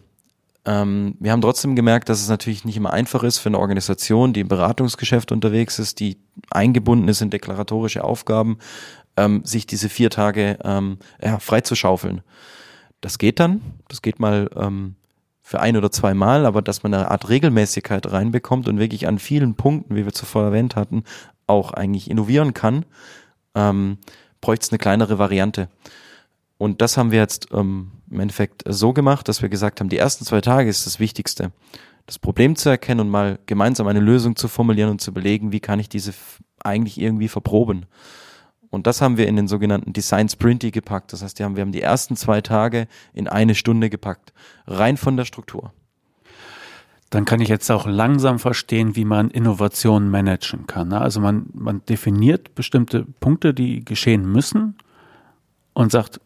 Ähm, 0.65 1.15
wir 1.19 1.31
haben 1.31 1.41
trotzdem 1.41 1.75
gemerkt, 1.75 2.09
dass 2.09 2.21
es 2.21 2.29
natürlich 2.29 2.65
nicht 2.65 2.77
immer 2.77 2.93
einfach 2.93 3.23
ist 3.23 3.39
für 3.39 3.49
eine 3.49 3.59
Organisation, 3.59 4.33
die 4.33 4.41
im 4.41 4.47
Beratungsgeschäft 4.47 5.31
unterwegs 5.31 5.79
ist, 5.79 5.99
die 5.99 6.17
eingebunden 6.49 7.07
ist 7.07 7.21
in 7.21 7.29
deklaratorische 7.29 8.03
Aufgaben, 8.03 8.57
ähm, 9.17 9.41
sich 9.43 9.65
diese 9.67 9.89
vier 9.89 10.09
Tage 10.09 10.57
ähm, 10.63 10.97
ja, 11.21 11.39
freizuschaufeln. 11.39 12.21
Das 13.01 13.17
geht 13.17 13.39
dann, 13.39 13.61
das 13.87 14.01
geht 14.01 14.19
mal 14.19 14.49
ähm, 14.55 14.95
für 15.41 15.59
ein 15.59 15.75
oder 15.75 15.91
zwei 15.91 16.13
Mal, 16.13 16.45
aber 16.45 16.61
dass 16.61 16.83
man 16.83 16.93
eine 16.93 17.09
Art 17.09 17.29
Regelmäßigkeit 17.29 18.11
reinbekommt 18.11 18.67
und 18.67 18.79
wirklich 18.79 19.07
an 19.07 19.19
vielen 19.19 19.55
Punkten, 19.55 19.95
wie 19.95 20.05
wir 20.05 20.13
zuvor 20.13 20.43
erwähnt 20.43 20.75
hatten, 20.75 21.03
auch 21.47 21.73
eigentlich 21.73 22.09
innovieren 22.09 22.53
kann, 22.53 22.85
ähm, 23.55 23.97
bräuchte 24.39 24.65
es 24.65 24.71
eine 24.71 24.79
kleinere 24.79 25.17
Variante. 25.17 25.67
Und 26.61 26.79
das 26.79 26.95
haben 26.95 27.09
wir 27.09 27.17
jetzt 27.17 27.47
ähm, 27.53 27.89
im 28.11 28.19
Endeffekt 28.19 28.61
so 28.67 28.93
gemacht, 28.93 29.27
dass 29.27 29.41
wir 29.41 29.49
gesagt 29.49 29.79
haben, 29.79 29.89
die 29.89 29.97
ersten 29.97 30.25
zwei 30.25 30.41
Tage 30.41 30.69
ist 30.69 30.85
das 30.85 30.99
Wichtigste. 30.99 31.51
Das 32.05 32.19
Problem 32.19 32.55
zu 32.55 32.69
erkennen 32.69 32.99
und 32.99 33.09
mal 33.09 33.39
gemeinsam 33.47 33.87
eine 33.87 33.99
Lösung 33.99 34.35
zu 34.35 34.47
formulieren 34.47 34.91
und 34.91 35.01
zu 35.01 35.11
belegen, 35.11 35.51
wie 35.51 35.59
kann 35.59 35.79
ich 35.79 35.89
diese 35.89 36.13
eigentlich 36.63 37.01
irgendwie 37.01 37.29
verproben. 37.29 37.87
Und 38.69 38.85
das 38.85 39.01
haben 39.01 39.17
wir 39.17 39.27
in 39.27 39.37
den 39.37 39.47
sogenannten 39.47 39.91
Design 39.91 40.29
Sprinty 40.29 40.69
gepackt. 40.69 41.13
Das 41.13 41.23
heißt, 41.23 41.39
wir 41.39 41.47
haben, 41.47 41.55
wir 41.55 41.61
haben 41.61 41.71
die 41.71 41.81
ersten 41.81 42.15
zwei 42.15 42.41
Tage 42.41 42.87
in 43.11 43.27
eine 43.27 43.55
Stunde 43.55 43.89
gepackt. 43.89 44.31
Rein 44.67 44.97
von 44.97 45.17
der 45.17 45.25
Struktur. 45.25 45.73
Dann 47.09 47.25
kann 47.25 47.41
ich 47.41 47.49
jetzt 47.49 47.71
auch 47.71 47.87
langsam 47.87 48.37
verstehen, 48.37 48.95
wie 48.95 49.05
man 49.05 49.31
Innovationen 49.31 50.11
managen 50.11 50.67
kann. 50.67 50.89
Ne? 50.89 51.01
Also 51.01 51.21
man, 51.21 51.47
man 51.55 51.83
definiert 51.85 52.53
bestimmte 52.53 53.03
Punkte, 53.19 53.55
die 53.55 53.83
geschehen 53.83 54.31
müssen 54.31 54.77
und 55.73 55.91
sagt, 55.91 56.21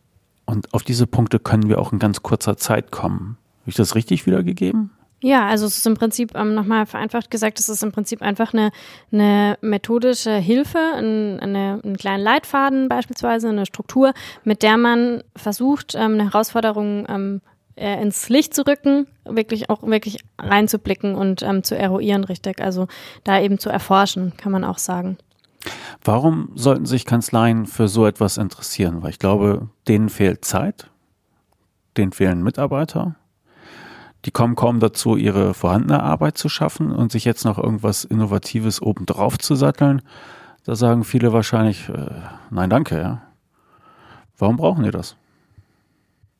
und 0.45 0.73
auf 0.73 0.83
diese 0.83 1.07
Punkte 1.07 1.39
können 1.39 1.69
wir 1.69 1.79
auch 1.79 1.91
in 1.91 1.99
ganz 1.99 2.23
kurzer 2.23 2.57
Zeit 2.57 2.91
kommen. 2.91 3.37
Habe 3.61 3.71
ich 3.71 3.75
das 3.75 3.95
richtig 3.95 4.25
wiedergegeben? 4.25 4.91
Ja, 5.21 5.47
also 5.47 5.65
es 5.65 5.77
ist 5.77 5.87
im 5.87 5.95
Prinzip 5.95 6.35
ähm, 6.35 6.53
nochmal 6.53 6.85
vereinfacht 6.85 7.31
gesagt, 7.31 7.59
es 7.59 7.67
ist 7.67 7.81
im 7.81 7.91
Prinzip 7.91 8.21
einfach 8.21 8.53
eine, 8.53 8.69
eine 9.11 9.57
methodische 9.61 10.35
Hilfe, 10.35 10.77
ein, 10.77 11.39
eine, 11.39 11.79
einen 11.83 11.97
kleinen 11.97 12.23
Leitfaden 12.23 12.89
beispielsweise, 12.89 13.49
eine 13.49 13.65
Struktur, 13.65 14.13
mit 14.43 14.61
der 14.61 14.77
man 14.77 15.23
versucht, 15.35 15.95
ähm, 15.95 16.13
eine 16.13 16.25
Herausforderung 16.25 17.07
ähm, 17.09 17.41
äh, 17.75 17.99
ins 18.01 18.29
Licht 18.29 18.53
zu 18.53 18.67
rücken, 18.67 19.07
wirklich 19.23 19.69
auch 19.69 19.81
wirklich 19.83 20.19
reinzublicken 20.37 21.15
und 21.15 21.41
ähm, 21.41 21.63
zu 21.63 21.75
eruieren, 21.75 22.23
richtig. 22.23 22.61
Also 22.61 22.87
da 23.23 23.39
eben 23.39 23.57
zu 23.57 23.69
erforschen, 23.69 24.33
kann 24.37 24.51
man 24.51 24.63
auch 24.63 24.77
sagen. 24.77 25.17
Warum 26.03 26.49
sollten 26.55 26.85
sich 26.85 27.05
Kanzleien 27.05 27.65
für 27.65 27.87
so 27.87 28.05
etwas 28.05 28.37
interessieren? 28.37 29.01
Weil 29.01 29.11
ich 29.11 29.19
glaube, 29.19 29.69
denen 29.87 30.09
fehlt 30.09 30.45
Zeit, 30.45 30.89
denen 31.97 32.11
fehlen 32.11 32.43
Mitarbeiter, 32.43 33.15
die 34.25 34.31
kommen 34.31 34.55
kaum 34.55 34.79
dazu, 34.79 35.15
ihre 35.15 35.53
vorhandene 35.53 36.01
Arbeit 36.01 36.37
zu 36.37 36.49
schaffen 36.49 36.91
und 36.91 37.11
sich 37.11 37.25
jetzt 37.25 37.45
noch 37.45 37.57
irgendwas 37.57 38.03
Innovatives 38.03 38.81
obendrauf 38.81 39.37
zu 39.37 39.55
satteln. 39.55 40.01
Da 40.63 40.75
sagen 40.75 41.03
viele 41.03 41.31
wahrscheinlich, 41.31 41.89
äh, 41.89 42.09
nein, 42.49 42.69
danke, 42.69 42.97
ja. 42.99 43.21
Warum 44.37 44.57
brauchen 44.57 44.83
die 44.83 44.91
das? 44.91 45.15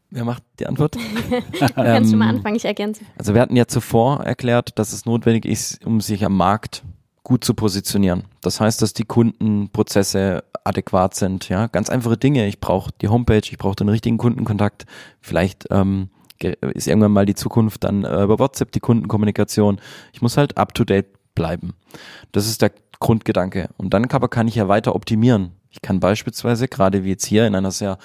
Wer 0.09 0.25
macht 0.25 0.43
die 0.59 0.67
Antwort? 0.67 0.97
Kannst 1.75 2.11
du 2.11 2.17
mal 2.17 2.29
ähm, 2.29 2.37
anfangen, 2.37 2.55
ich 2.55 2.65
ergänze. 2.65 3.03
Also 3.17 3.33
wir 3.33 3.41
hatten 3.41 3.55
ja 3.55 3.67
zuvor 3.67 4.23
erklärt, 4.23 4.77
dass 4.79 4.93
es 4.93 5.05
notwendig 5.05 5.45
ist, 5.45 5.85
um 5.85 6.01
sich 6.01 6.25
am 6.25 6.35
Markt 6.35 6.83
gut 7.25 7.43
zu 7.43 7.55
positionieren. 7.55 8.23
Das 8.39 8.61
heißt, 8.61 8.81
dass 8.81 8.93
die 8.93 9.03
Kundenprozesse 9.03 10.45
adäquat 10.63 11.15
sind. 11.15 11.49
Ja, 11.49 11.67
ganz 11.67 11.89
einfache 11.89 12.17
Dinge. 12.17 12.47
Ich 12.47 12.61
brauche 12.61 12.91
die 13.01 13.09
Homepage, 13.09 13.41
ich 13.43 13.57
brauche 13.57 13.75
den 13.75 13.89
richtigen 13.89 14.17
Kundenkontakt. 14.17 14.85
Vielleicht 15.19 15.65
ähm, 15.71 16.09
ist 16.39 16.87
irgendwann 16.87 17.11
mal 17.11 17.25
die 17.25 17.35
Zukunft 17.35 17.83
dann 17.83 18.03
äh, 18.03 18.23
über 18.23 18.39
WhatsApp 18.39 18.71
die 18.71 18.79
Kundenkommunikation. 18.79 19.81
Ich 20.13 20.21
muss 20.21 20.37
halt 20.37 20.57
up 20.57 20.73
to 20.75 20.85
date 20.85 21.07
bleiben. 21.33 21.73
Das 22.31 22.47
ist 22.47 22.61
der 22.61 22.71
Grundgedanke. 22.99 23.69
Und 23.77 23.93
dann 23.93 24.05
aber 24.05 24.29
kann 24.29 24.47
ich 24.47 24.55
ja 24.55 24.67
weiter 24.67 24.95
optimieren. 24.95 25.51
Ich 25.71 25.81
kann 25.81 25.99
beispielsweise, 25.99 26.67
gerade 26.67 27.03
wie 27.03 27.09
jetzt 27.09 27.25
hier 27.25 27.47
in 27.47 27.55
einer 27.55 27.71
sehr 27.71 27.97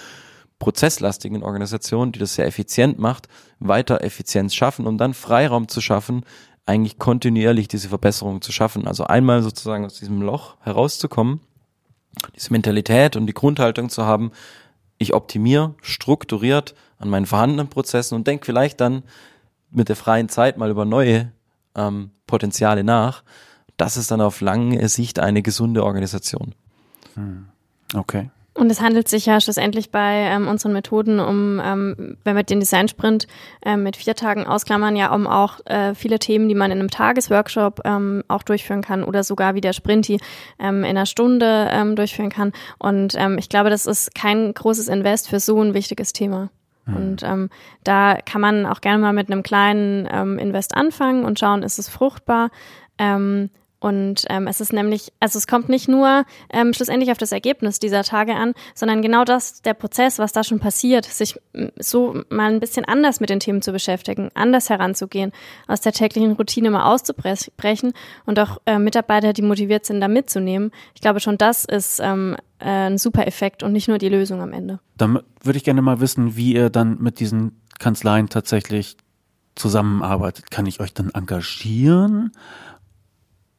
prozesslastigen 0.59 1.43
Organisation, 1.43 2.13
die 2.13 2.19
das 2.19 2.35
sehr 2.35 2.47
effizient 2.47 2.99
macht, 2.99 3.29
weiter 3.59 4.03
Effizienz 4.03 4.55
schaffen, 4.55 4.87
um 4.87 4.99
dann 4.99 5.15
Freiraum 5.15 5.69
zu 5.69 5.81
schaffen, 5.81 6.25
eigentlich 6.67 6.99
kontinuierlich 6.99 7.69
diese 7.69 7.89
Verbesserung 7.89 8.43
zu 8.43 8.53
schaffen. 8.53 8.87
Also 8.87 9.05
einmal 9.05 9.43
sozusagen 9.43 9.85
aus 9.85 9.95
diesem 9.99 10.23
Loch 10.23 10.57
herauszukommen, 10.61 11.41
diese 12.37 12.53
Mentalität 12.53 13.17
und 13.17 13.27
die 13.27 13.35
Grundhaltung 13.35 13.89
zu 13.89 14.05
haben, 14.05 14.31
ich 14.99 15.15
optimiere 15.15 15.75
strukturiert 15.81 16.75
an 16.99 17.09
meinen 17.09 17.27
vorhandenen 17.27 17.69
Prozessen 17.69 18.15
und 18.15 18.27
denke 18.27 18.45
vielleicht 18.45 18.81
dann 18.81 19.03
mit 19.71 19.89
der 19.89 19.97
freien 19.97 20.29
Zeit 20.29 20.59
mal 20.59 20.71
über 20.71 20.85
neue 20.85 21.33
ähm, 21.75 22.11
Potenziale 22.27 22.85
nach. 22.85 23.23
Das 23.77 23.97
ist 23.97 24.11
dann 24.11 24.21
auf 24.21 24.41
lange 24.41 24.87
Sicht 24.89 25.19
eine 25.19 25.43
gesunde 25.43 25.85
Organisation. 25.85 26.55
Hm. 27.15 27.47
Okay. 27.95 28.31
Und 28.61 28.71
es 28.71 28.83
handelt 28.83 29.09
sich 29.09 29.25
ja 29.25 29.41
schlussendlich 29.41 29.91
bei 29.91 30.17
ähm, 30.17 30.47
unseren 30.47 30.75
Methoden 30.75 31.19
um, 31.19 31.59
ähm, 31.65 32.19
wenn 32.25 32.37
wir 32.37 32.43
den 32.43 32.61
Design-Sprint 32.61 33.27
ähm, 33.65 33.85
mit 33.85 33.97
vier 33.97 34.15
Tagen 34.15 34.47
ausklammern, 34.47 34.97
ja 34.97 35.15
um 35.15 35.27
auch 35.27 35.61
äh, 35.65 35.95
viele 35.95 36.19
Themen, 36.19 36.47
die 36.47 36.55
man 36.55 36.71
in 36.71 36.79
einem 36.79 36.91
Tagesworkshop 36.91 37.81
ähm, 37.87 38.23
auch 38.29 38.43
durchführen 38.43 38.83
kann 38.83 39.03
oder 39.03 39.25
sogar 39.25 39.55
wie 39.55 39.63
der 39.63 39.73
Sprinty 39.73 40.21
ähm, 40.59 40.85
in 40.85 40.91
einer 40.91 41.07
Stunde 41.07 41.69
ähm, 41.71 41.97
durchführen 41.97 42.29
kann. 42.29 42.53
Und 42.79 43.15
ähm, 43.17 43.39
ich 43.39 43.49
glaube, 43.49 43.71
das 43.71 43.87
ist 43.87 44.15
kein 44.15 44.53
großes 44.53 44.89
Invest 44.89 45.31
für 45.31 45.41
so 45.41 45.59
ein 45.63 45.73
wichtiges 45.73 46.13
Thema. 46.13 46.51
Mhm. 46.85 46.97
Und 46.97 47.23
ähm, 47.23 47.49
da 47.83 48.19
kann 48.23 48.43
man 48.43 48.67
auch 48.67 48.83
gerne 48.83 48.99
mal 48.99 49.15
mit 49.15 49.33
einem 49.33 49.43
kleinen 49.43 50.07
ähm, 50.13 50.39
Invest 50.39 50.77
anfangen 50.77 51.25
und 51.25 51.39
schauen, 51.39 51.63
ist 51.63 51.79
es 51.79 51.89
fruchtbar. 51.89 52.51
Ähm, 52.99 53.49
Und 53.81 54.27
ähm, 54.29 54.47
es 54.47 54.61
ist 54.61 54.75
nämlich, 54.75 55.11
also 55.21 55.39
es 55.39 55.47
kommt 55.47 55.71
nicht 55.71 55.89
nur 55.89 56.25
ähm, 56.53 56.75
schlussendlich 56.75 57.11
auf 57.11 57.19
das 57.19 57.33
Ergebnis 57.33 57.79
dieser 57.79 58.05
Tage 58.05 58.35
an, 58.35 58.53
sondern 58.75 59.01
genau 59.01 59.25
das, 59.25 59.63
der 59.63 59.73
Prozess, 59.73 60.19
was 60.19 60.33
da 60.33 60.45
schon 60.45 60.61
passiert, 60.61 61.07
sich 61.07 61.41
so 61.79 62.23
mal 62.29 62.53
ein 62.53 62.61
bisschen 62.61 62.85
anders 62.85 63.21
mit 63.21 63.31
den 63.31 63.41
Themen 63.41 63.63
zu 63.63 63.73
beschäftigen, 63.73 64.31
anders 64.35 64.69
heranzugehen, 64.69 65.33
aus 65.67 65.81
der 65.81 65.93
täglichen 65.93 66.33
Routine 66.33 66.71
mal 66.71 66.93
auszubrechen 66.93 67.95
und 68.27 68.39
auch 68.39 68.59
äh, 68.67 68.79
Mitarbeiter, 68.79 69.33
die 69.33 69.43
motiviert 69.43 69.87
sind, 69.87 70.03
da 70.03 70.09
mitzunehmen. 70.09 70.73
Ich 70.95 71.01
glaube 71.01 71.21
schon, 71.21 71.39
das 71.39 71.65
ist 71.65 72.01
ähm, 72.01 72.37
äh, 72.59 72.67
ein 72.69 72.99
super 72.99 73.27
Effekt 73.27 73.63
und 73.63 73.73
nicht 73.73 73.89
nur 73.89 73.97
die 73.97 74.11
Lösung 74.11 74.43
am 74.43 74.53
Ende. 74.53 74.81
Dann 74.99 75.21
würde 75.43 75.57
ich 75.57 75.65
gerne 75.65 75.81
mal 75.81 76.01
wissen, 76.01 76.37
wie 76.37 76.53
ihr 76.53 76.69
dann 76.69 76.99
mit 77.01 77.19
diesen 77.19 77.63
Kanzleien 77.79 78.29
tatsächlich 78.29 78.99
zusammenarbeitet. 79.55 80.51
Kann 80.51 80.67
ich 80.67 80.81
euch 80.81 80.93
dann 80.93 81.11
engagieren? 81.11 82.33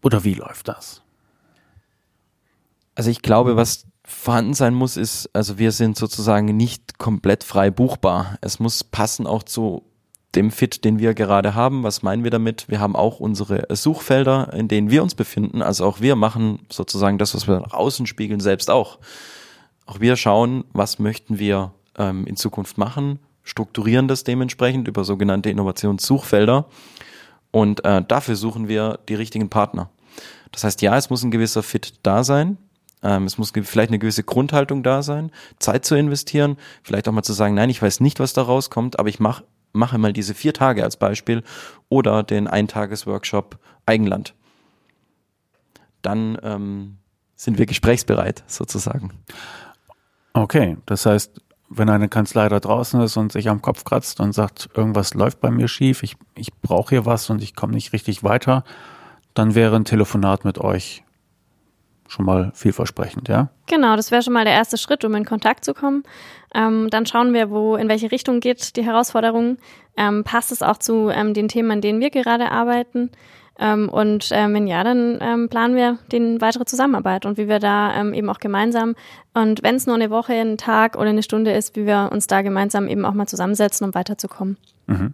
Oder 0.02 0.24
wie 0.24 0.34
läuft 0.34 0.68
das? 0.68 1.02
Also 2.96 3.10
ich 3.10 3.22
glaube, 3.22 3.56
was 3.56 3.86
vorhanden 4.04 4.54
sein 4.54 4.74
muss, 4.74 4.98
ist, 4.98 5.30
also 5.34 5.58
wir 5.58 5.72
sind 5.72 5.98
sozusagen 5.98 6.46
nicht 6.58 6.98
komplett 6.98 7.44
frei 7.44 7.72
buchbar. 7.72 8.38
Es 8.42 8.60
muss 8.60 8.84
passen 8.84 9.28
auch 9.28 9.44
zu 9.44 9.84
dem 10.36 10.52
Fit, 10.52 10.86
den 10.86 11.00
wir 11.00 11.14
gerade 11.14 11.56
haben. 11.56 11.84
Was 11.84 12.04
meinen 12.04 12.24
wir 12.24 12.32
damit? 12.32 12.70
Wir 12.70 12.80
haben 12.80 12.96
auch 12.96 13.20
unsere 13.20 13.68
Suchfelder, 13.76 14.54
in 14.54 14.68
denen 14.68 14.90
wir 14.90 15.04
uns 15.04 15.16
befinden. 15.16 15.62
Also 15.62 15.86
auch 15.86 16.00
wir 16.00 16.16
machen 16.16 16.66
sozusagen 16.70 17.18
das, 17.18 17.36
was 17.36 17.48
wir 17.48 17.60
nach 17.60 17.74
außen 17.74 18.08
spiegeln, 18.08 18.40
selbst 18.40 18.70
auch. 18.70 19.00
Auch 19.86 20.00
wir 20.00 20.16
schauen, 20.16 20.64
was 20.74 21.00
möchten 21.00 21.38
wir 21.38 21.74
ähm, 21.98 22.26
in 22.26 22.38
Zukunft 22.38 22.78
machen, 22.78 23.20
strukturieren 23.44 24.08
das 24.08 24.24
dementsprechend 24.24 24.88
über 24.88 25.04
sogenannte 25.04 25.50
Innovationssuchfelder 25.50 26.66
und 27.52 27.84
äh, 27.86 28.04
dafür 28.08 28.36
suchen 28.36 28.68
wir 28.68 29.00
die 29.08 29.16
richtigen 29.16 29.50
Partner. 29.50 29.90
Das 30.52 30.64
heißt, 30.64 30.82
ja, 30.82 30.98
es 30.98 31.10
muss 31.10 31.24
ein 31.24 31.32
gewisser 31.32 31.64
Fit 31.64 31.94
da 32.04 32.24
sein. 32.24 32.58
Ähm, 33.04 33.26
es 33.26 33.38
muss 33.38 33.52
vielleicht 33.52 33.90
eine 33.90 34.00
gewisse 34.00 34.24
Grundhaltung 34.24 34.84
da 34.84 35.02
sein, 35.02 35.32
Zeit 35.60 35.86
zu 35.86 35.96
investieren, 35.96 36.58
vielleicht 36.84 37.08
auch 37.08 37.14
mal 37.14 37.24
zu 37.24 37.34
sagen, 37.34 37.56
nein, 37.56 37.70
ich 37.70 37.82
weiß 37.82 38.00
nicht, 38.00 38.20
was 38.20 38.34
da 38.34 38.44
rauskommt, 38.44 39.00
aber 39.00 39.10
ich 39.10 39.20
mach, 39.20 39.42
mache 39.74 39.98
mal 39.98 40.14
diese 40.14 40.36
vier 40.36 40.54
Tage 40.54 40.84
als 40.84 40.98
Beispiel 40.98 41.44
oder 41.90 42.24
den 42.24 42.48
Eintagesworkshop 42.48 43.58
Eigenland. 43.86 44.36
Dann 46.04 46.38
ähm, 46.44 46.98
sind 47.36 47.58
wir 47.58 47.66
gesprächsbereit 47.66 48.44
sozusagen. 48.46 49.12
Okay, 50.34 50.78
das 50.86 51.06
heißt, 51.06 51.42
wenn 51.74 51.90
eine 51.90 52.10
Kanzlei 52.10 52.50
da 52.50 52.60
draußen 52.60 53.00
ist 53.02 53.16
und 53.18 53.32
sich 53.32 53.50
am 53.50 53.62
Kopf 53.62 53.84
kratzt 53.84 54.20
und 54.20 54.34
sagt, 54.34 54.70
irgendwas 54.76 55.14
läuft 55.14 55.40
bei 55.40 55.50
mir 55.50 55.68
schief, 55.68 56.04
ich, 56.04 56.18
ich 56.36 56.54
brauche 56.54 56.90
hier 56.90 57.06
was 57.06 57.30
und 57.30 57.42
ich 57.42 57.56
komme 57.56 57.74
nicht 57.74 57.94
richtig 57.94 58.24
weiter, 58.24 58.64
dann 59.34 59.56
wäre 59.56 59.78
ein 59.78 59.86
Telefonat 59.86 60.44
mit 60.44 60.60
euch 60.60 61.04
schon 62.10 62.26
mal 62.26 62.52
vielversprechend, 62.54 63.30
ja? 63.30 63.50
Genau, 63.68 63.96
das 63.96 64.12
wäre 64.12 64.22
schon 64.22 64.34
mal 64.34 64.44
der 64.44 64.54
erste 64.54 64.78
Schritt, 64.78 65.06
um 65.06 65.16
in 65.16 65.24
Kontakt 65.24 65.64
zu 65.64 65.74
kommen. 65.74 66.04
Ähm, 66.54 66.90
dann 66.90 67.06
schauen 67.06 67.34
wir, 67.34 67.50
wo, 67.50 67.78
in 67.78 67.88
welche 67.88 68.12
Richtung 68.12 68.42
geht 68.42 68.76
die 68.76 68.84
Herausforderung. 68.84 69.58
Ähm, 69.96 70.26
passt 70.26 70.52
es 70.52 70.62
auch 70.62 70.78
zu 70.78 71.10
ähm, 71.10 71.34
den 71.34 71.48
Themen, 71.48 71.72
an 71.72 71.80
denen 71.80 72.02
wir 72.02 72.10
gerade 72.10 72.52
arbeiten? 72.52 73.12
Ähm, 73.60 73.90
und 73.90 74.30
ähm, 74.32 74.54
wenn 74.54 74.68
ja, 74.68 74.84
dann 74.84 75.20
ähm, 75.22 75.50
planen 75.50 75.76
wir 75.76 76.00
die 76.12 76.42
weitere 76.42 76.66
Zusammenarbeit 76.66 77.26
und 77.26 77.38
wie 77.38 77.48
wir 77.48 77.60
da 77.60 77.94
ähm, 77.94 78.14
eben 78.14 78.30
auch 78.30 78.40
gemeinsam 78.40 78.96
und 79.34 79.62
wenn 79.62 79.76
es 79.76 79.86
nur 79.86 79.96
eine 79.96 80.10
Woche, 80.10 80.34
ein 80.34 80.58
Tag 80.58 80.96
oder 80.96 81.10
eine 81.10 81.24
Stunde 81.24 81.52
ist, 81.52 81.76
wie 81.76 81.86
wir 81.86 82.10
uns 82.12 82.28
da 82.28 82.42
gemeinsam 82.42 82.88
eben 82.88 83.06
auch 83.06 83.14
mal 83.14 83.28
zusammensetzen, 83.28 83.86
um 83.86 83.94
weiterzukommen. 83.94 84.58
Mhm. 84.88 85.14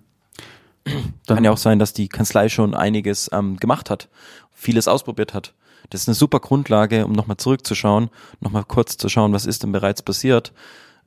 Kann 1.28 1.44
ja 1.44 1.52
auch 1.52 1.58
sein, 1.58 1.80
dass 1.80 1.94
die 1.94 2.08
Kanzlei 2.08 2.48
schon 2.48 2.74
einiges 2.74 3.30
ähm, 3.34 3.58
gemacht 3.58 3.90
hat, 3.90 4.08
vieles 4.54 4.88
ausprobiert 4.88 5.34
hat. 5.34 5.54
Das 5.90 6.02
ist 6.02 6.08
eine 6.08 6.16
super 6.16 6.40
Grundlage, 6.40 7.06
um 7.06 7.12
nochmal 7.12 7.38
zurückzuschauen, 7.38 8.10
nochmal 8.40 8.64
kurz 8.64 8.98
zu 8.98 9.10
schauen, 9.10 9.34
was 9.34 9.46
ist 9.46 9.64
denn 9.64 9.72
bereits 9.72 10.02
passiert. 10.02 10.54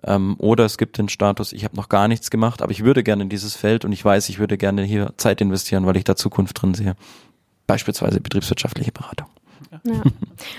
Ähm, 0.04 0.36
oder 0.38 0.64
es 0.64 0.78
gibt 0.78 0.98
den 0.98 1.08
Status, 1.08 1.52
ich 1.52 1.64
habe 1.64 1.76
noch 1.76 1.88
gar 1.88 2.08
nichts 2.08 2.30
gemacht, 2.30 2.62
aber 2.62 2.72
ich 2.72 2.84
würde 2.84 3.02
gerne 3.02 3.24
in 3.24 3.28
dieses 3.28 3.56
Feld 3.56 3.84
und 3.84 3.92
ich 3.92 4.04
weiß, 4.04 4.28
ich 4.28 4.38
würde 4.38 4.56
gerne 4.56 4.82
hier 4.82 5.12
Zeit 5.16 5.40
investieren, 5.40 5.86
weil 5.86 5.96
ich 5.96 6.04
da 6.04 6.16
Zukunft 6.16 6.62
drin 6.62 6.74
sehe 6.74 6.96
beispielsweise 7.70 8.20
betriebswirtschaftliche 8.20 8.90
Beratung. 8.90 9.28
Ja. 9.84 10.02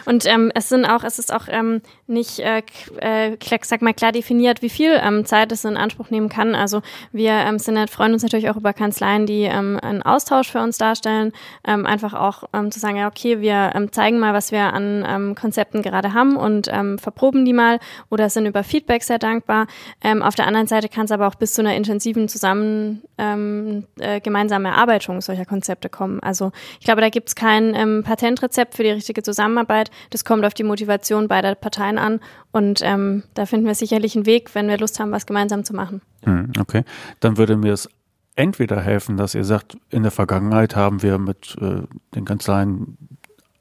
Und 0.05 0.25
ähm, 0.25 0.51
es 0.55 0.69
sind 0.69 0.85
auch, 0.85 1.03
es 1.03 1.19
ist 1.19 1.33
auch 1.33 1.45
ähm, 1.47 1.81
nicht, 2.07 2.39
äh, 2.39 2.61
äh, 2.97 3.37
sag 3.63 3.81
mal 3.81 3.93
klar 3.93 4.11
definiert, 4.11 4.61
wie 4.61 4.69
viel 4.69 4.99
ähm, 5.01 5.25
Zeit 5.25 5.51
es 5.51 5.65
in 5.65 5.77
Anspruch 5.77 6.09
nehmen 6.09 6.29
kann. 6.29 6.55
Also 6.55 6.81
wir 7.11 7.31
ähm, 7.31 7.59
sind, 7.59 7.89
freuen 7.89 8.13
uns 8.13 8.23
natürlich 8.23 8.49
auch 8.49 8.57
über 8.57 8.73
Kanzleien, 8.73 9.25
die 9.25 9.43
ähm, 9.43 9.79
einen 9.81 10.01
Austausch 10.01 10.51
für 10.51 10.61
uns 10.61 10.77
darstellen, 10.77 11.31
ähm, 11.65 11.85
einfach 11.85 12.13
auch 12.13 12.43
ähm, 12.53 12.71
zu 12.71 12.79
sagen, 12.79 12.97
ja 12.97 13.07
okay, 13.07 13.41
wir 13.41 13.71
ähm, 13.75 13.91
zeigen 13.91 14.19
mal, 14.19 14.33
was 14.33 14.51
wir 14.51 14.73
an 14.73 15.05
ähm, 15.07 15.35
Konzepten 15.35 15.81
gerade 15.81 16.13
haben 16.13 16.35
und 16.35 16.67
ähm, 16.71 16.97
verproben 16.97 17.45
die 17.45 17.53
mal 17.53 17.79
oder 18.09 18.29
sind 18.29 18.45
über 18.45 18.63
Feedback 18.63 19.03
sehr 19.03 19.19
dankbar. 19.19 19.67
Ähm, 20.03 20.21
auf 20.21 20.35
der 20.35 20.47
anderen 20.47 20.67
Seite 20.67 20.89
kann 20.89 21.05
es 21.05 21.11
aber 21.11 21.27
auch 21.27 21.35
bis 21.35 21.53
zu 21.53 21.61
einer 21.61 21.75
intensiven 21.75 22.27
zusammen 22.27 23.01
ähm, 23.17 23.85
äh, 23.99 24.19
gemeinsame 24.19 24.69
Erarbeitung 24.69 25.21
solcher 25.21 25.45
Konzepte 25.45 25.89
kommen. 25.89 26.19
Also 26.21 26.51
ich 26.79 26.85
glaube, 26.85 27.01
da 27.01 27.09
gibt 27.09 27.29
es 27.29 27.35
kein 27.35 27.75
ähm, 27.75 28.03
Patentrezept 28.03 28.75
für 28.75 28.83
die 28.83 28.90
richtige 28.95 29.23
Zusammenarbeit. 29.23 29.91
Das 30.09 30.25
kommt 30.25 30.45
auf 30.45 30.53
die 30.53 30.63
Motivation 30.63 31.27
beider 31.27 31.55
Parteien 31.55 31.97
an 31.97 32.19
und 32.51 32.81
ähm, 32.83 33.23
da 33.33 33.45
finden 33.45 33.65
wir 33.65 33.75
sicherlich 33.75 34.15
einen 34.15 34.25
Weg, 34.25 34.53
wenn 34.55 34.67
wir 34.67 34.77
Lust 34.77 34.99
haben, 34.99 35.11
was 35.11 35.25
gemeinsam 35.25 35.63
zu 35.63 35.75
machen. 35.75 36.01
Hm, 36.23 36.51
okay, 36.59 36.83
dann 37.19 37.37
würde 37.37 37.57
mir 37.57 37.73
es 37.73 37.89
entweder 38.35 38.81
helfen, 38.81 39.17
dass 39.17 39.35
ihr 39.35 39.43
sagt, 39.43 39.77
in 39.89 40.03
der 40.03 40.11
Vergangenheit 40.11 40.75
haben 40.75 41.03
wir 41.03 41.17
mit 41.17 41.55
äh, 41.61 41.81
den 42.15 42.25
Kanzleien 42.25 42.97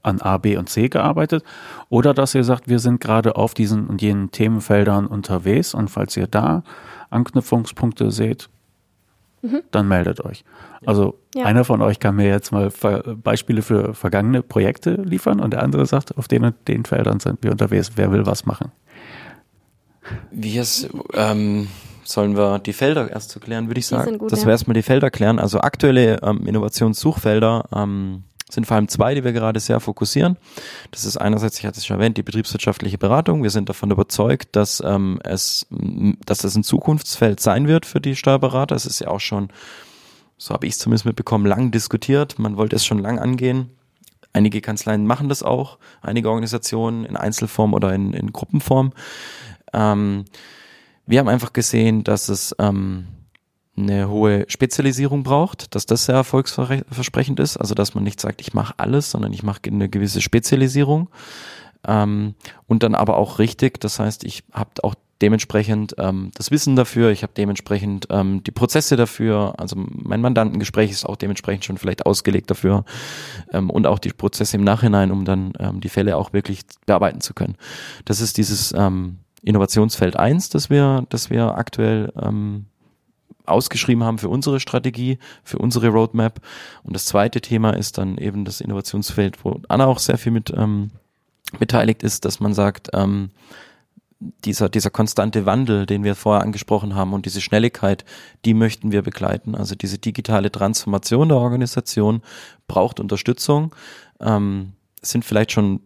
an 0.03 0.21
A, 0.21 0.39
B 0.39 0.57
und 0.57 0.69
C 0.69 0.89
gearbeitet 0.89 1.45
oder 1.89 2.15
dass 2.15 2.35
ihr 2.35 2.45
sagt, 2.45 2.69
wir 2.69 2.79
sind 2.79 3.01
gerade 3.01 3.37
auf 3.37 3.55
diesen 3.55 3.87
und 3.87 4.01
jenen 4.01 4.31
Themenfeldern 4.31 5.07
unterwegs 5.07 5.75
und 5.75 5.89
falls 5.89 6.17
ihr 6.17 6.27
da 6.27 6.63
Anknüpfungspunkte 7.11 8.11
seht, 8.11 8.49
mhm. 9.43 9.63
dann 9.71 9.89
meldet 9.89 10.25
euch. 10.25 10.45
Also 10.87 11.19
ja. 11.35 11.45
einer 11.45 11.65
von 11.65 11.83
euch 11.83 12.01
kann 12.01 12.17
mir 12.17 12.29
jetzt 12.29 12.53
mal 12.53 12.71
Beispiele 13.23 13.63
für 13.63 13.95
vergangene 13.95 14.43
Projekte 14.43 14.95
liefern 14.95 15.41
und 15.41 15.53
der 15.53 15.63
andere 15.63 15.87
sagt, 15.87 16.17
auf 16.17 16.29
den 16.29 16.45
und 16.45 16.57
den 16.69 16.85
Feldern 16.85 17.21
sind 17.21 17.43
wir 17.43 17.51
unterwegs. 17.51 17.93
Wer 17.97 18.13
will 18.13 18.27
was 18.27 18.47
machen? 18.47 18.73
Wie 20.31 20.59
es, 20.59 20.89
ähm, 21.15 21.69
sollen 22.05 22.37
wir 22.37 22.59
die 22.59 22.73
Felder 22.73 23.11
erst 23.11 23.31
zu 23.31 23.41
klären, 23.41 23.69
würde 23.69 23.79
ich 23.79 23.87
sagen. 23.87 24.19
Gut, 24.19 24.33
Dass 24.33 24.41
ja. 24.41 24.47
wir 24.47 24.53
erstmal 24.53 24.75
die 24.75 24.83
Felder 24.83 25.11
klären. 25.11 25.39
Also 25.39 25.61
aktuelle 25.61 26.21
ähm, 26.23 26.47
Innovationssuchfelder 26.47 27.67
ähm, 27.75 28.25
sind 28.53 28.67
vor 28.67 28.77
allem 28.77 28.89
zwei, 28.89 29.15
die 29.15 29.25
wir 29.25 29.33
gerade 29.33 29.61
sehr 29.61 29.81
fokussieren. 29.81 30.37
Das 30.91 31.05
ist 31.05 31.17
einerseits, 31.17 31.59
ich 31.59 31.67
hatte 31.67 31.79
es 31.79 31.87
schon 31.87 31.99
erwähnt, 31.99 32.17
die 32.17 32.23
betriebswirtschaftliche 32.23 32.99
Beratung. 32.99 33.43
Wir 33.43 33.51
sind 33.51 33.69
davon 33.69 33.91
überzeugt, 33.91 34.57
dass 34.57 34.83
ähm, 34.85 35.21
es, 35.25 35.67
dass 36.27 36.39
das 36.39 36.55
ein 36.55 36.65
Zukunftsfeld 36.65 37.41
sein 37.41 37.69
wird 37.69 37.87
für 37.87 38.01
die 38.01 38.17
Steuerberater. 38.17 38.75
Es 38.75 38.87
ist 38.87 39.01
ja 39.01 39.09
auch 39.09 39.21
schon, 39.21 39.49
so 40.37 40.55
habe 40.55 40.67
ich 40.67 40.75
es 40.75 40.79
zumindest 40.79 41.07
mitbekommen, 41.07 41.47
lang 41.47 41.71
diskutiert. 41.71 42.39
Man 42.39 42.57
wollte 42.57 42.77
es 42.77 42.85
schon 42.85 42.99
lang 42.99 43.19
angehen. 43.19 43.71
Einige 44.33 44.61
Kanzleien 44.61 45.07
machen 45.07 45.29
das 45.29 45.43
auch, 45.43 45.79
einige 46.03 46.29
Organisationen 46.29 47.05
in 47.05 47.17
Einzelform 47.17 47.75
oder 47.75 47.93
in, 47.95 48.13
in 48.13 48.33
Gruppenform. 48.33 48.93
Ähm, 49.73 50.25
wir 51.07 51.19
haben 51.19 51.29
einfach 51.29 51.53
gesehen, 51.53 52.05
dass 52.05 52.29
es 52.29 52.55
ähm, 52.61 53.09
eine 53.83 54.09
hohe 54.09 54.45
Spezialisierung 54.49 55.23
braucht, 55.23 55.75
dass 55.75 55.87
das 55.87 56.07
sehr 56.07 56.15
erfolgsversprechend 56.15 57.41
ist. 57.41 57.57
Also 57.57 57.75
dass 57.75 57.95
man 57.95 58.05
nicht 58.05 58.21
sagt, 58.21 58.41
ich 58.41 58.55
mache 58.55 58.75
alles, 58.77 59.11
sondern 59.11 59.33
ich 59.33 59.43
mache 59.43 59.61
eine 59.67 59.89
gewisse 59.89 60.21
Spezialisierung. 60.21 61.09
Ähm, 61.87 62.35
und 62.67 62.83
dann 62.83 62.95
aber 62.95 63.17
auch 63.17 63.39
richtig, 63.39 63.81
das 63.81 63.99
heißt, 63.99 64.25
ich 64.25 64.45
habe 64.53 64.71
auch 64.83 64.95
dementsprechend 65.23 65.95
ähm, 65.99 66.31
das 66.35 66.51
Wissen 66.51 66.77
dafür, 66.77 67.11
ich 67.11 67.23
habe 67.23 67.33
dementsprechend 67.37 68.07
ähm, 68.11 68.43
die 68.43 68.51
Prozesse 68.51 68.97
dafür, 68.97 69.55
also 69.59 69.77
mein 69.77 70.21
Mandantengespräch 70.21 70.91
ist 70.91 71.05
auch 71.05 71.17
dementsprechend 71.17 71.65
schon 71.65 71.79
vielleicht 71.79 72.07
ausgelegt 72.07 72.51
dafür 72.51 72.85
ähm, 73.53 73.71
und 73.71 73.87
auch 73.87 73.99
die 73.99 74.11
Prozesse 74.11 74.57
im 74.57 74.65
Nachhinein, 74.65 75.11
um 75.11 75.25
dann 75.25 75.53
ähm, 75.59 75.81
die 75.81 75.89
Fälle 75.89 76.17
auch 76.17 76.33
wirklich 76.33 76.63
bearbeiten 76.87 77.21
zu 77.21 77.35
können. 77.35 77.57
Das 78.05 78.21
ist 78.21 78.39
dieses 78.39 78.73
ähm, 78.73 79.19
Innovationsfeld 79.43 80.17
eins, 80.17 80.49
das 80.49 80.71
wir, 80.71 81.07
das 81.11 81.31
wir 81.31 81.57
aktuell 81.57 82.13
ähm, 82.21 82.67
ausgeschrieben 83.51 84.05
haben 84.05 84.19
für 84.19 84.29
unsere 84.29 84.61
Strategie, 84.61 85.19
für 85.45 85.59
unsere 85.59 85.89
Roadmap. 85.89 86.41
Und 86.83 86.95
das 86.95 87.05
zweite 87.07 87.41
Thema 87.41 87.71
ist 87.71 87.99
dann 87.99 88.19
eben 88.19 88.45
das 88.45 88.61
Innovationsfeld, 88.61 89.45
wo 89.45 89.61
Anna 89.69 89.87
auch 89.87 89.99
sehr 89.99 90.19
viel 90.19 90.33
mit 90.33 90.53
ähm, 90.57 90.91
beteiligt 91.59 92.03
ist, 92.03 92.25
dass 92.25 92.41
man 92.41 92.55
sagt, 92.55 92.91
ähm, 92.95 93.31
dieser, 94.45 94.69
dieser 94.69 94.91
konstante 94.91 95.47
Wandel, 95.47 95.87
den 95.87 96.05
wir 96.05 96.15
vorher 96.15 96.43
angesprochen 96.43 96.95
haben 96.95 97.15
und 97.15 97.25
diese 97.25 97.41
Schnelligkeit, 97.41 98.05
die 98.45 98.53
möchten 98.53 98.93
wir 98.93 99.03
begleiten. 99.03 99.55
Also 99.55 99.75
diese 99.75 99.99
digitale 99.99 100.53
Transformation 100.53 101.29
der 101.29 101.39
Organisation 101.39 102.23
braucht 102.69 103.01
Unterstützung. 103.01 103.75
Ähm, 104.21 104.75
sind 105.01 105.25
vielleicht 105.25 105.53
schon 105.53 105.81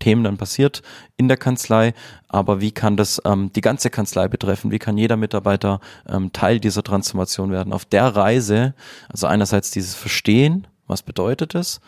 Themen 0.00 0.24
dann 0.24 0.36
passiert 0.36 0.82
in 1.16 1.28
der 1.28 1.36
Kanzlei, 1.36 1.94
aber 2.28 2.60
wie 2.60 2.72
kann 2.72 2.96
das 2.96 3.22
ähm, 3.24 3.52
die 3.54 3.60
ganze 3.60 3.90
Kanzlei 3.90 4.26
betreffen? 4.26 4.72
Wie 4.72 4.80
kann 4.80 4.98
jeder 4.98 5.16
Mitarbeiter 5.16 5.80
ähm, 6.08 6.32
Teil 6.32 6.58
dieser 6.58 6.82
Transformation 6.82 7.52
werden? 7.52 7.72
Auf 7.72 7.84
der 7.84 8.08
Reise, 8.16 8.74
also 9.08 9.28
einerseits 9.28 9.70
dieses 9.70 9.94
Verstehen, 9.94 10.66
was 10.88 11.02
bedeutet 11.02 11.54
es, 11.54 11.80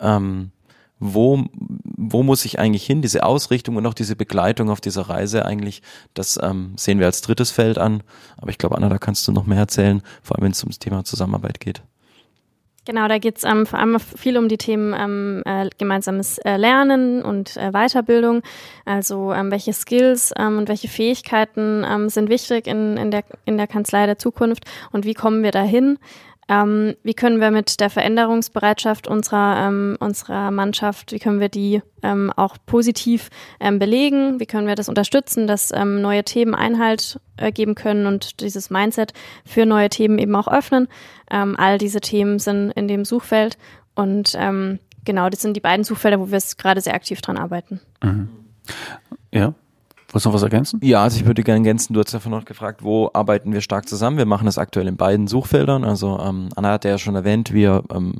ähm, 0.00 0.50
wo, 0.98 1.44
wo 1.52 2.22
muss 2.22 2.44
ich 2.46 2.58
eigentlich 2.58 2.86
hin, 2.86 3.02
diese 3.02 3.24
Ausrichtung 3.24 3.76
und 3.76 3.86
auch 3.86 3.94
diese 3.94 4.16
Begleitung 4.16 4.70
auf 4.70 4.80
dieser 4.80 5.02
Reise 5.02 5.44
eigentlich, 5.44 5.82
das 6.14 6.38
ähm, 6.42 6.72
sehen 6.76 6.98
wir 6.98 7.06
als 7.06 7.20
drittes 7.20 7.50
Feld 7.50 7.76
an. 7.76 8.02
Aber 8.38 8.50
ich 8.50 8.58
glaube, 8.58 8.76
Anna, 8.76 8.88
da 8.88 8.98
kannst 8.98 9.28
du 9.28 9.32
noch 9.32 9.44
mehr 9.44 9.58
erzählen, 9.58 10.02
vor 10.22 10.36
allem 10.36 10.44
wenn 10.44 10.52
es 10.52 10.62
ums 10.62 10.78
Thema 10.78 11.04
Zusammenarbeit 11.04 11.60
geht. 11.60 11.82
Genau, 12.86 13.08
da 13.08 13.18
geht 13.18 13.38
es 13.38 13.44
ähm, 13.44 13.66
vor 13.66 13.80
allem 13.80 13.98
viel 13.98 14.38
um 14.38 14.48
die 14.48 14.58
Themen 14.58 14.94
ähm, 14.96 15.42
äh, 15.44 15.68
gemeinsames 15.76 16.38
äh, 16.38 16.56
Lernen 16.56 17.20
und 17.20 17.56
äh, 17.56 17.72
Weiterbildung. 17.72 18.42
Also 18.84 19.32
ähm, 19.32 19.50
welche 19.50 19.72
Skills 19.72 20.32
ähm, 20.38 20.56
und 20.56 20.68
welche 20.68 20.86
Fähigkeiten 20.86 21.84
ähm, 21.84 22.08
sind 22.08 22.30
wichtig 22.30 22.68
in, 22.68 22.96
in, 22.96 23.10
der, 23.10 23.24
in 23.44 23.56
der 23.56 23.66
Kanzlei 23.66 24.06
der 24.06 24.18
Zukunft 24.18 24.64
und 24.92 25.04
wie 25.04 25.14
kommen 25.14 25.42
wir 25.42 25.50
dahin? 25.50 25.98
Ähm, 26.48 26.94
wie 27.02 27.14
können 27.14 27.40
wir 27.40 27.50
mit 27.50 27.80
der 27.80 27.90
Veränderungsbereitschaft 27.90 29.08
unserer, 29.08 29.66
ähm, 29.66 29.96
unserer 29.98 30.50
Mannschaft, 30.50 31.12
wie 31.12 31.18
können 31.18 31.40
wir 31.40 31.48
die 31.48 31.82
ähm, 32.02 32.32
auch 32.36 32.56
positiv 32.66 33.30
ähm, 33.58 33.78
belegen? 33.80 34.38
Wie 34.38 34.46
können 34.46 34.68
wir 34.68 34.76
das 34.76 34.88
unterstützen, 34.88 35.46
dass 35.48 35.72
ähm, 35.72 36.00
neue 36.00 36.22
Themen 36.22 36.54
Einhalt 36.54 37.20
äh, 37.36 37.50
geben 37.50 37.74
können 37.74 38.06
und 38.06 38.40
dieses 38.40 38.70
Mindset 38.70 39.12
für 39.44 39.66
neue 39.66 39.90
Themen 39.90 40.18
eben 40.18 40.36
auch 40.36 40.48
öffnen? 40.48 40.86
Ähm, 41.30 41.56
all 41.58 41.78
diese 41.78 42.00
Themen 42.00 42.38
sind 42.38 42.70
in 42.72 42.86
dem 42.86 43.04
Suchfeld 43.04 43.58
und 43.94 44.36
genau, 45.06 45.30
das 45.30 45.40
sind 45.40 45.56
die 45.56 45.60
beiden 45.60 45.82
Suchfelder, 45.82 46.20
wo 46.20 46.30
wir 46.30 46.38
gerade 46.58 46.82
sehr 46.82 46.94
aktiv 46.94 47.22
dran 47.22 47.38
arbeiten. 47.38 47.80
Mhm. 48.02 48.28
Ja, 49.32 49.54
Wolltest 50.16 50.24
du 50.24 50.30
noch 50.30 50.36
was 50.36 50.42
ergänzen? 50.44 50.80
Ja, 50.82 51.02
also 51.02 51.20
ich 51.20 51.26
würde 51.26 51.42
gerne 51.42 51.58
ergänzen, 51.58 51.92
du 51.92 52.00
hast 52.00 52.14
ja 52.14 52.30
noch 52.30 52.46
gefragt, 52.46 52.82
wo 52.82 53.10
arbeiten 53.12 53.52
wir 53.52 53.60
stark 53.60 53.86
zusammen? 53.86 54.16
Wir 54.16 54.24
machen 54.24 54.46
das 54.46 54.56
aktuell 54.56 54.88
in 54.88 54.96
beiden 54.96 55.26
Suchfeldern. 55.26 55.84
Also 55.84 56.18
ähm, 56.18 56.48
Anna 56.56 56.70
hat 56.70 56.86
ja 56.86 56.96
schon 56.96 57.14
erwähnt, 57.16 57.52
wir 57.52 57.82
ähm, 57.92 58.14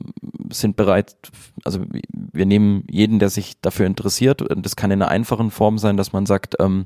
sind 0.53 0.77
bereit, 0.77 1.17
also 1.65 1.81
wir 2.13 2.45
nehmen 2.45 2.85
jeden, 2.91 3.19
der 3.19 3.31
sich 3.31 3.63
dafür 3.63 3.87
interessiert. 3.87 4.43
Und 4.43 4.67
das 4.67 4.77
kann 4.77 4.91
in 4.91 5.01
einer 5.01 5.11
einfachen 5.11 5.51
Form 5.51 5.79
sein, 5.79 5.97
dass 5.97 6.13
man 6.13 6.27
sagt, 6.27 6.57
ähm, 6.61 6.85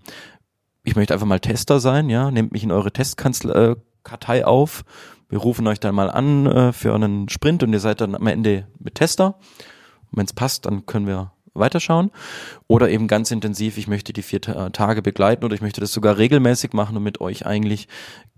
ich 0.84 0.94
möchte 0.94 1.12
einfach 1.12 1.26
mal 1.26 1.40
Tester 1.40 1.80
sein, 1.80 2.08
ja, 2.08 2.30
nehmt 2.30 2.52
mich 2.52 2.62
in 2.62 2.70
eure 2.70 2.92
Testkartei 2.92 4.46
auf. 4.46 4.84
Wir 5.28 5.38
rufen 5.38 5.66
euch 5.66 5.80
dann 5.80 5.96
mal 5.96 6.08
an 6.08 6.46
äh, 6.46 6.72
für 6.72 6.94
einen 6.94 7.28
Sprint 7.28 7.64
und 7.64 7.72
ihr 7.72 7.80
seid 7.80 8.00
dann 8.00 8.14
am 8.14 8.28
Ende 8.28 8.68
mit 8.78 8.94
Tester. 8.94 9.40
Wenn 10.12 10.26
es 10.26 10.32
passt, 10.32 10.66
dann 10.66 10.86
können 10.86 11.08
wir 11.08 11.32
weiterschauen. 11.60 12.10
Oder 12.66 12.90
eben 12.90 13.08
ganz 13.08 13.30
intensiv, 13.30 13.78
ich 13.78 13.86
möchte 13.86 14.12
die 14.12 14.22
vier 14.22 14.40
Tage 14.40 15.02
begleiten 15.02 15.44
oder 15.44 15.54
ich 15.54 15.60
möchte 15.60 15.80
das 15.80 15.92
sogar 15.92 16.18
regelmäßig 16.18 16.72
machen 16.72 16.96
und 16.96 17.02
mit 17.02 17.20
euch 17.20 17.46
eigentlich 17.46 17.88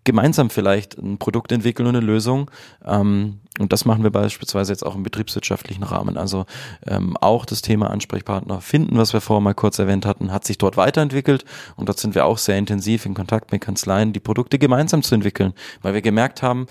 gemeinsam 0.05 0.51
vielleicht 0.51 0.99
ein 0.99 1.19
Produkt 1.19 1.53
entwickeln 1.53 1.87
und 1.87 1.97
eine 1.97 2.05
Lösung. 2.05 2.51
Ähm, 2.85 3.41
und 3.59 3.73
das 3.73 3.85
machen 3.85 4.03
wir 4.03 4.11
beispielsweise 4.11 4.73
jetzt 4.73 4.85
auch 4.85 4.95
im 4.95 5.03
betriebswirtschaftlichen 5.03 5.83
Rahmen. 5.85 6.17
Also 6.17 6.47
ähm, 6.87 7.17
auch 7.21 7.45
das 7.45 7.63
Thema 7.63 7.91
Ansprechpartner 7.91 8.61
finden, 8.61 8.97
was 8.97 9.13
wir 9.13 9.21
vorher 9.21 9.43
mal 9.43 9.55
kurz 9.55 9.79
erwähnt 9.79 10.07
hatten, 10.07 10.33
hat 10.33 10.45
sich 10.45 10.59
dort 10.59 10.77
weiterentwickelt. 10.77 11.45
Und 11.77 11.89
dort 11.89 11.99
sind 11.99 12.15
wir 12.15 12.25
auch 12.25 12.39
sehr 12.39 12.57
intensiv 12.57 13.05
in 13.05 13.15
Kontakt 13.15 13.53
mit 13.53 13.61
Kanzleien, 13.61 14.13
die 14.13 14.21
Produkte 14.21 14.59
gemeinsam 14.59 15.03
zu 15.03 15.15
entwickeln, 15.15 15.53
weil 15.83 15.95
wir 15.95 16.03
gemerkt 16.03 16.43
haben, 16.43 16.67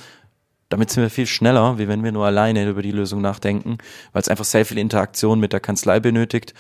damit 0.72 0.90
sind 0.90 1.04
wir 1.04 1.10
viel 1.10 1.28
schneller, 1.28 1.78
wie 1.78 1.88
wenn 1.88 2.04
wir 2.04 2.12
nur 2.12 2.26
alleine 2.26 2.68
über 2.68 2.82
die 2.82 2.92
Lösung 2.92 3.22
nachdenken, 3.22 3.78
weil 4.14 4.22
es 4.22 4.30
einfach 4.30 4.46
sehr 4.46 4.66
viel 4.66 4.78
Interaktion 4.78 5.40
mit 5.40 5.54
der 5.54 5.60
Kanzlei 5.60 6.00
benötigt, 6.00 6.54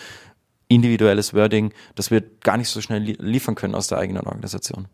individuelles 0.67 1.33
Wording, 1.33 1.73
das 1.95 2.11
wir 2.11 2.21
gar 2.41 2.57
nicht 2.57 2.69
so 2.69 2.81
schnell 2.81 3.01
liefern 3.01 3.55
können 3.55 3.73
aus 3.73 3.87
der 3.87 3.97
eigenen 3.97 4.23
Organisation. 4.27 4.87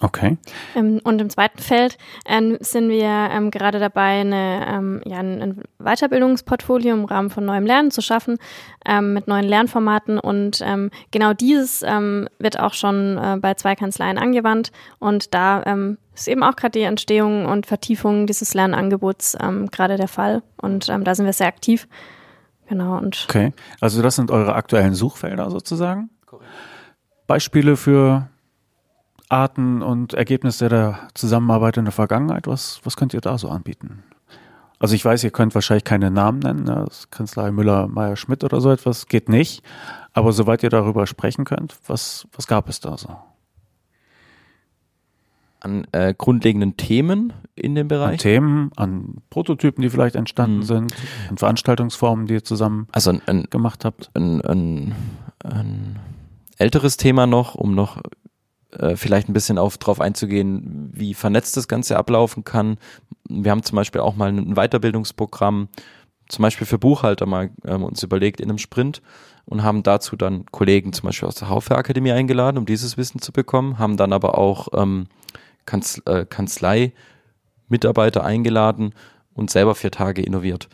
Okay. 0.00 0.38
Ähm, 0.74 1.00
und 1.04 1.20
im 1.20 1.30
zweiten 1.30 1.58
Feld 1.58 1.98
ähm, 2.26 2.56
sind 2.60 2.88
wir 2.88 3.06
ähm, 3.06 3.50
gerade 3.50 3.78
dabei, 3.78 4.20
eine, 4.20 4.66
ähm, 4.68 5.02
ja, 5.04 5.18
ein 5.18 5.62
Weiterbildungsportfolio 5.78 6.94
im 6.94 7.04
Rahmen 7.04 7.30
von 7.30 7.44
neuem 7.44 7.66
Lernen 7.66 7.90
zu 7.90 8.00
schaffen, 8.00 8.38
ähm, 8.86 9.14
mit 9.14 9.28
neuen 9.28 9.44
Lernformaten. 9.44 10.18
Und 10.18 10.60
ähm, 10.64 10.90
genau 11.10 11.32
dieses 11.32 11.82
wird 11.82 12.58
auch 12.58 12.74
schon 12.74 13.18
äh, 13.18 13.36
bei 13.40 13.54
zwei 13.54 13.74
Kanzleien 13.74 14.18
angewandt. 14.18 14.72
Und 14.98 15.34
da 15.34 15.62
ist 16.14 16.28
eben 16.28 16.42
auch 16.42 16.56
gerade 16.56 16.78
die 16.78 16.84
Entstehung 16.84 17.46
und 17.46 17.66
Vertiefung 17.66 18.26
dieses 18.26 18.54
Lernangebots 18.54 19.36
gerade 19.70 19.96
der 19.96 20.08
Fall. 20.08 20.42
Und 20.56 20.88
da 20.88 21.14
sind 21.14 21.26
wir 21.26 21.32
sehr 21.32 21.46
aktiv. 21.46 21.86
Genau. 22.68 22.96
Und 22.98 23.26
okay. 23.28 23.52
Also 23.80 24.02
das 24.02 24.16
sind 24.16 24.30
eure 24.30 24.54
aktuellen 24.54 24.94
Suchfelder 24.94 25.50
sozusagen? 25.50 26.10
Korrekt. 26.26 26.50
Beispiele 27.26 27.76
für 27.76 28.28
Arten 29.28 29.82
und 29.82 30.14
Ergebnisse 30.14 30.68
der 30.68 31.08
Zusammenarbeit 31.14 31.76
in 31.76 31.84
der 31.84 31.92
Vergangenheit? 31.92 32.46
Was, 32.46 32.80
was 32.84 32.96
könnt 32.96 33.14
ihr 33.14 33.20
da 33.20 33.38
so 33.38 33.48
anbieten? 33.48 34.02
Also 34.78 34.94
ich 34.94 35.04
weiß, 35.04 35.24
ihr 35.24 35.30
könnt 35.30 35.54
wahrscheinlich 35.54 35.84
keine 35.84 36.10
Namen 36.10 36.40
nennen, 36.40 36.64
ne? 36.64 36.84
das 36.86 37.08
Kanzlei 37.10 37.50
Müller, 37.52 37.88
Meier, 37.88 38.16
Schmidt 38.16 38.44
oder 38.44 38.60
so 38.60 38.70
etwas, 38.70 39.06
geht 39.06 39.28
nicht. 39.28 39.62
Aber 40.12 40.32
soweit 40.32 40.62
ihr 40.62 40.70
darüber 40.70 41.06
sprechen 41.06 41.44
könnt, 41.44 41.76
was, 41.86 42.26
was 42.34 42.46
gab 42.46 42.68
es 42.68 42.80
da 42.80 42.98
so? 42.98 43.16
An 45.60 45.86
äh, 45.92 46.12
grundlegenden 46.12 46.76
Themen 46.76 47.32
in 47.54 47.74
dem 47.74 47.88
Bereich? 47.88 48.12
An 48.12 48.18
Themen, 48.18 48.70
an 48.76 49.22
Prototypen, 49.30 49.80
die 49.80 49.88
vielleicht 49.88 50.16
entstanden 50.16 50.58
mhm. 50.58 50.64
sind, 50.64 50.94
an 51.30 51.38
Veranstaltungsformen, 51.38 52.26
die 52.26 52.34
ihr 52.34 52.44
zusammen 52.44 52.86
also 52.92 53.10
ein, 53.10 53.22
ein, 53.26 53.44
gemacht 53.48 53.86
habt. 53.86 54.10
Ein, 54.14 54.42
ein 54.42 54.94
älteres 56.58 56.98
Thema 56.98 57.26
noch, 57.26 57.54
um 57.54 57.74
noch 57.74 58.02
äh, 58.78 58.96
vielleicht 58.96 59.28
ein 59.28 59.32
bisschen 59.32 59.58
auf 59.58 59.78
drauf 59.78 60.00
einzugehen, 60.00 60.90
wie 60.92 61.14
vernetzt 61.14 61.56
das 61.56 61.68
Ganze 61.68 61.96
ablaufen 61.96 62.44
kann. 62.44 62.78
Wir 63.28 63.50
haben 63.50 63.62
zum 63.62 63.76
Beispiel 63.76 64.00
auch 64.00 64.16
mal 64.16 64.30
ein 64.30 64.54
Weiterbildungsprogramm, 64.54 65.68
zum 66.28 66.42
Beispiel 66.42 66.66
für 66.66 66.78
Buchhalter 66.78 67.26
mal 67.26 67.50
ähm, 67.64 67.84
uns 67.84 68.02
überlegt 68.02 68.40
in 68.40 68.50
einem 68.50 68.58
Sprint 68.58 69.02
und 69.44 69.62
haben 69.62 69.82
dazu 69.82 70.16
dann 70.16 70.46
Kollegen 70.46 70.92
zum 70.92 71.06
Beispiel 71.06 71.28
aus 71.28 71.36
der 71.36 71.48
Haufe-Akademie 71.48 72.12
eingeladen, 72.12 72.58
um 72.58 72.66
dieses 72.66 72.96
Wissen 72.96 73.20
zu 73.20 73.32
bekommen, 73.32 73.78
haben 73.78 73.96
dann 73.96 74.12
aber 74.12 74.38
auch 74.38 74.68
ähm, 74.74 75.06
Kanz 75.66 76.00
äh, 76.06 76.24
Kanzlei-Mitarbeiter 76.24 78.24
eingeladen 78.24 78.94
und 79.34 79.50
selber 79.50 79.74
vier 79.74 79.90
Tage 79.90 80.22
innoviert. 80.22 80.68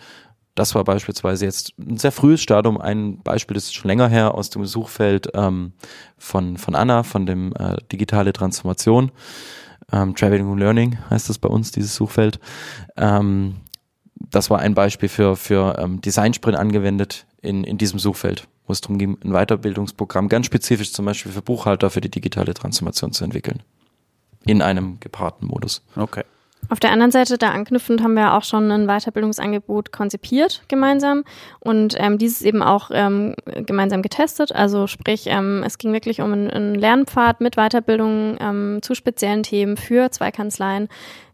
Das 0.61 0.75
war 0.75 0.85
beispielsweise 0.85 1.47
jetzt 1.47 1.73
ein 1.79 1.97
sehr 1.97 2.13
frühes 2.13 2.43
Stadium, 2.43 2.79
ein 2.79 3.23
Beispiel, 3.23 3.55
das 3.55 3.65
ist 3.65 3.75
schon 3.77 3.89
länger 3.89 4.09
her 4.09 4.35
aus 4.35 4.51
dem 4.51 4.67
Suchfeld 4.67 5.31
ähm, 5.33 5.73
von, 6.19 6.59
von 6.59 6.75
Anna, 6.75 7.03
von 7.03 7.25
dem 7.25 7.55
äh, 7.59 7.79
Digitale 7.91 8.35
Transformation. 8.35 9.11
Ähm, 9.91 10.15
Traveling 10.15 10.51
and 10.51 10.61
Learning 10.61 10.99
heißt 11.09 11.31
das 11.31 11.39
bei 11.39 11.49
uns, 11.49 11.73
dieses 11.73 11.95
Suchfeld. 11.95 12.41
Ähm, 12.99 13.57
das 14.15 14.51
war 14.51 14.59
ein 14.59 14.75
Beispiel 14.75 15.09
für, 15.09 15.35
für 15.35 15.79
ähm, 15.79 16.03
Designsprint 16.03 16.59
angewendet 16.59 17.25
in, 17.41 17.65
in 17.65 17.79
diesem 17.79 17.99
Suchfeld, 17.99 18.47
wo 18.67 18.75
es 18.75 18.83
darum 18.83 18.99
ging, 18.99 19.17
ein 19.25 19.33
Weiterbildungsprogramm 19.33 20.29
ganz 20.29 20.45
spezifisch 20.45 20.93
zum 20.93 21.07
Beispiel 21.07 21.33
für 21.33 21.41
Buchhalter 21.41 21.89
für 21.89 22.03
die 22.03 22.11
digitale 22.11 22.53
Transformation 22.53 23.13
zu 23.15 23.25
entwickeln. 23.25 23.63
In 24.45 24.61
einem 24.61 25.01
gepaarten 25.01 25.49
Modus. 25.49 25.81
Okay. 25.97 26.25
Auf 26.69 26.79
der 26.79 26.93
anderen 26.93 27.11
Seite, 27.11 27.37
da 27.37 27.51
anknüpfend, 27.51 28.01
haben 28.03 28.15
wir 28.15 28.35
auch 28.35 28.45
schon 28.45 28.71
ein 28.71 28.87
Weiterbildungsangebot 28.87 29.91
konzipiert 29.91 30.63
gemeinsam 30.69 31.25
und 31.59 31.97
ähm, 31.99 32.17
dieses 32.17 32.43
eben 32.43 32.63
auch 32.63 32.91
ähm, 32.93 33.35
gemeinsam 33.67 34.03
getestet. 34.03 34.53
Also 34.53 34.87
sprich, 34.87 35.25
ähm, 35.27 35.65
es 35.67 35.79
ging 35.79 35.93
wirklich 35.93 36.21
um 36.21 36.33
einen, 36.33 36.49
einen 36.49 36.75
Lernpfad 36.77 37.41
mit 37.41 37.57
Weiterbildung 37.57 38.37
ähm, 38.39 38.79
zu 38.83 38.95
speziellen 38.95 39.43
Themen 39.43 39.77
für 39.77 40.13
zwei 40.13 40.31
Kanzleien. 40.31 40.89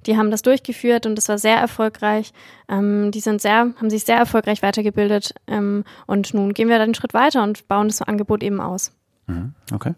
Die 0.07 0.17
haben 0.17 0.31
das 0.31 0.41
durchgeführt 0.41 1.05
und 1.05 1.17
das 1.17 1.29
war 1.29 1.37
sehr 1.37 1.57
erfolgreich. 1.57 2.33
Ähm, 2.69 3.11
die 3.11 3.21
sind 3.21 3.43
sehr, 3.43 3.73
haben 3.77 3.91
sich 3.91 4.05
sehr 4.05 4.17
erfolgreich 4.17 4.63
weitergebildet 4.63 5.35
ähm, 5.49 5.85
und 6.07 6.33
nun 6.33 6.55
gehen 6.55 6.69
wir 6.69 6.77
dann 6.77 6.85
einen 6.85 6.95
Schritt 6.95 7.13
weiter 7.13 7.43
und 7.43 7.69
bauen 7.69 7.89
das 7.89 8.01
Angebot 8.01 8.43
eben 8.43 8.61
aus. 8.61 8.93
Mhm. 9.27 9.53
Okay. 9.73 9.95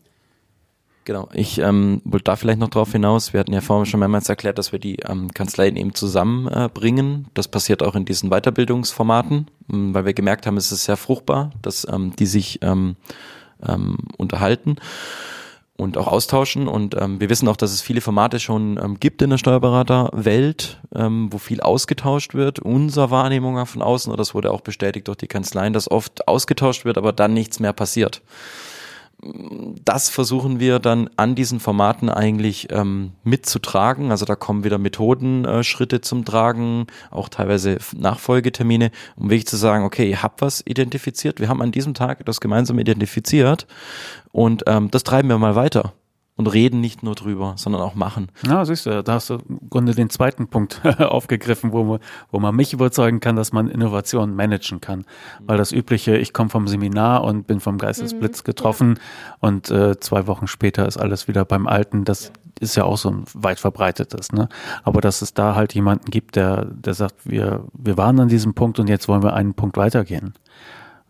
Genau, 1.08 1.26
ich 1.32 1.56
ähm, 1.56 2.02
wollte 2.04 2.24
da 2.24 2.36
vielleicht 2.36 2.58
noch 2.58 2.68
drauf 2.68 2.92
hinaus. 2.92 3.32
Wir 3.32 3.40
hatten 3.40 3.54
ja 3.54 3.62
vorhin 3.62 3.86
schon 3.86 4.00
mehrmals 4.00 4.28
erklärt, 4.28 4.58
dass 4.58 4.72
wir 4.72 4.78
die 4.78 4.96
ähm, 4.96 5.32
Kanzleien 5.32 5.76
eben 5.76 5.94
zusammenbringen. 5.94 7.24
Äh, 7.24 7.30
das 7.32 7.48
passiert 7.48 7.82
auch 7.82 7.94
in 7.94 8.04
diesen 8.04 8.28
Weiterbildungsformaten, 8.28 9.50
ähm, 9.72 9.94
weil 9.94 10.04
wir 10.04 10.12
gemerkt 10.12 10.46
haben, 10.46 10.58
es 10.58 10.70
ist 10.70 10.84
sehr 10.84 10.98
fruchtbar, 10.98 11.50
dass 11.62 11.86
ähm, 11.90 12.14
die 12.14 12.26
sich 12.26 12.58
ähm, 12.60 12.96
ähm, 13.66 13.96
unterhalten 14.18 14.76
und 15.78 15.96
auch 15.96 16.08
austauschen. 16.08 16.68
Und 16.68 16.94
ähm, 17.00 17.22
wir 17.22 17.30
wissen 17.30 17.48
auch, 17.48 17.56
dass 17.56 17.72
es 17.72 17.80
viele 17.80 18.02
Formate 18.02 18.38
schon 18.38 18.76
ähm, 18.76 19.00
gibt 19.00 19.22
in 19.22 19.30
der 19.30 19.38
Steuerberaterwelt, 19.38 20.78
ähm, 20.94 21.32
wo 21.32 21.38
viel 21.38 21.62
ausgetauscht 21.62 22.34
wird. 22.34 22.58
Unser 22.58 23.10
Wahrnehmung 23.10 23.64
von 23.64 23.80
außen, 23.80 24.12
oder 24.12 24.18
das 24.18 24.34
wurde 24.34 24.50
auch 24.50 24.60
bestätigt 24.60 25.08
durch 25.08 25.16
die 25.16 25.26
Kanzleien, 25.26 25.72
dass 25.72 25.90
oft 25.90 26.28
ausgetauscht 26.28 26.84
wird, 26.84 26.98
aber 26.98 27.14
dann 27.14 27.32
nichts 27.32 27.60
mehr 27.60 27.72
passiert 27.72 28.20
das 29.20 30.10
versuchen 30.10 30.60
wir 30.60 30.78
dann 30.78 31.10
an 31.16 31.34
diesen 31.34 31.58
Formaten 31.58 32.08
eigentlich 32.08 32.68
ähm, 32.70 33.12
mitzutragen. 33.24 34.12
Also 34.12 34.24
da 34.24 34.36
kommen 34.36 34.62
wieder 34.62 34.78
Methodenschritte 34.78 35.96
äh, 35.96 36.00
zum 36.00 36.24
Tragen, 36.24 36.86
auch 37.10 37.28
teilweise 37.28 37.78
Nachfolgetermine, 37.96 38.92
um 39.16 39.30
wirklich 39.30 39.46
zu 39.46 39.56
sagen, 39.56 39.84
okay, 39.84 40.08
ihr 40.08 40.22
habt 40.22 40.40
was 40.40 40.62
identifiziert, 40.64 41.40
wir 41.40 41.48
haben 41.48 41.62
an 41.62 41.72
diesem 41.72 41.94
Tag 41.94 42.24
das 42.26 42.40
gemeinsam 42.40 42.78
identifiziert 42.78 43.66
und 44.30 44.62
ähm, 44.66 44.90
das 44.90 45.02
treiben 45.02 45.28
wir 45.28 45.38
mal 45.38 45.56
weiter. 45.56 45.94
Und 46.38 46.46
reden 46.46 46.80
nicht 46.80 47.02
nur 47.02 47.16
drüber, 47.16 47.54
sondern 47.56 47.82
auch 47.82 47.96
machen. 47.96 48.28
Ja, 48.46 48.64
siehst 48.64 48.86
du, 48.86 49.02
da 49.02 49.14
hast 49.14 49.28
du 49.28 49.40
im 49.48 49.68
Grunde 49.68 49.92
den 49.94 50.08
zweiten 50.08 50.46
Punkt 50.46 50.80
aufgegriffen, 51.00 51.72
wo 51.72 51.82
man, 51.82 51.98
wo 52.30 52.38
man 52.38 52.54
mich 52.54 52.72
überzeugen 52.72 53.18
kann, 53.18 53.34
dass 53.34 53.52
man 53.52 53.68
Innovation 53.68 54.36
managen 54.36 54.80
kann. 54.80 55.04
Weil 55.40 55.58
das 55.58 55.72
übliche, 55.72 56.16
ich 56.16 56.32
komme 56.32 56.48
vom 56.48 56.68
Seminar 56.68 57.24
und 57.24 57.48
bin 57.48 57.58
vom 57.58 57.76
Geistesblitz 57.76 58.42
mhm, 58.42 58.44
getroffen 58.44 58.94
ja. 58.96 59.34
und 59.40 59.70
äh, 59.72 59.98
zwei 59.98 60.28
Wochen 60.28 60.46
später 60.46 60.86
ist 60.86 60.96
alles 60.96 61.26
wieder 61.26 61.44
beim 61.44 61.66
Alten, 61.66 62.04
das 62.04 62.32
ist 62.60 62.76
ja 62.76 62.84
auch 62.84 62.98
so 62.98 63.10
ein 63.10 63.24
weit 63.34 63.58
verbreitetes, 63.58 64.32
ne? 64.32 64.48
Aber 64.84 65.00
dass 65.00 65.22
es 65.22 65.34
da 65.34 65.56
halt 65.56 65.74
jemanden 65.74 66.10
gibt, 66.10 66.36
der, 66.36 66.66
der 66.66 66.94
sagt, 66.94 67.14
wir, 67.24 67.64
wir 67.72 67.96
waren 67.96 68.18
an 68.20 68.28
diesem 68.28 68.54
Punkt 68.54 68.78
und 68.78 68.88
jetzt 68.88 69.08
wollen 69.08 69.22
wir 69.24 69.34
einen 69.34 69.54
Punkt 69.54 69.76
weitergehen. 69.76 70.34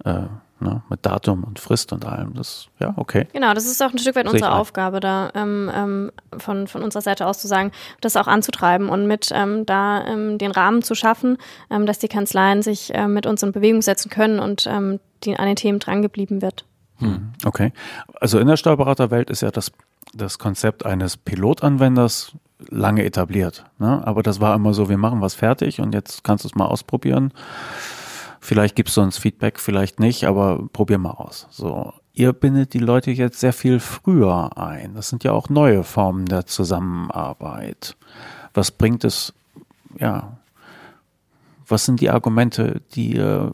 Äh, 0.05 0.25
ne, 0.61 0.83
mit 0.89 1.05
Datum 1.05 1.45
und 1.45 1.59
Frist 1.59 1.93
und 1.93 2.05
allem. 2.05 2.35
Das, 2.35 2.69
ja, 2.79 2.95
okay. 2.97 3.27
Genau, 3.33 3.55
das 3.55 3.67
ist 3.67 3.83
auch 3.83 3.93
ein 3.93 3.99
Stück 3.99 4.17
weit 4.17 4.29
unsere 4.29 4.53
Aufgabe, 4.53 5.01
da 5.01 5.31
ähm, 5.35 5.71
ähm, 5.75 6.13
von, 6.37 6.67
von 6.67 6.83
unserer 6.83 7.03
Seite 7.03 7.27
aus 7.27 7.39
zu 7.39 7.49
sagen, 7.49 7.73
das 8.01 8.17
auch 8.17 8.27
anzutreiben 8.27 8.89
und 8.89 9.07
mit 9.07 9.31
ähm, 9.33 9.67
da 9.67 10.05
ähm, 10.07 10.39
den 10.39 10.51
Rahmen 10.51 10.83
zu 10.83 10.95
schaffen, 10.95 11.39
ähm, 11.71 11.87
dass 11.87 11.99
die 11.99 12.09
Kanzleien 12.09 12.63
sich 12.63 12.91
ähm, 12.95 13.15
mit 13.15 13.27
uns 13.27 13.43
in 13.43 13.53
Bewegung 13.53 13.83
setzen 13.83 14.11
können 14.11 14.41
und 14.41 14.67
ähm, 14.67 15.01
die 15.25 15.37
an 15.37 15.47
den 15.47 15.57
Themen 15.57 15.79
drangeblieben 15.79 16.43
wird. 16.43 16.65
Hm, 16.99 17.33
okay. 17.45 17.73
Also 18.21 18.39
in 18.39 18.47
der 18.47 18.57
Steuerberaterwelt 18.57 19.31
ist 19.31 19.43
ja 19.43 19.51
das, 19.51 19.73
das 20.15 20.39
Konzept 20.39 20.85
eines 20.85 21.17
Pilotanwenders 21.17 22.33
lange 22.69 23.05
etabliert. 23.05 23.65
Ne? 23.79 24.05
Aber 24.05 24.23
das 24.23 24.41
war 24.41 24.55
immer 24.55 24.75
so, 24.75 24.89
wir 24.89 24.99
machen 24.99 25.21
was 25.21 25.35
fertig 25.35 25.81
und 25.81 25.95
jetzt 25.95 26.25
kannst 26.25 26.45
du 26.45 26.49
es 26.49 26.55
mal 26.55 26.67
ausprobieren. 26.67 27.33
Vielleicht 28.41 28.77
gibst 28.77 28.97
du 28.97 29.01
uns 29.01 29.19
Feedback, 29.19 29.59
vielleicht 29.59 30.01
nicht, 30.01 30.25
aber 30.25 30.69
probier 30.73 30.99
mal 30.99 31.11
aus. 31.11 31.47
So. 31.51 31.93
Ihr 32.13 32.33
bindet 32.33 32.75
die 32.75 32.79
Leute 32.79 33.11
jetzt 33.11 33.41
sehr 33.41 33.53
viel 33.53 33.81
früher 33.81 34.57
ein. 34.57 34.95
Das 34.95 35.09
sind 35.09 35.25
ja 35.25 35.33
auch 35.33 35.49
neue 35.49 35.85
Formen 35.85 36.27
der 36.27 36.47
Zusammenarbeit. 36.47 37.97
Was 38.55 38.71
bringt 38.71 39.05
es, 39.05 39.33
ja, 39.99 40.39
was 41.67 41.85
sind 41.85 42.01
die 42.01 42.11
Argumente, 42.11 42.81
die 42.95 43.17
ihr 43.17 43.53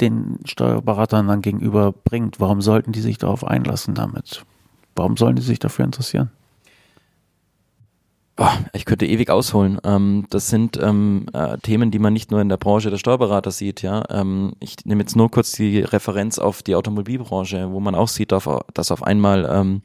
den 0.00 0.38
Steuerberatern 0.44 1.28
dann 1.28 1.42
gegenüber 1.42 1.92
bringt? 1.92 2.40
Warum 2.40 2.62
sollten 2.62 2.92
die 2.92 3.00
sich 3.00 3.18
darauf 3.18 3.44
einlassen 3.44 3.94
damit? 3.94 4.44
Warum 4.94 5.16
sollen 5.16 5.36
die 5.36 5.42
sich 5.42 5.58
dafür 5.58 5.84
interessieren? 5.84 6.30
Oh, 8.42 8.48
ich 8.72 8.86
könnte 8.86 9.04
ewig 9.04 9.28
ausholen. 9.28 9.78
Ähm, 9.84 10.24
das 10.30 10.48
sind 10.48 10.78
ähm, 10.82 11.26
äh, 11.34 11.58
Themen, 11.58 11.90
die 11.90 11.98
man 11.98 12.14
nicht 12.14 12.30
nur 12.30 12.40
in 12.40 12.48
der 12.48 12.56
Branche 12.56 12.88
der 12.88 12.96
Steuerberater 12.96 13.50
sieht. 13.50 13.82
Ja, 13.82 14.02
ähm, 14.08 14.54
ich 14.60 14.76
nehme 14.86 15.02
jetzt 15.02 15.14
nur 15.14 15.30
kurz 15.30 15.52
die 15.52 15.80
Referenz 15.80 16.38
auf 16.38 16.62
die 16.62 16.74
Automobilbranche, 16.74 17.70
wo 17.70 17.80
man 17.80 17.94
auch 17.94 18.08
sieht, 18.08 18.32
dass 18.32 18.90
auf 18.90 19.02
einmal 19.02 19.46
ähm, 19.52 19.82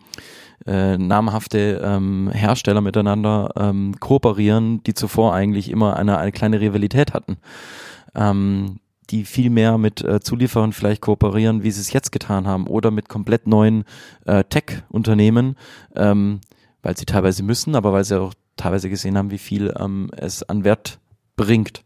äh, 0.66 0.97
namhafte 0.97 1.82
ähm, 1.84 2.32
Hersteller 2.32 2.80
miteinander 2.80 3.51
ähm, 3.58 3.99
kooperieren, 3.99 4.82
die 4.84 4.93
zuvor 4.93 5.34
eigentlich 5.34 5.70
immer 5.70 5.97
eine, 5.97 6.18
eine 6.18 6.32
kleine 6.32 6.62
Rivalität 6.62 7.14
hatten. 7.14 7.36
Ähm, 8.16 8.80
die 9.10 9.26
viel 9.26 9.49
mehr 9.49 9.78
mit 9.78 10.01
äh, 10.01 10.22
Zulieferern 10.22 10.72
vielleicht 10.72 11.01
kooperieren, 11.01 11.64
wie 11.64 11.72
sie 11.72 11.82
es 11.82 11.91
jetzt 11.91 12.14
getan 12.14 12.47
haben, 12.47 12.68
oder 12.68 12.89
mit 12.89 13.10
komplett 13.10 13.47
neuen 13.47 13.84
äh, 14.26 14.45
Tech-Unternehmen, 14.45 15.58
ähm, 15.93 16.39
weil 16.82 16.95
sie 16.95 17.06
teilweise 17.06 17.43
müssen, 17.43 17.76
aber 17.76 17.91
weil 17.91 18.06
sie 18.06 18.18
auch 18.18 18.34
teilweise 18.56 18.89
gesehen 18.89 19.18
haben, 19.18 19.32
wie 19.32 19.38
viel 19.38 19.74
ähm, 19.80 20.10
es 20.16 20.43
an 20.43 20.64
Wert 20.64 20.99
bringt. 21.36 21.84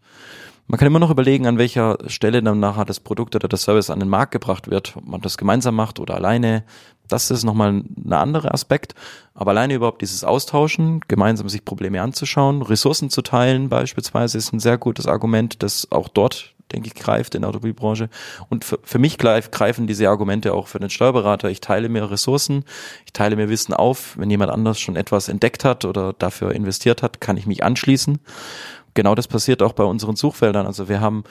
Man 0.68 0.78
kann 0.78 0.86
immer 0.86 1.00
noch 1.00 1.10
überlegen, 1.10 1.48
an 1.48 1.58
welcher 1.58 1.98
Stelle 2.06 2.44
dann 2.44 2.60
nachher 2.60 2.86
das 2.86 3.00
Produkt 3.00 3.36
oder 3.36 3.48
das 3.48 3.64
Service 3.64 3.90
an 3.90 4.00
den 4.00 4.08
Markt 4.08 4.32
gebracht 4.32 4.70
wird, 4.70 4.96
ob 4.98 5.08
man 5.08 5.20
das 5.20 5.36
gemeinsam 5.36 5.76
macht 5.76 6.00
oder 6.00 6.14
alleine. 6.14 6.64
Das 7.08 7.32
ist 7.32 7.44
nochmal 7.44 7.74
ein 7.74 8.14
anderer 8.14 8.54
Aspekt. 8.54 8.94
Aber 9.34 9.50
alleine 9.50 9.74
überhaupt 9.74 10.04
dieses 10.04 10.24
Austauschen, 10.24 11.02
gemeinsam 11.08 11.50
sich 11.50 11.66
Probleme 11.66 12.00
anzuschauen, 12.04 12.62
Ressourcen 12.62 13.10
zu 13.10 13.24
teilen 13.24 13.70
beispielsweise 13.70 14.38
ist 14.38 14.54
ein 14.54 14.60
sehr 14.60 14.78
gutes 14.78 15.08
Argument, 15.08 15.64
das 15.64 15.92
auch 15.92 16.08
dort 16.08 16.54
denke 16.72 16.88
ich, 16.88 16.96
greift 16.96 17.36
in 17.36 17.42
der 17.42 17.50
Automobilbranche. 17.50 18.10
Und 18.50 18.66
für, 18.66 18.80
für 18.84 19.00
mich 19.00 19.18
greif, 19.18 19.52
greifen 19.52 19.88
diese 19.88 20.10
Argumente 20.10 20.54
auch 20.54 20.68
für 20.68 20.80
den 20.80 20.90
Steuerberater. 20.90 21.50
Ich 21.50 21.62
teile 21.62 21.90
mir 21.90 22.10
Ressourcen, 22.10 22.64
ich 23.06 23.14
teile 23.14 23.36
mir 23.36 23.50
Wissen 23.50 23.74
auf. 23.74 24.18
Wenn 24.18 24.30
jemand 24.30 24.52
anders 24.52 24.80
schon 24.80 24.96
etwas 24.96 25.30
entdeckt 25.30 25.66
hat 25.66 25.86
oder 25.86 26.14
dafür 26.14 26.54
investiert 26.54 27.04
hat, 27.04 27.22
kann 27.22 27.38
ich 27.38 27.48
mich 27.48 27.64
anschließen. 27.64 28.20
Genau 28.94 29.16
das 29.16 29.28
passiert 29.28 29.62
auch 29.62 29.74
bei 29.74 29.84
unseren 29.84 30.16
Suchfeldern. 30.16 30.66
Also 30.66 30.90
wir 30.90 31.00
haben 31.02 31.24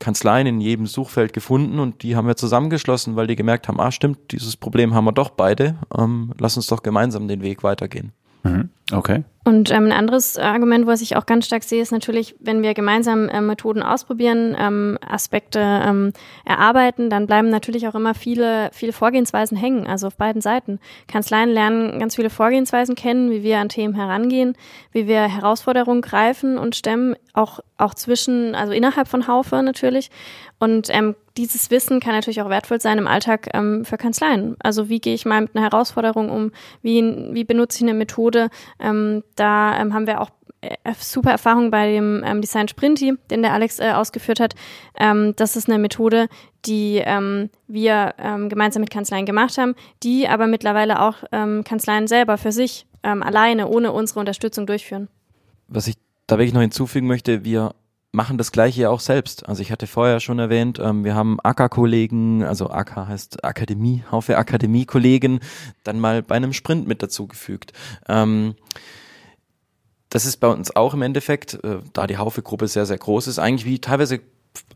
Kanzleien 0.00 0.46
in 0.46 0.60
jedem 0.60 0.86
Suchfeld 0.86 1.32
gefunden 1.32 1.78
und 1.78 2.02
die 2.02 2.16
haben 2.16 2.26
wir 2.26 2.36
zusammengeschlossen, 2.36 3.16
weil 3.16 3.26
die 3.26 3.36
gemerkt 3.36 3.68
haben, 3.68 3.80
ah 3.80 3.92
stimmt, 3.92 4.32
dieses 4.32 4.56
Problem 4.56 4.94
haben 4.94 5.04
wir 5.04 5.12
doch 5.12 5.30
beide. 5.30 5.76
Ähm, 5.96 6.32
lass 6.38 6.56
uns 6.56 6.66
doch 6.66 6.82
gemeinsam 6.82 7.28
den 7.28 7.42
Weg 7.42 7.62
weitergehen. 7.62 8.12
Mhm. 8.44 8.68
Okay. 8.92 9.24
Und 9.46 9.70
ähm, 9.70 9.86
ein 9.86 9.92
anderes 9.92 10.38
Argument, 10.38 10.86
was 10.86 11.00
ich 11.00 11.16
auch 11.16 11.26
ganz 11.26 11.46
stark 11.46 11.64
sehe, 11.64 11.82
ist 11.82 11.92
natürlich, 11.92 12.34
wenn 12.40 12.62
wir 12.62 12.72
gemeinsam 12.72 13.28
äh, 13.28 13.40
Methoden 13.40 13.82
ausprobieren, 13.82 14.56
ähm, 14.58 14.98
Aspekte 15.06 15.60
ähm, 15.60 16.12
erarbeiten, 16.44 17.10
dann 17.10 17.26
bleiben 17.26 17.50
natürlich 17.50 17.88
auch 17.88 17.94
immer 17.94 18.14
viele, 18.14 18.70
viele 18.72 18.92
Vorgehensweisen 18.92 19.56
hängen, 19.56 19.86
also 19.86 20.06
auf 20.06 20.16
beiden 20.16 20.40
Seiten. 20.40 20.80
Kanzleien 21.08 21.50
lernen 21.50 21.98
ganz 21.98 22.16
viele 22.16 22.30
Vorgehensweisen 22.30 22.94
kennen, 22.94 23.30
wie 23.30 23.42
wir 23.42 23.58
an 23.58 23.68
Themen 23.68 23.94
herangehen, 23.94 24.54
wie 24.92 25.06
wir 25.08 25.22
Herausforderungen 25.22 26.02
greifen 26.02 26.56
und 26.56 26.76
stemmen, 26.76 27.16
auch, 27.32 27.60
auch 27.76 27.94
zwischen, 27.94 28.54
also 28.54 28.72
innerhalb 28.72 29.08
von 29.08 29.26
Haufe 29.26 29.62
natürlich. 29.62 30.10
Und 30.58 30.88
ähm, 30.90 31.16
dieses 31.36 31.70
Wissen 31.70 32.00
kann 32.00 32.14
natürlich 32.14 32.42
auch 32.42 32.48
wertvoll 32.48 32.80
sein 32.80 32.98
im 32.98 33.06
Alltag 33.06 33.48
ähm, 33.54 33.84
für 33.84 33.96
Kanzleien. 33.96 34.56
Also 34.60 34.88
wie 34.88 35.00
gehe 35.00 35.14
ich 35.14 35.26
mal 35.26 35.40
mit 35.40 35.56
einer 35.56 35.64
Herausforderung 35.64 36.30
um? 36.30 36.52
Wie, 36.82 37.02
wie 37.32 37.44
benutze 37.44 37.78
ich 37.78 37.82
eine 37.82 37.94
Methode? 37.94 38.50
Ähm, 38.78 39.24
da 39.34 39.78
ähm, 39.78 39.94
haben 39.94 40.06
wir 40.06 40.20
auch 40.20 40.30
äh, 40.60 40.76
super 40.98 41.30
Erfahrung 41.30 41.70
bei 41.70 41.92
dem 41.92 42.22
ähm, 42.24 42.40
Design 42.40 42.68
Sprinty, 42.68 43.14
den 43.30 43.42
der 43.42 43.52
Alex 43.52 43.80
äh, 43.80 43.92
ausgeführt 43.92 44.40
hat. 44.40 44.54
Ähm, 44.96 45.34
das 45.36 45.56
ist 45.56 45.68
eine 45.68 45.78
Methode, 45.78 46.28
die 46.66 47.02
ähm, 47.04 47.50
wir 47.66 48.14
ähm, 48.18 48.48
gemeinsam 48.48 48.80
mit 48.80 48.90
Kanzleien 48.90 49.26
gemacht 49.26 49.58
haben, 49.58 49.74
die 50.02 50.28
aber 50.28 50.46
mittlerweile 50.46 51.02
auch 51.02 51.16
ähm, 51.32 51.64
Kanzleien 51.64 52.06
selber 52.06 52.38
für 52.38 52.52
sich 52.52 52.86
ähm, 53.02 53.22
alleine 53.22 53.68
ohne 53.68 53.92
unsere 53.92 54.20
Unterstützung 54.20 54.66
durchführen. 54.66 55.08
Was 55.68 55.88
ich 55.88 55.96
da 56.26 56.38
wirklich 56.38 56.54
noch 56.54 56.60
hinzufügen 56.60 57.06
möchte, 57.06 57.44
wir 57.44 57.74
machen 58.14 58.38
das 58.38 58.52
gleiche 58.52 58.82
ja 58.82 58.90
auch 58.90 59.00
selbst. 59.00 59.46
Also 59.48 59.60
ich 59.60 59.72
hatte 59.72 59.86
vorher 59.86 60.20
schon 60.20 60.38
erwähnt, 60.38 60.78
ähm, 60.78 61.04
wir 61.04 61.14
haben 61.14 61.38
AK-Kollegen, 61.42 62.44
also 62.44 62.70
AK 62.70 62.96
heißt 63.08 63.44
Akademie, 63.44 64.04
Haufe 64.10 64.38
Akademie-Kollegen, 64.38 65.40
dann 65.82 66.00
mal 66.00 66.22
bei 66.22 66.36
einem 66.36 66.52
Sprint 66.52 66.86
mit 66.86 67.02
dazugefügt. 67.02 67.72
Ähm, 68.08 68.54
das 70.08 70.26
ist 70.26 70.36
bei 70.36 70.48
uns 70.48 70.74
auch 70.74 70.94
im 70.94 71.02
Endeffekt, 71.02 71.54
äh, 71.64 71.78
da 71.92 72.06
die 72.06 72.16
Haufe-Gruppe 72.16 72.68
sehr, 72.68 72.86
sehr 72.86 72.98
groß 72.98 73.26
ist, 73.26 73.40
eigentlich 73.40 73.66
wie 73.66 73.80
teilweise 73.80 74.20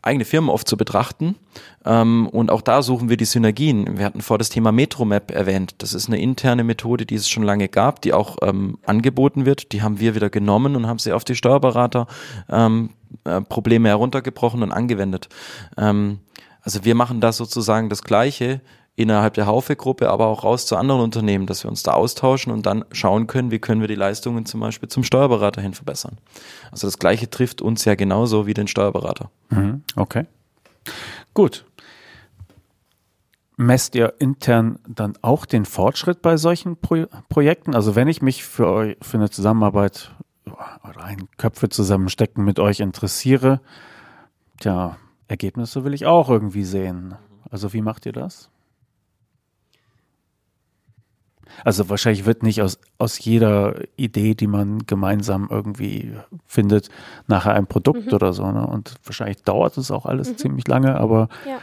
eigene 0.02 0.24
Firmen 0.24 0.50
oft 0.50 0.66
zu 0.66 0.76
betrachten. 0.76 1.36
Ähm, 1.84 2.28
und 2.28 2.50
auch 2.50 2.62
da 2.62 2.82
suchen 2.82 3.08
wir 3.08 3.16
die 3.16 3.24
Synergien. 3.24 3.98
Wir 3.98 4.04
hatten 4.04 4.20
vor 4.20 4.38
das 4.38 4.48
Thema 4.48 4.72
Metromap 4.72 5.30
erwähnt. 5.30 5.76
Das 5.78 5.94
ist 5.94 6.08
eine 6.08 6.20
interne 6.20 6.64
Methode, 6.64 7.06
die 7.06 7.14
es 7.14 7.28
schon 7.28 7.44
lange 7.44 7.68
gab, 7.68 8.02
die 8.02 8.12
auch 8.12 8.38
ähm, 8.42 8.78
angeboten 8.84 9.46
wird. 9.46 9.72
Die 9.72 9.82
haben 9.82 10.00
wir 10.00 10.16
wieder 10.16 10.30
genommen 10.30 10.74
und 10.74 10.88
haben 10.88 10.98
sie 10.98 11.12
auf 11.12 11.24
die 11.24 11.36
Steuerberater 11.36 12.08
ähm, 12.48 12.90
äh, 13.24 13.40
Probleme 13.40 13.88
heruntergebrochen 13.88 14.62
und 14.62 14.72
angewendet. 14.72 15.28
Ähm, 15.76 16.20
also 16.62 16.84
wir 16.84 16.94
machen 16.94 17.20
da 17.20 17.32
sozusagen 17.32 17.88
das 17.88 18.02
Gleiche 18.02 18.60
innerhalb 18.98 19.34
der 19.34 19.46
Haufe-Gruppe, 19.46 20.10
aber 20.10 20.26
auch 20.26 20.42
raus 20.42 20.66
zu 20.66 20.76
anderen 20.76 21.00
Unternehmen, 21.00 21.46
dass 21.46 21.62
wir 21.62 21.70
uns 21.70 21.84
da 21.84 21.92
austauschen 21.92 22.52
und 22.52 22.66
dann 22.66 22.84
schauen 22.90 23.28
können, 23.28 23.52
wie 23.52 23.60
können 23.60 23.80
wir 23.80 23.86
die 23.86 23.94
Leistungen 23.94 24.44
zum 24.44 24.58
Beispiel 24.58 24.88
zum 24.88 25.04
Steuerberater 25.04 25.62
hin 25.62 25.72
verbessern. 25.72 26.18
Also 26.72 26.88
das 26.88 26.98
Gleiche 26.98 27.30
trifft 27.30 27.62
uns 27.62 27.84
ja 27.84 27.94
genauso 27.94 28.48
wie 28.48 28.54
den 28.54 28.66
Steuerberater. 28.66 29.30
Mhm, 29.50 29.84
okay. 29.94 30.26
Gut. 31.32 31.64
Messt 33.56 33.94
ihr 33.94 34.14
intern 34.18 34.80
dann 34.88 35.14
auch 35.22 35.46
den 35.46 35.64
Fortschritt 35.64 36.20
bei 36.20 36.36
solchen 36.36 36.76
Pro 36.76 37.06
Projekten? 37.28 37.76
Also 37.76 37.94
wenn 37.94 38.08
ich 38.08 38.20
mich 38.20 38.44
für, 38.44 38.96
für 39.00 39.16
eine 39.16 39.30
Zusammenarbeit 39.30 40.10
oder 40.50 41.04
ein 41.04 41.28
Köpfe 41.36 41.68
zusammenstecken 41.68 42.44
mit 42.44 42.58
euch 42.58 42.80
interessiere, 42.80 43.60
tja, 44.60 44.96
Ergebnisse 45.28 45.84
will 45.84 45.94
ich 45.94 46.06
auch 46.06 46.30
irgendwie 46.30 46.64
sehen. 46.64 47.14
Also 47.50 47.72
wie 47.72 47.82
macht 47.82 48.06
ihr 48.06 48.12
das? 48.12 48.50
Also 51.64 51.88
wahrscheinlich 51.88 52.24
wird 52.24 52.42
nicht 52.42 52.62
aus, 52.62 52.78
aus 52.98 53.18
jeder 53.18 53.74
Idee, 53.96 54.34
die 54.34 54.46
man 54.46 54.86
gemeinsam 54.86 55.48
irgendwie 55.50 56.14
findet, 56.46 56.88
nachher 57.26 57.54
ein 57.54 57.66
Produkt 57.66 58.06
mhm. 58.06 58.12
oder 58.12 58.32
so. 58.32 58.50
Ne? 58.50 58.66
Und 58.66 58.94
wahrscheinlich 59.04 59.42
dauert 59.42 59.76
es 59.76 59.90
auch 59.90 60.06
alles 60.06 60.30
mhm. 60.30 60.36
ziemlich 60.38 60.68
lange, 60.68 60.96
aber 60.96 61.28
ja. 61.46 61.58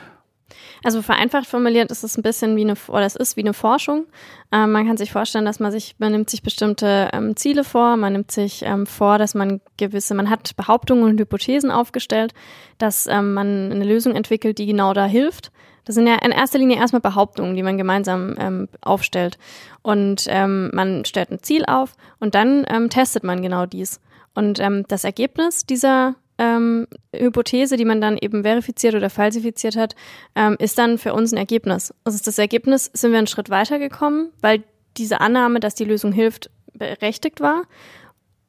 Also 0.83 1.01
vereinfacht 1.01 1.47
formuliert 1.47 1.91
ist 1.91 2.03
es 2.03 2.17
ein 2.17 2.23
bisschen 2.23 2.55
wie 2.55 2.61
eine, 2.61 2.75
oder 2.87 3.05
es 3.05 3.15
ist 3.15 3.37
wie 3.37 3.41
eine 3.41 3.53
Forschung. 3.53 4.05
Ähm, 4.51 4.71
man 4.71 4.85
kann 4.87 4.97
sich 4.97 5.11
vorstellen, 5.11 5.45
dass 5.45 5.59
man 5.59 5.71
sich, 5.71 5.95
man 5.97 6.11
nimmt 6.11 6.29
sich 6.29 6.43
bestimmte 6.43 7.09
ähm, 7.13 7.35
Ziele 7.35 7.63
vor, 7.63 7.97
man 7.97 8.13
nimmt 8.13 8.31
sich 8.31 8.63
ähm, 8.63 8.85
vor, 8.85 9.17
dass 9.17 9.33
man 9.33 9.61
gewisse, 9.77 10.13
man 10.13 10.29
hat 10.29 10.55
Behauptungen 10.55 11.03
und 11.03 11.19
Hypothesen 11.19 11.71
aufgestellt, 11.71 12.33
dass 12.77 13.07
ähm, 13.07 13.33
man 13.33 13.71
eine 13.71 13.85
Lösung 13.85 14.15
entwickelt, 14.15 14.57
die 14.57 14.65
genau 14.65 14.93
da 14.93 15.05
hilft 15.05 15.51
Das 15.85 15.95
sind 15.95 16.07
ja 16.07 16.15
in 16.15 16.31
erster 16.31 16.59
Linie 16.59 16.77
erstmal 16.77 17.01
Behauptungen, 17.01 17.55
die 17.55 17.63
man 17.63 17.77
gemeinsam 17.77 18.35
ähm, 18.37 18.67
aufstellt. 18.81 19.37
Und 19.81 20.25
ähm, 20.29 20.69
man 20.73 21.05
stellt 21.05 21.31
ein 21.31 21.41
Ziel 21.41 21.65
auf 21.65 21.93
und 22.19 22.35
dann 22.35 22.65
ähm, 22.69 22.89
testet 22.89 23.23
man 23.23 23.41
genau 23.41 23.65
dies. 23.65 23.99
Und 24.33 24.59
ähm, 24.59 24.83
das 24.87 25.03
Ergebnis 25.03 25.65
dieser 25.65 26.15
ähm, 26.37 26.87
Hypothese, 27.15 27.77
die 27.77 27.85
man 27.85 28.01
dann 28.01 28.17
eben 28.17 28.43
verifiziert 28.43 28.95
oder 28.95 29.09
falsifiziert 29.09 29.75
hat, 29.75 29.95
ähm, 30.35 30.55
ist 30.59 30.77
dann 30.77 30.97
für 30.97 31.13
uns 31.13 31.31
ein 31.31 31.37
Ergebnis. 31.37 31.93
Also 32.03 32.15
ist 32.15 32.27
das 32.27 32.37
Ergebnis, 32.37 32.89
sind 32.93 33.11
wir 33.11 33.17
einen 33.17 33.27
Schritt 33.27 33.49
weitergekommen, 33.49 34.31
weil 34.41 34.63
diese 34.97 35.21
Annahme, 35.21 35.59
dass 35.59 35.75
die 35.75 35.85
Lösung 35.85 36.11
hilft, 36.11 36.49
berechtigt 36.73 37.41
war. 37.41 37.63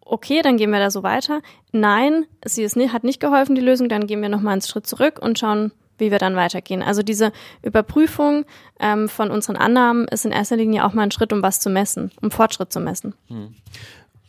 Okay, 0.00 0.42
dann 0.42 0.56
gehen 0.56 0.70
wir 0.70 0.78
da 0.78 0.90
so 0.90 1.02
weiter. 1.02 1.42
Nein, 1.72 2.26
sie 2.44 2.62
ist 2.62 2.76
nicht, 2.76 2.92
hat 2.92 3.04
nicht 3.04 3.20
geholfen, 3.20 3.54
die 3.54 3.60
Lösung, 3.60 3.88
dann 3.88 4.06
gehen 4.06 4.22
wir 4.22 4.28
nochmal 4.28 4.52
einen 4.52 4.62
Schritt 4.62 4.86
zurück 4.86 5.18
und 5.20 5.38
schauen, 5.38 5.72
wie 5.98 6.10
wir 6.10 6.18
dann 6.18 6.36
weitergehen. 6.36 6.82
Also 6.82 7.02
diese 7.02 7.32
Überprüfung 7.62 8.44
ähm, 8.78 9.08
von 9.08 9.30
unseren 9.30 9.56
Annahmen 9.56 10.06
ist 10.08 10.24
in 10.24 10.32
erster 10.32 10.56
Linie 10.56 10.84
auch 10.84 10.92
mal 10.92 11.02
ein 11.02 11.10
Schritt, 11.10 11.32
um 11.32 11.42
was 11.42 11.58
zu 11.58 11.70
messen, 11.70 12.12
um 12.20 12.30
Fortschritt 12.30 12.72
zu 12.72 12.80
messen. 12.80 13.14
Hm. 13.28 13.54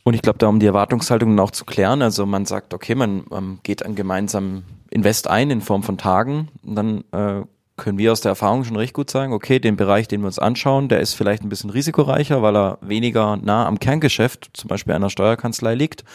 Und 0.07 0.13
ich 0.13 0.21
glaube, 0.21 0.39
da 0.39 0.47
um 0.47 0.61
die 0.61 0.65
Erwartungshaltung 0.65 1.37
auch 1.37 1.51
zu 1.51 1.65
klären, 1.65 2.01
also 2.01 2.25
man 2.25 2.45
sagt, 2.45 2.73
okay, 2.73 2.95
man, 2.95 3.25
man 3.29 3.59
geht 3.63 3.83
einen 3.83 3.95
gemeinsamen 3.95 4.63
Invest 4.89 5.27
ein 5.27 5.51
in 5.51 5.59
Form 5.59 5.83
von 5.83 5.97
Tagen, 5.97 6.47
und 6.63 6.75
dann 6.75 7.03
äh, 7.11 7.45
können 7.75 7.97
wir 7.97 8.13
aus 8.13 8.21
der 8.21 8.29
Erfahrung 8.29 8.63
schon 8.63 8.77
recht 8.77 8.93
gut 8.93 9.09
sagen, 9.09 9.33
okay, 9.33 9.59
den 9.59 9.75
Bereich, 9.75 10.07
den 10.07 10.21
wir 10.21 10.27
uns 10.27 10.39
anschauen, 10.39 10.87
der 10.87 11.01
ist 11.01 11.13
vielleicht 11.13 11.43
ein 11.43 11.49
bisschen 11.49 11.71
risikoreicher, 11.71 12.41
weil 12.41 12.55
er 12.55 12.77
weniger 12.79 13.35
nah 13.35 13.67
am 13.67 13.79
Kerngeschäft, 13.79 14.49
zum 14.53 14.69
Beispiel 14.69 14.93
einer 14.93 15.09
Steuerkanzlei 15.09 15.75
liegt. 15.75 16.05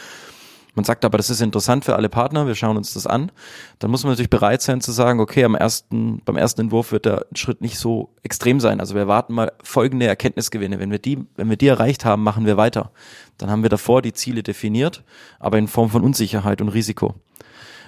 Man 0.75 0.85
sagt 0.85 1.05
aber, 1.05 1.17
das 1.17 1.29
ist 1.29 1.41
interessant 1.41 1.85
für 1.85 1.95
alle 1.95 2.09
Partner, 2.09 2.47
wir 2.47 2.55
schauen 2.55 2.77
uns 2.77 2.93
das 2.93 3.05
an. 3.05 3.31
Dann 3.77 3.91
muss 3.91 4.03
man 4.03 4.11
natürlich 4.13 4.29
bereit 4.29 4.61
sein 4.61 4.81
zu 4.81 4.91
sagen, 4.91 5.19
okay, 5.19 5.43
am 5.43 5.53
ersten, 5.53 6.21
beim 6.25 6.35
ersten 6.35 6.61
Entwurf 6.61 6.91
wird 6.91 7.05
der 7.05 7.27
Schritt 7.35 7.61
nicht 7.61 7.77
so 7.77 8.09
extrem 8.23 8.59
sein. 8.59 8.79
Also 8.79 8.95
wir 8.95 9.01
erwarten 9.01 9.33
mal 9.33 9.51
folgende 9.61 10.07
Erkenntnisgewinne. 10.07 10.79
Wenn 10.79 10.89
wir 10.89 10.99
die, 10.99 11.25
wenn 11.35 11.49
wir 11.49 11.57
die 11.57 11.67
erreicht 11.67 12.05
haben, 12.05 12.23
machen 12.23 12.45
wir 12.45 12.57
weiter. 12.57 12.91
Dann 13.37 13.51
haben 13.51 13.61
wir 13.61 13.69
davor 13.69 14.01
die 14.01 14.13
Ziele 14.13 14.41
definiert, 14.41 15.03
aber 15.39 15.59
in 15.59 15.67
Form 15.67 15.89
von 15.89 16.03
Unsicherheit 16.03 16.59
und 16.59 16.69
Risiko. 16.69 17.13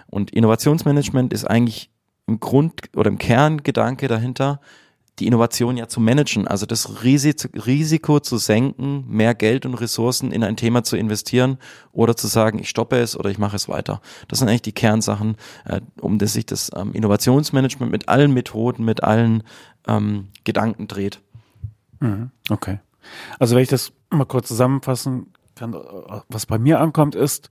Und 0.08 0.32
Innovationsmanagement 0.32 1.34
ist 1.34 1.46
eigentlich 1.46 1.90
im 2.28 2.40
Grund 2.40 2.82
oder 2.96 3.10
im 3.10 3.18
Kerngedanke 3.18 4.08
dahinter, 4.08 4.60
die 5.20 5.28
Innovation 5.28 5.78
ja 5.78 5.88
zu 5.88 6.00
managen, 6.00 6.48
also 6.48 6.66
das 6.66 7.04
Risiko 7.04 8.20
zu 8.20 8.38
senken, 8.38 9.06
mehr 9.08 9.34
Geld 9.34 9.66
und 9.66 9.76
Ressourcen 9.76 10.32
in 10.32 10.44
ein 10.44 10.58
Thema 10.58 10.84
zu 10.84 10.98
investieren 10.98 11.58
oder 11.94 12.18
zu 12.18 12.28
sagen, 12.28 12.60
ich 12.60 12.70
stoppe 12.70 12.98
es 12.98 13.18
oder 13.18 13.30
ich 13.30 13.38
mache 13.38 13.56
es 13.56 13.70
weiter. 13.70 14.02
Das 14.28 14.40
sind 14.40 14.50
eigentlich 14.50 14.64
die 14.64 14.74
Kernsachen, 14.74 15.38
äh, 15.66 15.80
um 16.02 16.18
das 16.18 16.34
sich 16.34 16.46
das 16.46 16.70
ähm, 16.76 16.92
Innovationsmanagement 16.92 17.92
mit 17.92 18.10
allen 18.10 18.34
Methoden, 18.34 18.84
mit 18.84 19.04
allen 19.04 19.44
ähm, 19.88 20.30
Gedanken 20.44 20.88
dreht. 20.88 21.22
Mhm. 22.00 22.32
Okay. 22.50 22.80
Also 23.40 23.56
wenn 23.56 23.64
ich 23.64 23.70
das 23.70 23.94
mal 24.10 24.26
kurz 24.26 24.50
zusammenfassen 24.50 25.28
kann, 25.56 25.74
was 26.28 26.46
bei 26.46 26.58
mir 26.58 26.82
ankommt, 26.82 27.16
ist, 27.16 27.50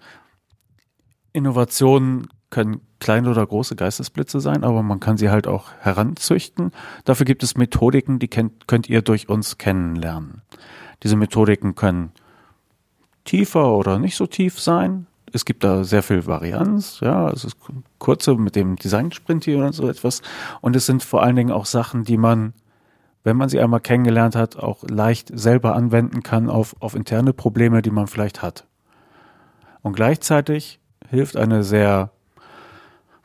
Innovationen 1.33 2.29
können 2.55 2.83
kleine 3.01 3.29
oder 3.31 3.45
große 3.45 3.75
Geistesblitze 3.75 4.39
sein, 4.39 4.63
aber 4.63 4.85
man 4.85 5.01
kann 5.01 5.17
sie 5.17 5.29
halt 5.29 5.49
auch 5.49 5.73
heranzüchten. 5.81 6.71
Dafür 7.05 7.27
gibt 7.27 7.43
es 7.43 7.57
Methodiken, 7.57 8.21
die 8.21 8.29
kennt, 8.29 8.69
könnt 8.69 8.89
ihr 8.89 9.03
durch 9.03 9.29
uns 9.29 9.59
kennenlernen. 9.59 10.43
Diese 11.03 11.17
Methodiken 11.17 11.75
können 11.75 12.13
tiefer 13.25 13.73
oder 13.73 13.99
nicht 13.99 14.15
so 14.15 14.29
tief 14.29 14.61
sein. 14.61 15.09
Es 15.33 15.45
gibt 15.45 15.65
da 15.65 15.83
sehr 15.83 16.05
viel 16.05 16.27
Varianz, 16.29 17.01
ja, 17.01 17.29
es 17.29 17.43
ist 17.43 17.57
kurze 17.99 18.37
mit 18.37 18.55
dem 18.55 18.77
Design-Sprint 18.77 19.47
hier 19.47 19.59
oder 19.59 19.73
so 19.73 19.89
etwas. 19.89 20.23
Und 20.61 20.77
es 20.77 20.87
sind 20.87 21.03
vor 21.03 21.25
allen 21.25 21.35
Dingen 21.35 21.51
auch 21.51 21.67
Sachen, 21.67 22.05
die 22.05 22.17
man, 22.17 22.53
wenn 23.25 23.37
man 23.37 23.49
sie 23.49 23.59
einmal 23.59 23.81
kennengelernt 23.81 24.37
hat, 24.37 24.57
auch 24.57 24.85
leicht 24.89 25.37
selber 25.37 25.75
anwenden 25.75 26.23
kann 26.23 26.49
auf, 26.49 26.77
auf 26.79 26.95
interne 26.95 27.33
Probleme, 27.33 27.83
die 27.83 27.91
man 27.91 28.07
vielleicht 28.07 28.43
hat. 28.43 28.69
Und 29.83 29.97
gleichzeitig 29.97 30.79
hilft 31.11 31.37
eine 31.37 31.65
sehr 31.65 32.14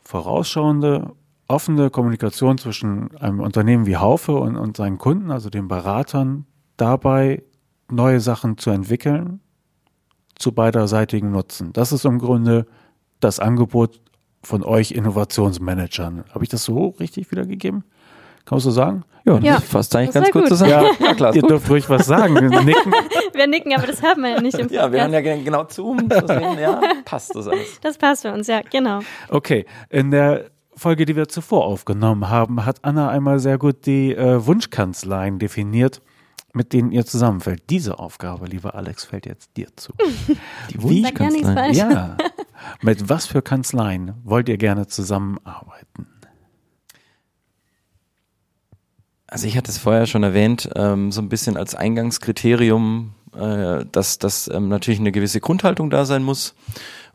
vorausschauende, 0.10 1.12
offene 1.48 1.92
Kommunikation 1.92 2.58
zwischen 2.58 3.16
einem 3.18 3.42
Unternehmen 3.42 3.86
wie 3.86 3.98
Haufe 3.98 4.36
und, 4.38 4.58
und 4.58 4.76
seinen 4.76 4.98
Kunden, 4.98 5.30
also 5.30 5.52
den 5.52 5.68
Beratern, 5.68 6.48
dabei 6.78 7.44
neue 7.92 8.20
Sachen 8.20 8.58
zu 8.58 8.72
entwickeln 8.72 9.40
zu 10.34 10.52
beiderseitigen 10.52 11.30
Nutzen. 11.30 11.74
Das 11.74 11.92
ist 11.92 12.06
im 12.06 12.18
Grunde 12.18 12.66
das 13.20 13.40
Angebot 13.40 14.02
von 14.42 14.64
euch 14.64 14.94
Innovationsmanagern. 14.94 16.24
Habe 16.32 16.44
ich 16.44 16.50
das 16.50 16.64
so 16.64 16.88
richtig 17.00 17.30
wiedergegeben? 17.30 17.84
Kann 18.46 18.56
man 18.56 18.62
so 18.62 18.72
sagen? 18.72 19.04
Ja, 19.38 19.54
ja 19.54 19.60
fast 19.60 19.96
eigentlich 19.96 20.14
ganz 20.14 20.32
gut 20.32 20.48
zusammen. 20.48 20.72
Ja, 20.72 20.92
ja, 21.00 21.14
klar. 21.14 21.36
Ihr 21.36 21.42
dürft 21.42 21.70
ruhig 21.70 21.90
was 21.90 22.06
sagen. 22.06 22.36
Wir 22.36 22.62
nicken. 22.64 22.94
Wir 23.34 23.48
nicken, 23.48 23.74
aber 23.74 23.88
das 23.88 24.02
hört 24.02 24.18
man 24.18 24.32
ja 24.32 24.42
nicht 24.42 24.58
im 24.58 24.68
Podcast. 24.68 24.80
Ja, 24.80 24.92
wir 24.92 25.02
hören 25.02 25.14
ja 25.14 25.22
genau 25.22 25.64
zu, 25.66 25.88
um 25.88 26.00
sehen, 26.00 26.60
ja, 26.60 26.82
passt 27.04 27.36
das 27.36 27.48
alles. 27.48 27.80
Das 27.82 27.98
passt 27.98 28.22
für 28.22 28.32
uns, 28.32 28.48
ja, 28.48 28.62
genau. 28.62 29.00
Okay, 29.30 29.66
in 29.90 30.12
der 30.12 30.46
Folge, 30.80 31.06
die 31.06 31.16
wir 31.16 31.28
zuvor 31.28 31.66
aufgenommen 31.66 32.30
haben, 32.30 32.66
hat 32.66 32.78
Anna 32.84 33.10
einmal 33.10 33.40
sehr 33.40 33.58
gut 33.58 33.86
die 33.86 34.16
äh, 34.16 34.46
Wunschkanzleien 34.46 35.38
definiert, 35.38 36.02
mit 36.54 36.74
denen 36.74 36.92
ihr 36.92 37.06
zusammenfällt. 37.06 37.64
Diese 37.70 38.00
Aufgabe, 38.00 38.46
lieber 38.46 38.76
Alex, 38.76 39.04
fällt 39.06 39.26
jetzt 39.26 39.56
dir 39.58 39.68
zu. 39.76 39.94
Die 40.72 40.82
Wunschkanzleien. 40.82 41.74
Ja. 41.76 42.18
Mit 42.82 43.10
was 43.10 43.28
für 43.28 43.42
Kanzleien 43.42 44.14
wollt 44.24 44.50
ihr 44.50 44.58
gerne 44.58 44.88
zusammenarbeiten? 44.88 46.08
Also 49.30 49.46
ich 49.48 49.58
hatte 49.58 49.70
es 49.70 49.78
vorher 49.78 50.08
schon 50.08 50.24
erwähnt, 50.24 50.70
ähm, 50.76 51.12
so 51.12 51.22
ein 51.22 51.30
bisschen 51.30 51.56
als 51.56 51.76
Eingangskriterium, 51.76 53.14
äh, 53.36 53.86
dass, 53.92 54.18
dass 54.18 54.48
ähm, 54.48 54.70
natürlich 54.70 55.00
eine 55.00 55.12
gewisse 55.12 55.40
Grundhaltung 55.40 55.90
da 55.90 56.06
sein 56.06 56.24
muss. 56.24 56.56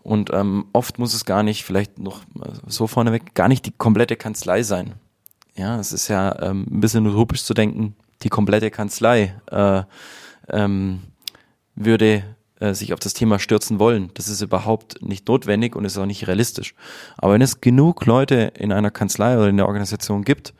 Und 0.02 0.30
ähm, 0.32 0.66
oft 0.72 0.98
muss 0.98 1.14
es 1.14 1.24
gar 1.24 1.42
nicht, 1.42 1.64
vielleicht 1.64 1.98
noch 1.98 2.20
äh, 2.20 2.50
so 2.66 2.86
vorneweg, 2.86 3.34
gar 3.34 3.48
nicht 3.48 3.66
die 3.66 3.72
komplette 3.72 4.16
Kanzlei 4.16 4.62
sein. 4.62 4.94
Ja, 5.56 5.78
es 5.80 5.92
ist 5.92 6.08
ja 6.08 6.40
ähm, 6.40 6.66
ein 6.70 6.80
bisschen 6.80 7.06
utopisch 7.06 7.42
zu 7.42 7.54
denken, 7.54 7.96
die 8.22 8.28
komplette 8.28 8.70
Kanzlei 8.70 9.34
äh, 9.50 9.82
ähm, 10.48 11.00
würde 11.74 12.24
äh, 12.60 12.74
sich 12.74 12.92
auf 12.92 13.00
das 13.00 13.14
Thema 13.14 13.38
stürzen 13.38 13.78
wollen. 13.78 14.10
Das 14.14 14.28
ist 14.28 14.40
überhaupt 14.40 15.02
nicht 15.02 15.26
notwendig 15.26 15.74
und 15.74 15.84
ist 15.84 15.98
auch 15.98 16.06
nicht 16.06 16.28
realistisch. 16.28 16.74
Aber 17.16 17.34
wenn 17.34 17.42
es 17.42 17.60
genug 17.60 18.06
Leute 18.06 18.52
in 18.56 18.72
einer 18.72 18.90
Kanzlei 18.90 19.36
oder 19.36 19.48
in 19.48 19.56
der 19.56 19.66
Organisation 19.66 20.22
gibt, 20.22 20.54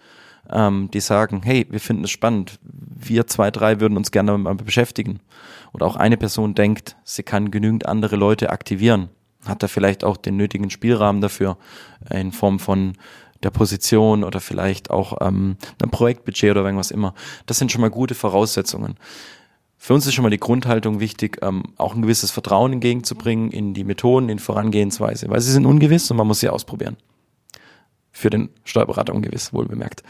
ähm, 0.51 0.91
die 0.93 1.01
sagen, 1.01 1.43
hey, 1.45 1.67
wir 1.71 1.81
finden 1.81 2.05
es 2.05 2.11
spannend, 2.11 2.59
wir 2.63 3.27
zwei, 3.27 3.51
drei 3.51 3.81
würden 3.81 3.97
uns 3.97 4.11
gerne 4.11 4.33
damit 4.33 4.65
beschäftigen. 4.65 5.21
Oder 5.73 5.87
auch 5.87 5.97
eine 5.97 6.17
Person 6.17 6.55
denkt, 6.55 6.97
sie 7.05 7.23
kann 7.23 7.51
genügend 7.51 7.87
andere 7.87 8.17
Leute 8.17 8.51
aktivieren, 8.51 9.09
hat 9.45 9.63
da 9.63 9.69
vielleicht 9.69 10.05
auch 10.05 10.17
den 10.17 10.37
nötigen 10.37 10.71
Spielrahmen 10.71 11.21
dafür 11.21 11.57
in 12.11 12.33
Form 12.33 12.59
von 12.59 12.95
der 13.43 13.51
Position 13.51 14.25
oder 14.25 14.41
vielleicht 14.41 14.91
auch 14.91 15.19
ähm, 15.21 15.57
ein 15.83 15.91
Projektbudget 15.91 16.53
oder 16.53 16.65
irgendwas 16.65 16.91
immer. 16.91 17.15
Das 17.47 17.59
sind 17.59 17.73
schon 17.73 17.81
mal 17.81 17.91
gute 17.91 18.15
Voraussetzungen. 18.15 18.97
Für 19.77 19.93
uns 19.93 20.07
ist 20.07 20.15
schon 20.15 20.23
mal 20.23 20.31
die 20.31 20.39
Grundhaltung 20.39 21.01
wichtig, 21.01 21.39
ähm, 21.43 21.63
auch 21.77 21.95
ein 21.95 22.01
gewisses 22.01 22.31
Vertrauen 22.31 22.73
entgegenzubringen 22.73 23.51
in 23.51 23.75
die 23.75 23.85
Methoden, 23.85 24.31
in 24.31 24.39
Vorangehensweise, 24.39 25.29
weil 25.29 25.43
sie 25.43 25.53
sind 25.53 25.67
ungewiss 25.67 26.11
und 26.11 26.17
man 26.17 26.27
muss 26.27 26.41
sie 26.41 26.49
ausprobieren 26.49 26.97
für 28.15 28.31
den 28.31 28.49
Steuerberater 28.65 29.15
ungewiss, 29.15 29.53
wohl 29.53 29.67
bemerkt. 29.67 30.03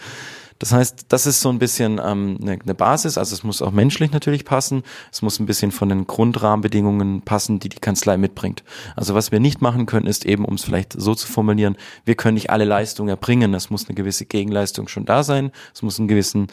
Das 0.61 0.73
heißt, 0.73 1.07
das 1.09 1.27
ist 1.27 1.41
so 1.41 1.49
ein 1.49 1.59
bisschen 1.59 2.01
ähm, 2.03 2.39
eine, 2.41 2.53
eine 2.53 2.75
Basis. 2.75 3.19
Also 3.19 3.35
es 3.35 3.43
muss 3.43 3.61
auch 3.61 3.73
menschlich 3.73 4.13
natürlich 4.13 4.45
passen. 4.45 4.83
Es 5.11 5.21
muss 5.21 5.41
ein 5.41 5.47
bisschen 5.47 5.73
von 5.73 5.89
den 5.89 6.07
Grundrahmenbedingungen 6.07 7.23
passen, 7.23 7.59
die 7.59 7.69
die 7.69 7.81
Kanzlei 7.81 8.17
mitbringt. 8.17 8.63
Also 8.95 9.15
was 9.15 9.33
wir 9.33 9.41
nicht 9.41 9.61
machen 9.61 9.87
können, 9.87 10.07
ist 10.07 10.25
eben, 10.25 10.45
um 10.45 10.55
es 10.55 10.65
vielleicht 10.65 10.93
so 10.93 11.15
zu 11.15 11.27
formulieren, 11.27 11.77
wir 12.05 12.15
können 12.15 12.35
nicht 12.35 12.51
alle 12.51 12.65
Leistungen 12.65 13.09
erbringen. 13.09 13.53
Es 13.55 13.71
muss 13.71 13.89
eine 13.89 13.97
gewisse 13.97 14.27
Gegenleistung 14.27 14.87
schon 14.87 15.07
da 15.07 15.25
sein. 15.25 15.51
Es 15.75 15.83
muss 15.83 15.99
einen 15.99 16.09
gewissen 16.09 16.47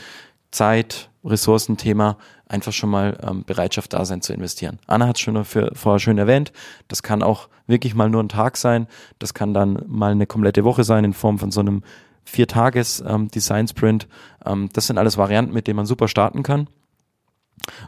Zeit, 0.49 1.11
Ressourcenthema 1.24 2.18
einfach 2.48 2.74
schon 2.74 2.90
mal 2.90 3.18
ähm, 3.22 3.44
Bereitschaft 3.46 3.94
da 3.94 4.06
sein 4.06 4.22
zu 4.22 4.34
investieren. 4.34 4.80
Anna 4.88 5.08
hat 5.08 5.18
es 5.18 5.22
schon 5.22 5.44
für, 5.46 5.72
vorher 5.74 6.00
schön 6.00 6.18
erwähnt, 6.18 6.52
das 6.88 7.04
kann 7.04 7.24
auch 7.24 7.48
wirklich 7.68 7.96
mal 7.96 8.10
nur 8.10 8.24
ein 8.24 8.30
Tag 8.30 8.58
sein, 8.58 8.88
das 9.20 9.34
kann 9.34 9.54
dann 9.54 9.84
mal 9.88 10.12
eine 10.12 10.26
komplette 10.26 10.64
Woche 10.64 10.84
sein 10.84 11.04
in 11.04 11.14
Form 11.14 11.40
von 11.40 11.52
so 11.52 11.60
einem 11.60 11.84
Vier-Tages 12.24 13.04
ähm. 13.08 14.08
Ähm, 14.46 14.70
das 14.74 14.88
sind 14.88 14.98
alles 14.98 15.18
Varianten, 15.18 15.54
mit 15.54 15.68
denen 15.68 15.78
man 15.78 15.86
super 15.86 16.08
starten 16.08 16.44
kann. 16.44 16.68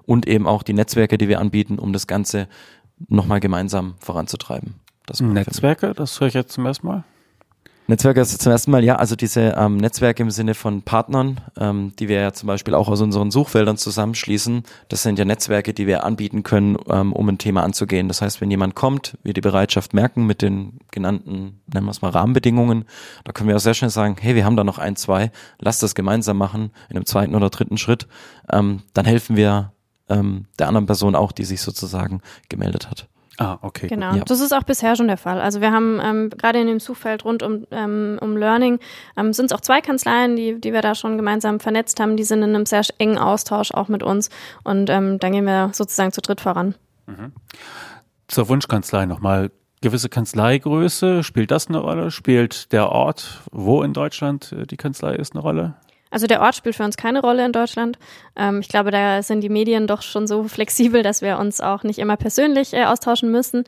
Und 0.05 0.27
eben 0.27 0.47
auch 0.47 0.63
die 0.63 0.73
Netzwerke, 0.73 1.17
die 1.17 1.27
wir 1.27 1.39
anbieten, 1.39 1.79
um 1.79 1.93
das 1.93 2.07
Ganze 2.07 2.47
nochmal 3.07 3.39
gemeinsam 3.39 3.95
voranzutreiben. 3.99 4.75
Das 5.05 5.19
Netzwerke, 5.19 5.93
das 5.93 6.19
höre 6.19 6.27
ich 6.27 6.33
jetzt 6.33 6.53
zum 6.53 6.65
ersten 6.65 6.87
Mal. 6.87 7.03
Netzwerke 7.87 8.21
also 8.21 8.37
zum 8.37 8.51
ersten 8.51 8.71
Mal, 8.71 8.83
ja, 8.83 8.95
also 8.95 9.15
diese 9.15 9.55
ähm, 9.57 9.75
Netzwerke 9.77 10.23
im 10.23 10.31
Sinne 10.31 10.53
von 10.53 10.83
Partnern, 10.83 11.41
ähm, 11.59 11.91
die 11.99 12.07
wir 12.07 12.21
ja 12.21 12.31
zum 12.31 12.47
Beispiel 12.47 12.73
auch 12.75 12.87
aus 12.87 13.01
unseren 13.01 13.29
Suchfeldern 13.29 13.77
zusammenschließen, 13.77 14.63
das 14.87 15.03
sind 15.03 15.19
ja 15.19 15.25
Netzwerke, 15.25 15.73
die 15.73 15.85
wir 15.85 16.05
anbieten 16.05 16.43
können, 16.43 16.77
ähm, 16.89 17.11
um 17.11 17.27
ein 17.27 17.37
Thema 17.37 17.63
anzugehen. 17.63 18.07
Das 18.07 18.21
heißt, 18.21 18.39
wenn 18.39 18.49
jemand 18.49 18.75
kommt, 18.75 19.17
wir 19.23 19.33
die 19.33 19.41
Bereitschaft 19.41 19.93
merken 19.93 20.25
mit 20.25 20.41
den 20.41 20.79
genannten, 20.91 21.61
nennen 21.73 21.85
wir 21.85 21.91
es 21.91 22.01
mal 22.01 22.11
Rahmenbedingungen, 22.11 22.85
da 23.25 23.33
können 23.33 23.49
wir 23.49 23.55
auch 23.57 23.61
sehr 23.61 23.73
schnell 23.73 23.91
sagen, 23.91 24.15
hey, 24.19 24.33
wir 24.33 24.45
haben 24.45 24.55
da 24.55 24.63
noch 24.63 24.77
ein, 24.77 24.95
zwei, 24.95 25.31
lass 25.59 25.79
das 25.79 25.93
gemeinsam 25.93 26.37
machen 26.37 26.71
in 26.89 26.95
einem 26.95 27.05
zweiten 27.05 27.35
oder 27.35 27.49
dritten 27.49 27.77
Schritt. 27.77 28.07
Ähm, 28.49 28.83
dann 28.93 29.05
helfen 29.05 29.35
wir 29.35 29.73
ähm, 30.07 30.45
der 30.57 30.67
anderen 30.69 30.85
Person 30.85 31.15
auch, 31.15 31.33
die 31.33 31.43
sich 31.45 31.61
sozusagen 31.61 32.21
gemeldet 32.47 32.89
hat. 32.89 33.07
Ah, 33.37 33.57
okay. 33.61 33.87
Genau, 33.87 34.15
ja. 34.15 34.23
das 34.23 34.39
ist 34.41 34.53
auch 34.53 34.63
bisher 34.63 34.95
schon 34.95 35.07
der 35.07 35.17
Fall. 35.17 35.41
Also 35.41 35.59
wir 35.59 35.71
haben 35.71 35.99
ähm, 36.03 36.29
gerade 36.29 36.59
in 36.59 36.67
dem 36.67 36.79
Suchfeld 36.79 37.25
rund 37.25 37.41
um, 37.41 37.65
ähm, 37.71 38.19
um 38.21 38.37
Learning 38.37 38.79
ähm, 39.17 39.33
sind 39.33 39.47
es 39.47 39.51
auch 39.53 39.61
zwei 39.61 39.81
Kanzleien, 39.81 40.35
die, 40.35 40.61
die 40.61 40.71
wir 40.71 40.81
da 40.81 40.93
schon 40.93 41.17
gemeinsam 41.17 41.59
vernetzt 41.59 41.99
haben. 41.99 42.15
Die 42.15 42.23
sind 42.23 42.43
in 42.43 42.55
einem 42.55 42.65
sehr 42.67 42.83
engen 42.99 43.17
Austausch 43.17 43.71
auch 43.71 43.87
mit 43.87 44.03
uns 44.03 44.29
und 44.63 44.89
ähm, 44.89 45.17
dann 45.19 45.31
gehen 45.31 45.45
wir 45.45 45.71
sozusagen 45.73 46.11
zu 46.11 46.21
dritt 46.21 46.41
voran. 46.41 46.75
Mhm. 47.07 47.33
Zur 48.27 48.49
Wunschkanzlei 48.49 49.05
nochmal. 49.05 49.51
Gewisse 49.81 50.07
Kanzleigröße, 50.07 51.23
spielt 51.23 51.51
das 51.51 51.67
eine 51.67 51.79
Rolle? 51.79 52.09
Spielt 52.09 52.71
der 52.71 52.89
Ort, 52.89 53.41
wo 53.51 53.83
in 53.83 53.91
Deutschland 53.91 54.53
äh, 54.53 54.65
die 54.65 54.77
Kanzlei 54.77 55.15
ist, 55.15 55.33
eine 55.33 55.41
Rolle? 55.41 55.73
Also 56.13 56.27
der 56.27 56.41
Ort 56.41 56.55
spielt 56.55 56.75
für 56.75 56.83
uns 56.83 56.95
keine 56.95 57.21
Rolle 57.21 57.43
in 57.43 57.51
Deutschland. 57.51 57.97
Ähm, 58.35 58.59
ich 58.59 58.69
glaube, 58.69 58.91
da 58.91 59.23
sind 59.23 59.41
die 59.41 59.49
Medien 59.49 59.87
doch 59.87 60.03
schon 60.03 60.27
so 60.27 60.43
flexibel, 60.47 61.01
dass 61.01 61.23
wir 61.23 61.39
uns 61.39 61.59
auch 61.59 61.81
nicht 61.83 61.97
immer 61.97 62.17
persönlich 62.17 62.73
äh, 62.73 62.85
austauschen 62.85 63.31
müssen. 63.31 63.63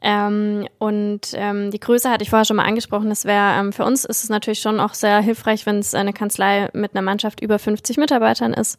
Ähm, 0.00 0.66
und 0.78 1.20
ähm, 1.34 1.70
die 1.70 1.78
Größe 1.78 2.10
hatte 2.10 2.22
ich 2.24 2.30
vorher 2.30 2.46
schon 2.46 2.56
mal 2.56 2.64
angesprochen. 2.64 3.10
Das 3.10 3.26
wäre 3.26 3.60
ähm, 3.60 3.74
für 3.74 3.84
uns 3.84 4.06
ist 4.06 4.24
es 4.24 4.30
natürlich 4.30 4.60
schon 4.60 4.80
auch 4.80 4.94
sehr 4.94 5.20
hilfreich, 5.20 5.66
wenn 5.66 5.80
es 5.80 5.94
eine 5.94 6.14
Kanzlei 6.14 6.70
mit 6.72 6.94
einer 6.94 7.02
Mannschaft 7.02 7.40
über 7.40 7.58
50 7.58 7.98
Mitarbeitern 7.98 8.54
ist, 8.54 8.78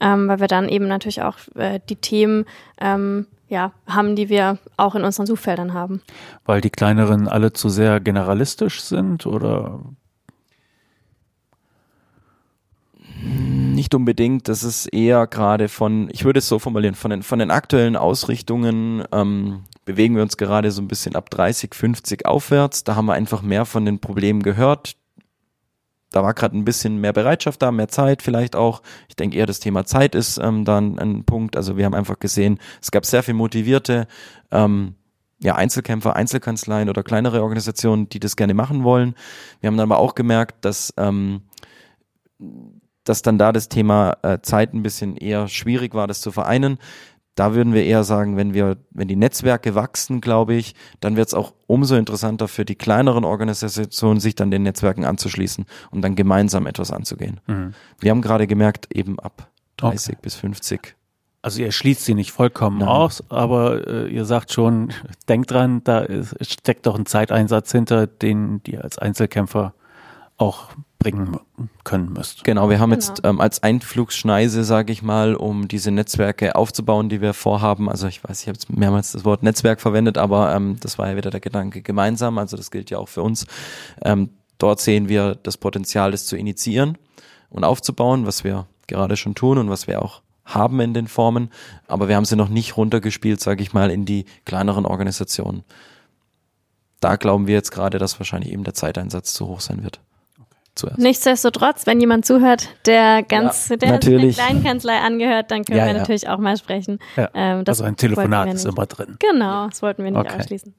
ähm, 0.00 0.26
weil 0.26 0.40
wir 0.40 0.48
dann 0.48 0.70
eben 0.70 0.88
natürlich 0.88 1.20
auch 1.20 1.36
äh, 1.56 1.78
die 1.90 1.96
Themen 1.96 2.46
ähm, 2.80 3.26
ja, 3.48 3.72
haben, 3.86 4.16
die 4.16 4.30
wir 4.30 4.58
auch 4.78 4.94
in 4.94 5.04
unseren 5.04 5.26
Suchfeldern 5.26 5.74
haben. 5.74 6.00
Weil 6.46 6.62
die 6.62 6.70
kleineren 6.70 7.28
alle 7.28 7.52
zu 7.52 7.68
sehr 7.68 8.00
generalistisch 8.00 8.80
sind 8.80 9.26
oder 9.26 9.80
Nicht 13.22 13.94
unbedingt, 13.94 14.48
das 14.48 14.62
ist 14.62 14.86
eher 14.86 15.26
gerade 15.26 15.68
von, 15.68 16.08
ich 16.12 16.24
würde 16.24 16.38
es 16.38 16.48
so 16.48 16.58
formulieren, 16.58 16.94
von 16.94 17.10
den, 17.10 17.22
von 17.22 17.38
den 17.38 17.50
aktuellen 17.50 17.96
Ausrichtungen 17.96 19.04
ähm, 19.12 19.64
bewegen 19.84 20.16
wir 20.16 20.22
uns 20.22 20.36
gerade 20.36 20.70
so 20.70 20.82
ein 20.82 20.88
bisschen 20.88 21.16
ab 21.16 21.30
30, 21.30 21.74
50 21.74 22.26
aufwärts. 22.26 22.84
Da 22.84 22.96
haben 22.96 23.06
wir 23.06 23.14
einfach 23.14 23.42
mehr 23.42 23.64
von 23.64 23.84
den 23.84 24.00
Problemen 24.00 24.42
gehört. 24.42 24.96
Da 26.10 26.22
war 26.22 26.34
gerade 26.34 26.56
ein 26.56 26.64
bisschen 26.64 26.98
mehr 26.98 27.12
Bereitschaft 27.12 27.62
da, 27.62 27.70
mehr 27.70 27.88
Zeit 27.88 28.22
vielleicht 28.22 28.54
auch. 28.54 28.82
Ich 29.08 29.16
denke 29.16 29.36
eher, 29.36 29.46
das 29.46 29.60
Thema 29.60 29.84
Zeit 29.84 30.14
ist 30.14 30.38
ähm, 30.38 30.64
dann 30.64 30.98
ein 30.98 31.24
Punkt. 31.24 31.56
Also 31.56 31.76
wir 31.76 31.84
haben 31.84 31.94
einfach 31.94 32.18
gesehen, 32.18 32.58
es 32.80 32.90
gab 32.90 33.04
sehr 33.06 33.22
viel 33.22 33.34
motivierte 33.34 34.06
ähm, 34.50 34.94
ja, 35.38 35.54
Einzelkämpfer, 35.54 36.16
Einzelkanzleien 36.16 36.88
oder 36.88 37.02
kleinere 37.02 37.42
Organisationen, 37.42 38.08
die 38.08 38.20
das 38.20 38.36
gerne 38.36 38.54
machen 38.54 38.84
wollen. 38.84 39.14
Wir 39.60 39.68
haben 39.68 39.76
dann 39.76 39.90
aber 39.90 40.00
auch 40.00 40.14
gemerkt, 40.14 40.64
dass 40.64 40.94
ähm, 40.96 41.42
dass 43.06 43.22
dann 43.22 43.38
da 43.38 43.52
das 43.52 43.68
Thema 43.68 44.18
äh, 44.22 44.40
Zeit 44.42 44.74
ein 44.74 44.82
bisschen 44.82 45.16
eher 45.16 45.48
schwierig 45.48 45.94
war, 45.94 46.06
das 46.06 46.20
zu 46.20 46.32
vereinen. 46.32 46.78
Da 47.36 47.54
würden 47.54 47.74
wir 47.74 47.84
eher 47.84 48.02
sagen, 48.02 48.36
wenn 48.36 48.54
wir, 48.54 48.78
wenn 48.90 49.08
die 49.08 49.16
Netzwerke 49.16 49.74
wachsen, 49.74 50.20
glaube 50.20 50.54
ich, 50.54 50.74
dann 51.00 51.16
wird 51.16 51.28
es 51.28 51.34
auch 51.34 51.54
umso 51.66 51.94
interessanter 51.94 52.48
für 52.48 52.64
die 52.64 52.76
kleineren 52.76 53.24
Organisationen, 53.24 54.20
sich 54.20 54.34
dann 54.34 54.50
den 54.50 54.62
Netzwerken 54.62 55.04
anzuschließen 55.04 55.66
und 55.90 56.02
dann 56.02 56.14
gemeinsam 56.14 56.66
etwas 56.66 56.90
anzugehen. 56.90 57.40
Mhm. 57.46 57.74
Wir 58.00 58.10
haben 58.10 58.22
gerade 58.22 58.46
gemerkt, 58.46 58.88
eben 58.94 59.20
ab 59.20 59.50
30 59.76 60.14
okay. 60.14 60.18
bis 60.22 60.34
50. 60.36 60.96
Also 61.42 61.62
ihr 61.62 61.70
schließt 61.70 62.04
sie 62.04 62.14
nicht 62.14 62.32
vollkommen 62.32 62.78
Nein. 62.78 62.88
aus, 62.88 63.22
aber 63.28 63.86
äh, 63.86 64.08
ihr 64.08 64.24
sagt 64.24 64.50
schon, 64.50 64.92
denkt 65.28 65.50
dran, 65.50 65.84
da 65.84 66.00
ist, 66.00 66.34
steckt 66.44 66.86
doch 66.86 66.98
ein 66.98 67.06
Zeiteinsatz 67.06 67.70
hinter, 67.70 68.06
den 68.06 68.62
die 68.64 68.78
als 68.78 68.98
Einzelkämpfer 68.98 69.74
auch 70.38 70.70
bringen 70.98 71.38
können 71.84 72.12
müsst. 72.12 72.44
Genau, 72.44 72.70
wir 72.70 72.80
haben 72.80 72.90
genau. 72.90 73.02
jetzt 73.02 73.20
ähm, 73.24 73.40
als 73.40 73.62
Einflugsschneise, 73.62 74.64
sage 74.64 74.92
ich 74.92 75.02
mal, 75.02 75.34
um 75.34 75.68
diese 75.68 75.90
Netzwerke 75.90 76.56
aufzubauen, 76.56 77.08
die 77.08 77.20
wir 77.20 77.34
vorhaben. 77.34 77.88
Also 77.88 78.06
ich 78.06 78.24
weiß, 78.24 78.42
ich 78.42 78.48
habe 78.48 78.56
jetzt 78.56 78.70
mehrmals 78.70 79.12
das 79.12 79.24
Wort 79.24 79.42
Netzwerk 79.42 79.80
verwendet, 79.80 80.18
aber 80.18 80.54
ähm, 80.54 80.78
das 80.80 80.98
war 80.98 81.08
ja 81.10 81.16
wieder 81.16 81.30
der 81.30 81.40
Gedanke 81.40 81.82
gemeinsam. 81.82 82.38
Also 82.38 82.56
das 82.56 82.70
gilt 82.70 82.90
ja 82.90 82.98
auch 82.98 83.08
für 83.08 83.22
uns. 83.22 83.46
Ähm, 84.02 84.30
dort 84.58 84.80
sehen 84.80 85.08
wir 85.08 85.34
das 85.34 85.56
Potenzial, 85.56 86.10
das 86.10 86.26
zu 86.26 86.36
initiieren 86.36 86.98
und 87.50 87.64
aufzubauen, 87.64 88.26
was 88.26 88.42
wir 88.42 88.66
gerade 88.86 89.16
schon 89.16 89.34
tun 89.34 89.58
und 89.58 89.70
was 89.70 89.86
wir 89.86 90.02
auch 90.02 90.22
haben 90.44 90.80
in 90.80 90.94
den 90.94 91.08
Formen. 91.08 91.50
Aber 91.88 92.08
wir 92.08 92.16
haben 92.16 92.24
sie 92.24 92.36
noch 92.36 92.48
nicht 92.48 92.76
runtergespielt, 92.76 93.40
sage 93.40 93.62
ich 93.62 93.72
mal, 93.72 93.90
in 93.90 94.06
die 94.06 94.24
kleineren 94.44 94.86
Organisationen. 94.86 95.64
Da 97.00 97.16
glauben 97.16 97.46
wir 97.46 97.54
jetzt 97.54 97.72
gerade, 97.72 97.98
dass 97.98 98.18
wahrscheinlich 98.18 98.52
eben 98.52 98.64
der 98.64 98.74
Zeiteinsatz 98.74 99.34
zu 99.34 99.46
hoch 99.46 99.60
sein 99.60 99.84
wird 99.84 100.00
zuerst. 100.76 100.98
Nichtsdestotrotz, 100.98 101.86
wenn 101.86 102.00
jemand 102.00 102.26
zuhört, 102.26 102.68
der 102.86 103.22
ganz, 103.22 103.68
ja, 103.68 103.76
der 103.76 103.92
natürlich. 103.92 104.36
der 104.36 104.44
kleinen 104.44 104.64
Kanzlei 104.64 104.98
angehört, 104.98 105.50
dann 105.50 105.64
können 105.64 105.78
ja, 105.78 105.86
wir 105.86 105.92
ja. 105.92 105.98
natürlich 105.98 106.28
auch 106.28 106.38
mal 106.38 106.56
sprechen. 106.56 106.98
Ähm, 107.34 107.64
also 107.66 107.84
ein 107.84 107.96
Telefonat 107.96 108.52
ist 108.52 108.64
immer 108.64 108.86
drin. 108.86 109.16
Genau, 109.18 109.66
das 109.68 109.82
wollten 109.82 110.04
wir 110.04 110.10
nicht 110.10 110.20
okay. 110.20 110.38
ausschließen. 110.38 110.74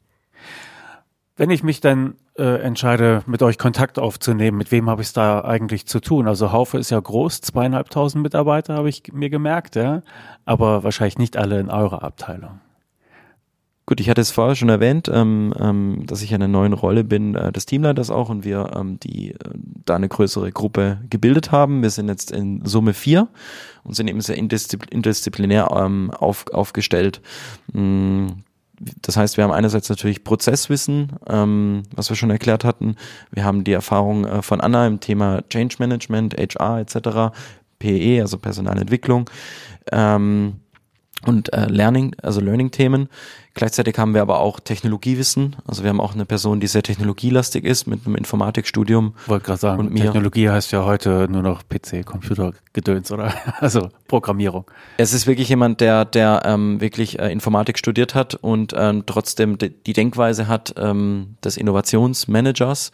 Wenn 1.36 1.52
ich 1.52 1.62
mich 1.62 1.82
dann 1.82 2.16
äh, 2.38 2.62
entscheide, 2.62 3.22
mit 3.28 3.44
euch 3.44 3.60
Kontakt 3.60 4.00
aufzunehmen, 4.00 4.58
mit 4.58 4.72
wem 4.72 4.90
habe 4.90 5.04
ich 5.04 5.10
es 5.10 5.14
da 5.14 5.42
eigentlich 5.42 5.86
zu 5.86 6.00
tun? 6.00 6.28
Also 6.28 6.52
Haufe 6.52 6.80
ist 6.80 6.90
ja 6.90 7.00
groß, 7.00 7.42
zweieinhalbtausend 7.42 8.24
Mitarbeiter 8.24 8.74
habe 8.74 8.90
ich 8.90 9.04
mir 9.14 9.30
gemerkt, 9.30 9.76
ja, 9.76 10.02
aber 10.46 10.84
wahrscheinlich 10.84 11.20
nicht 11.20 11.38
alle 11.38 11.60
in 11.60 11.70
eurer 11.70 12.02
Abteilung. 12.02 12.60
Gut, 13.90 14.02
ich 14.02 14.10
hatte 14.10 14.20
es 14.20 14.32
vorher 14.32 14.58
schon 14.58 14.68
erwähnt, 14.68 15.10
ähm, 15.12 15.54
ähm, 15.58 16.04
dass 16.06 16.22
ich 16.22 16.34
in 16.34 16.36
einer 16.36 16.50
neuen 16.50 16.74
Rolle 16.74 17.06
bin, 17.06 17.36
äh, 17.36 17.54
des 17.54 17.66
Teamleiters 17.66 18.12
auch 18.12 18.28
und 18.28 18.44
wir 18.44 18.74
ähm, 18.76 19.00
die 19.00 19.32
äh, 19.32 19.38
da 19.86 19.96
eine 19.96 20.10
größere 20.10 20.52
Gruppe 20.52 21.00
gebildet 21.10 21.54
haben. 21.54 21.82
Wir 21.82 21.90
sind 21.90 22.10
jetzt 22.10 22.32
in 22.32 22.66
Summe 22.66 22.94
vier 22.94 23.30
und 23.86 23.96
sind 23.96 24.10
eben 24.10 24.20
sehr 24.20 24.36
interdiszipl 24.36 24.88
interdisziplinär 24.90 25.72
ähm, 25.74 26.12
auf, 26.12 26.48
aufgestellt. 26.52 27.22
Mhm. 27.72 28.44
Das 29.02 29.16
heißt, 29.16 29.38
wir 29.38 29.46
haben 29.46 29.54
einerseits 29.54 29.88
natürlich 29.88 30.26
Prozesswissen, 30.26 31.14
ähm, 31.26 31.84
was 31.96 32.10
wir 32.10 32.18
schon 32.18 32.30
erklärt 32.30 32.66
hatten. 32.66 32.98
Wir 33.32 33.46
haben 33.46 33.64
die 33.64 33.72
Erfahrung 33.72 34.26
äh, 34.26 34.42
von 34.42 34.60
Anna 34.60 34.86
im 34.86 35.00
Thema 35.00 35.44
Change 35.50 35.78
Management, 35.80 36.36
HR 36.36 36.80
etc., 36.80 37.34
PE, 37.80 38.20
also 38.22 38.38
Personalentwicklung. 38.38 39.30
Ähm, 39.94 40.60
und 41.26 41.52
äh, 41.54 41.66
Learning, 41.66 42.16
also 42.22 42.40
Learning-Themen. 42.42 43.10
Gleichzeitig 43.54 43.98
haben 43.98 44.14
wir 44.14 44.22
aber 44.22 44.40
auch 44.40 44.60
Technologiewissen. 44.60 45.56
Also 45.66 45.82
wir 45.82 45.90
haben 45.90 46.00
auch 46.00 46.14
eine 46.14 46.26
Person, 46.26 46.60
die 46.60 46.68
sehr 46.68 46.84
technologielastig 46.84 47.64
ist 47.64 47.88
mit 47.88 48.06
einem 48.06 48.16
Informatikstudium. 48.16 49.16
Ich 49.24 49.30
wollte 49.30 49.46
gerade 49.46 49.60
sagen, 49.60 49.96
Technologie 49.96 50.50
heißt 50.50 50.72
ja 50.72 50.86
heute 50.86 51.28
nur 51.28 51.42
noch 51.42 51.64
PC, 51.68 52.06
Computergedöns 52.06 53.12
oder 53.12 53.34
also 53.60 53.90
Programmierung. 54.08 54.66
Es 54.98 55.12
ist 55.12 55.26
wirklich 55.26 55.50
jemand, 55.50 55.82
der 55.82 56.06
der 56.06 56.44
ähm, 56.46 56.80
wirklich 56.82 57.18
äh, 57.18 57.32
Informatik 57.32 57.80
studiert 57.80 58.14
hat 58.14 58.36
und 58.36 58.76
ähm, 58.78 59.04
trotzdem 59.08 59.58
die 59.58 59.94
Denkweise 59.94 60.48
hat 60.48 60.76
ähm, 60.78 61.38
des 61.44 61.58
Innovationsmanagers. 61.58 62.92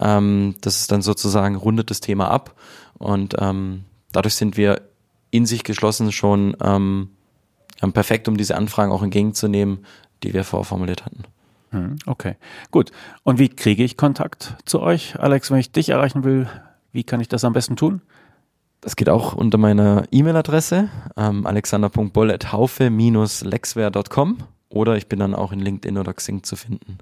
Ähm, 0.00 0.54
das 0.60 0.78
ist 0.78 0.92
dann 0.92 1.02
sozusagen 1.02 1.56
rundet 1.56 1.90
das 1.90 2.00
Thema 2.00 2.30
ab 2.30 2.54
und 2.94 3.34
ähm, 3.40 3.84
dadurch 4.12 4.36
sind 4.36 4.56
wir 4.56 4.82
in 5.32 5.46
sich 5.46 5.64
geschlossen 5.64 6.12
schon 6.12 6.56
ähm, 6.62 7.10
perfekt, 7.92 8.28
um 8.28 8.36
diese 8.36 8.56
Anfragen 8.56 8.92
auch 8.92 9.02
entgegenzunehmen, 9.02 9.86
die 10.22 10.34
wir 10.34 10.44
vorformuliert 10.44 11.04
hatten. 11.04 11.24
Hm, 11.70 11.96
okay, 12.06 12.36
gut. 12.70 12.92
Und 13.22 13.38
wie 13.38 13.48
kriege 13.48 13.82
ich 13.84 13.96
Kontakt 13.96 14.56
zu 14.64 14.80
euch, 14.80 15.18
Alex, 15.18 15.50
wenn 15.50 15.58
ich 15.58 15.72
dich 15.72 15.88
erreichen 15.90 16.24
will? 16.24 16.48
Wie 16.92 17.04
kann 17.04 17.20
ich 17.20 17.28
das 17.28 17.44
am 17.44 17.52
besten 17.52 17.76
tun? 17.76 18.00
Das 18.80 18.96
geht 18.96 19.08
auch 19.08 19.34
unter 19.34 19.58
meiner 19.58 20.04
E-Mail-Adresse 20.10 20.88
ähm, 21.16 21.46
alexander.boll.haufe-lexware.com 21.46 24.38
oder 24.68 24.96
ich 24.96 25.08
bin 25.08 25.18
dann 25.18 25.34
auch 25.34 25.50
in 25.52 25.60
LinkedIn 25.60 25.98
oder 25.98 26.14
Xing 26.14 26.44
zu 26.44 26.56
finden. 26.56 26.98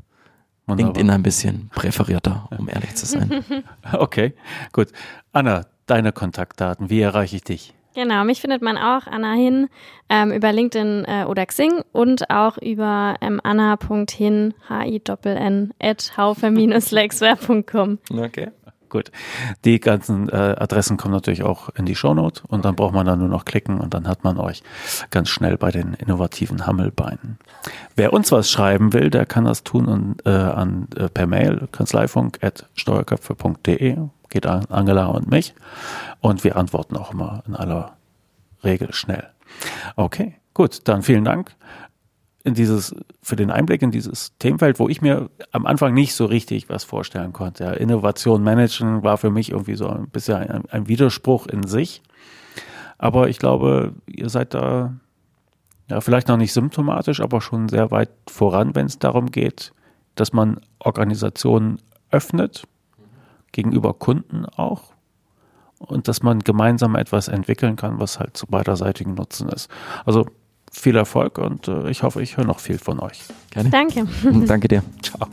Wunderbar. 0.67 0.87
LinkedIn 0.87 1.11
ein 1.11 1.23
bisschen 1.23 1.69
präferierter, 1.75 2.49
um 2.57 2.69
ehrlich 2.69 2.95
zu 2.95 3.07
sein. 3.07 3.45
okay, 3.93 4.35
gut. 4.73 4.89
Anna, 5.33 5.67
deine 5.87 6.13
Kontaktdaten, 6.13 6.89
wie 6.89 7.01
erreiche 7.01 7.37
ich 7.37 7.45
dich? 7.45 7.75
Genau, 7.95 8.25
mich 8.25 8.41
findet 8.41 8.61
man 8.61 8.77
auch 8.77 9.07
Anna 9.07 9.35
Hin 9.35 9.69
ähm, 10.09 10.33
über 10.33 10.53
LinkedIn 10.53 11.05
äh, 11.07 11.27
oder 11.27 11.47
Xing 11.47 11.85
und 11.93 12.29
auch 12.29 12.59
über 12.59 13.15
ähm, 13.21 13.41
anna.hin, 13.43 14.55
h 14.69 14.85
i 14.85 15.01
n 15.25 15.73
at 15.81 16.13
haufe-lexware.com. 16.17 17.99
Okay. 18.11 18.49
gut. 18.91 19.13
Die 19.65 19.79
ganzen 19.79 20.29
äh, 20.29 20.57
Adressen 20.59 20.97
kommen 20.97 21.15
natürlich 21.15 21.45
auch 21.45 21.69
in 21.77 21.87
die 21.87 21.95
Shownote 21.95 22.43
und 22.49 22.65
dann 22.65 22.75
braucht 22.75 22.95
man 22.95 23.07
dann 23.07 23.21
nur 23.21 23.29
noch 23.29 23.45
klicken 23.45 23.79
und 23.81 23.95
dann 23.95 24.09
hat 24.09 24.25
man 24.25 24.39
euch 24.39 24.65
ganz 25.11 25.29
schnell 25.29 25.57
bei 25.57 25.71
den 25.71 25.95
innovativen 25.95 26.67
Hammelbeinen. 26.67 27.39
Wer 27.95 28.13
uns 28.13 28.33
was 28.33 28.51
schreiben 28.51 28.93
will, 28.93 29.11
der 29.11 29.27
kann 29.27 29.45
das 29.45 29.63
tun 29.63 29.87
und, 29.87 30.17
äh, 30.27 30.31
an, 30.31 30.89
äh, 30.97 31.09
per 31.09 31.29
Mail 31.29 31.69
kanzleifunk.steuerköpfe.de 31.71 33.99
geht 34.35 34.47
an 34.47 34.67
Angela 34.67 35.07
und 35.07 35.31
mich 35.31 35.55
und 36.21 36.43
wir 36.45 36.57
antworten 36.57 36.97
auch 36.97 37.13
immer 37.13 37.43
in 37.47 37.55
aller 37.55 37.97
Regel 38.65 38.93
schnell. 38.93 39.31
Okay, 39.95 40.35
gut, 40.53 40.81
dann 40.89 41.03
vielen 41.03 41.25
Dank 41.25 41.55
in 42.43 42.55
dieses, 42.55 42.95
für 43.23 43.37
den 43.37 43.51
Einblick 43.51 43.81
in 43.81 43.93
dieses 43.93 44.37
Themenfeld, 44.39 44.79
wo 44.81 44.89
ich 44.89 45.01
mir 45.01 45.31
am 45.53 45.65
Anfang 45.67 45.95
nicht 45.95 46.15
so 46.15 46.27
richtig 46.27 46.69
was 46.69 46.83
vorstellen 46.85 47.33
konnte. 47.33 47.65
Ja, 47.65 47.73
Innovation 47.73 48.43
managen 48.43 49.03
war 49.03 49.17
für 49.19 49.31
mich 49.31 49.53
irgendwie 49.53 49.77
so 49.77 49.89
ein 49.89 50.09
bisschen 50.09 50.37
ein, 50.37 50.65
ein 50.69 50.89
Widerspruch 50.89 51.47
in 51.47 51.63
sich. 51.67 52.03
Aber 52.99 53.29
ich 53.29 53.39
glaube, 53.39 53.95
ihr 54.07 54.29
seid 54.29 54.53
da 54.53 54.95
ja 55.89 56.01
vielleicht 56.01 56.29
noch 56.29 56.37
nicht 56.37 56.53
symptomatisch, 56.53 57.21
aber 57.21 57.41
schon 57.41 57.69
sehr 57.69 57.91
weit 57.91 58.11
voran, 58.29 58.75
wenn 58.75 58.87
es 58.87 58.99
darum 58.99 59.31
geht, 59.31 59.73
dass 60.17 60.33
man 60.33 60.61
Organisationen 60.81 61.79
öffnet, 62.11 62.67
gegenüber 63.55 63.95
Kunden 63.95 64.45
auch, 64.45 64.93
und 65.79 66.09
dass 66.09 66.23
man 66.23 66.41
gemeinsam 66.41 66.95
etwas 66.97 67.29
entwickeln 67.29 67.77
kann, 67.77 67.99
was 68.01 68.19
halt 68.19 68.37
zu 68.37 68.47
beiderseitigen 68.47 69.15
Nutzen 69.15 69.49
ist. 69.49 69.71
Also 70.05 70.27
viel 70.71 70.97
Erfolg 70.97 71.39
und 71.39 71.69
äh, 71.69 71.89
ich 71.91 72.03
hoffe, 72.03 72.23
ich 72.23 72.37
höre 72.37 72.45
noch 72.45 72.59
viel 72.59 72.79
von 72.79 73.01
euch. 73.01 73.21
Gerne. 73.51 73.71
Danke. 73.71 74.07
Danke 74.47 74.69
dir. 74.69 74.83
Ciao. 75.03 75.29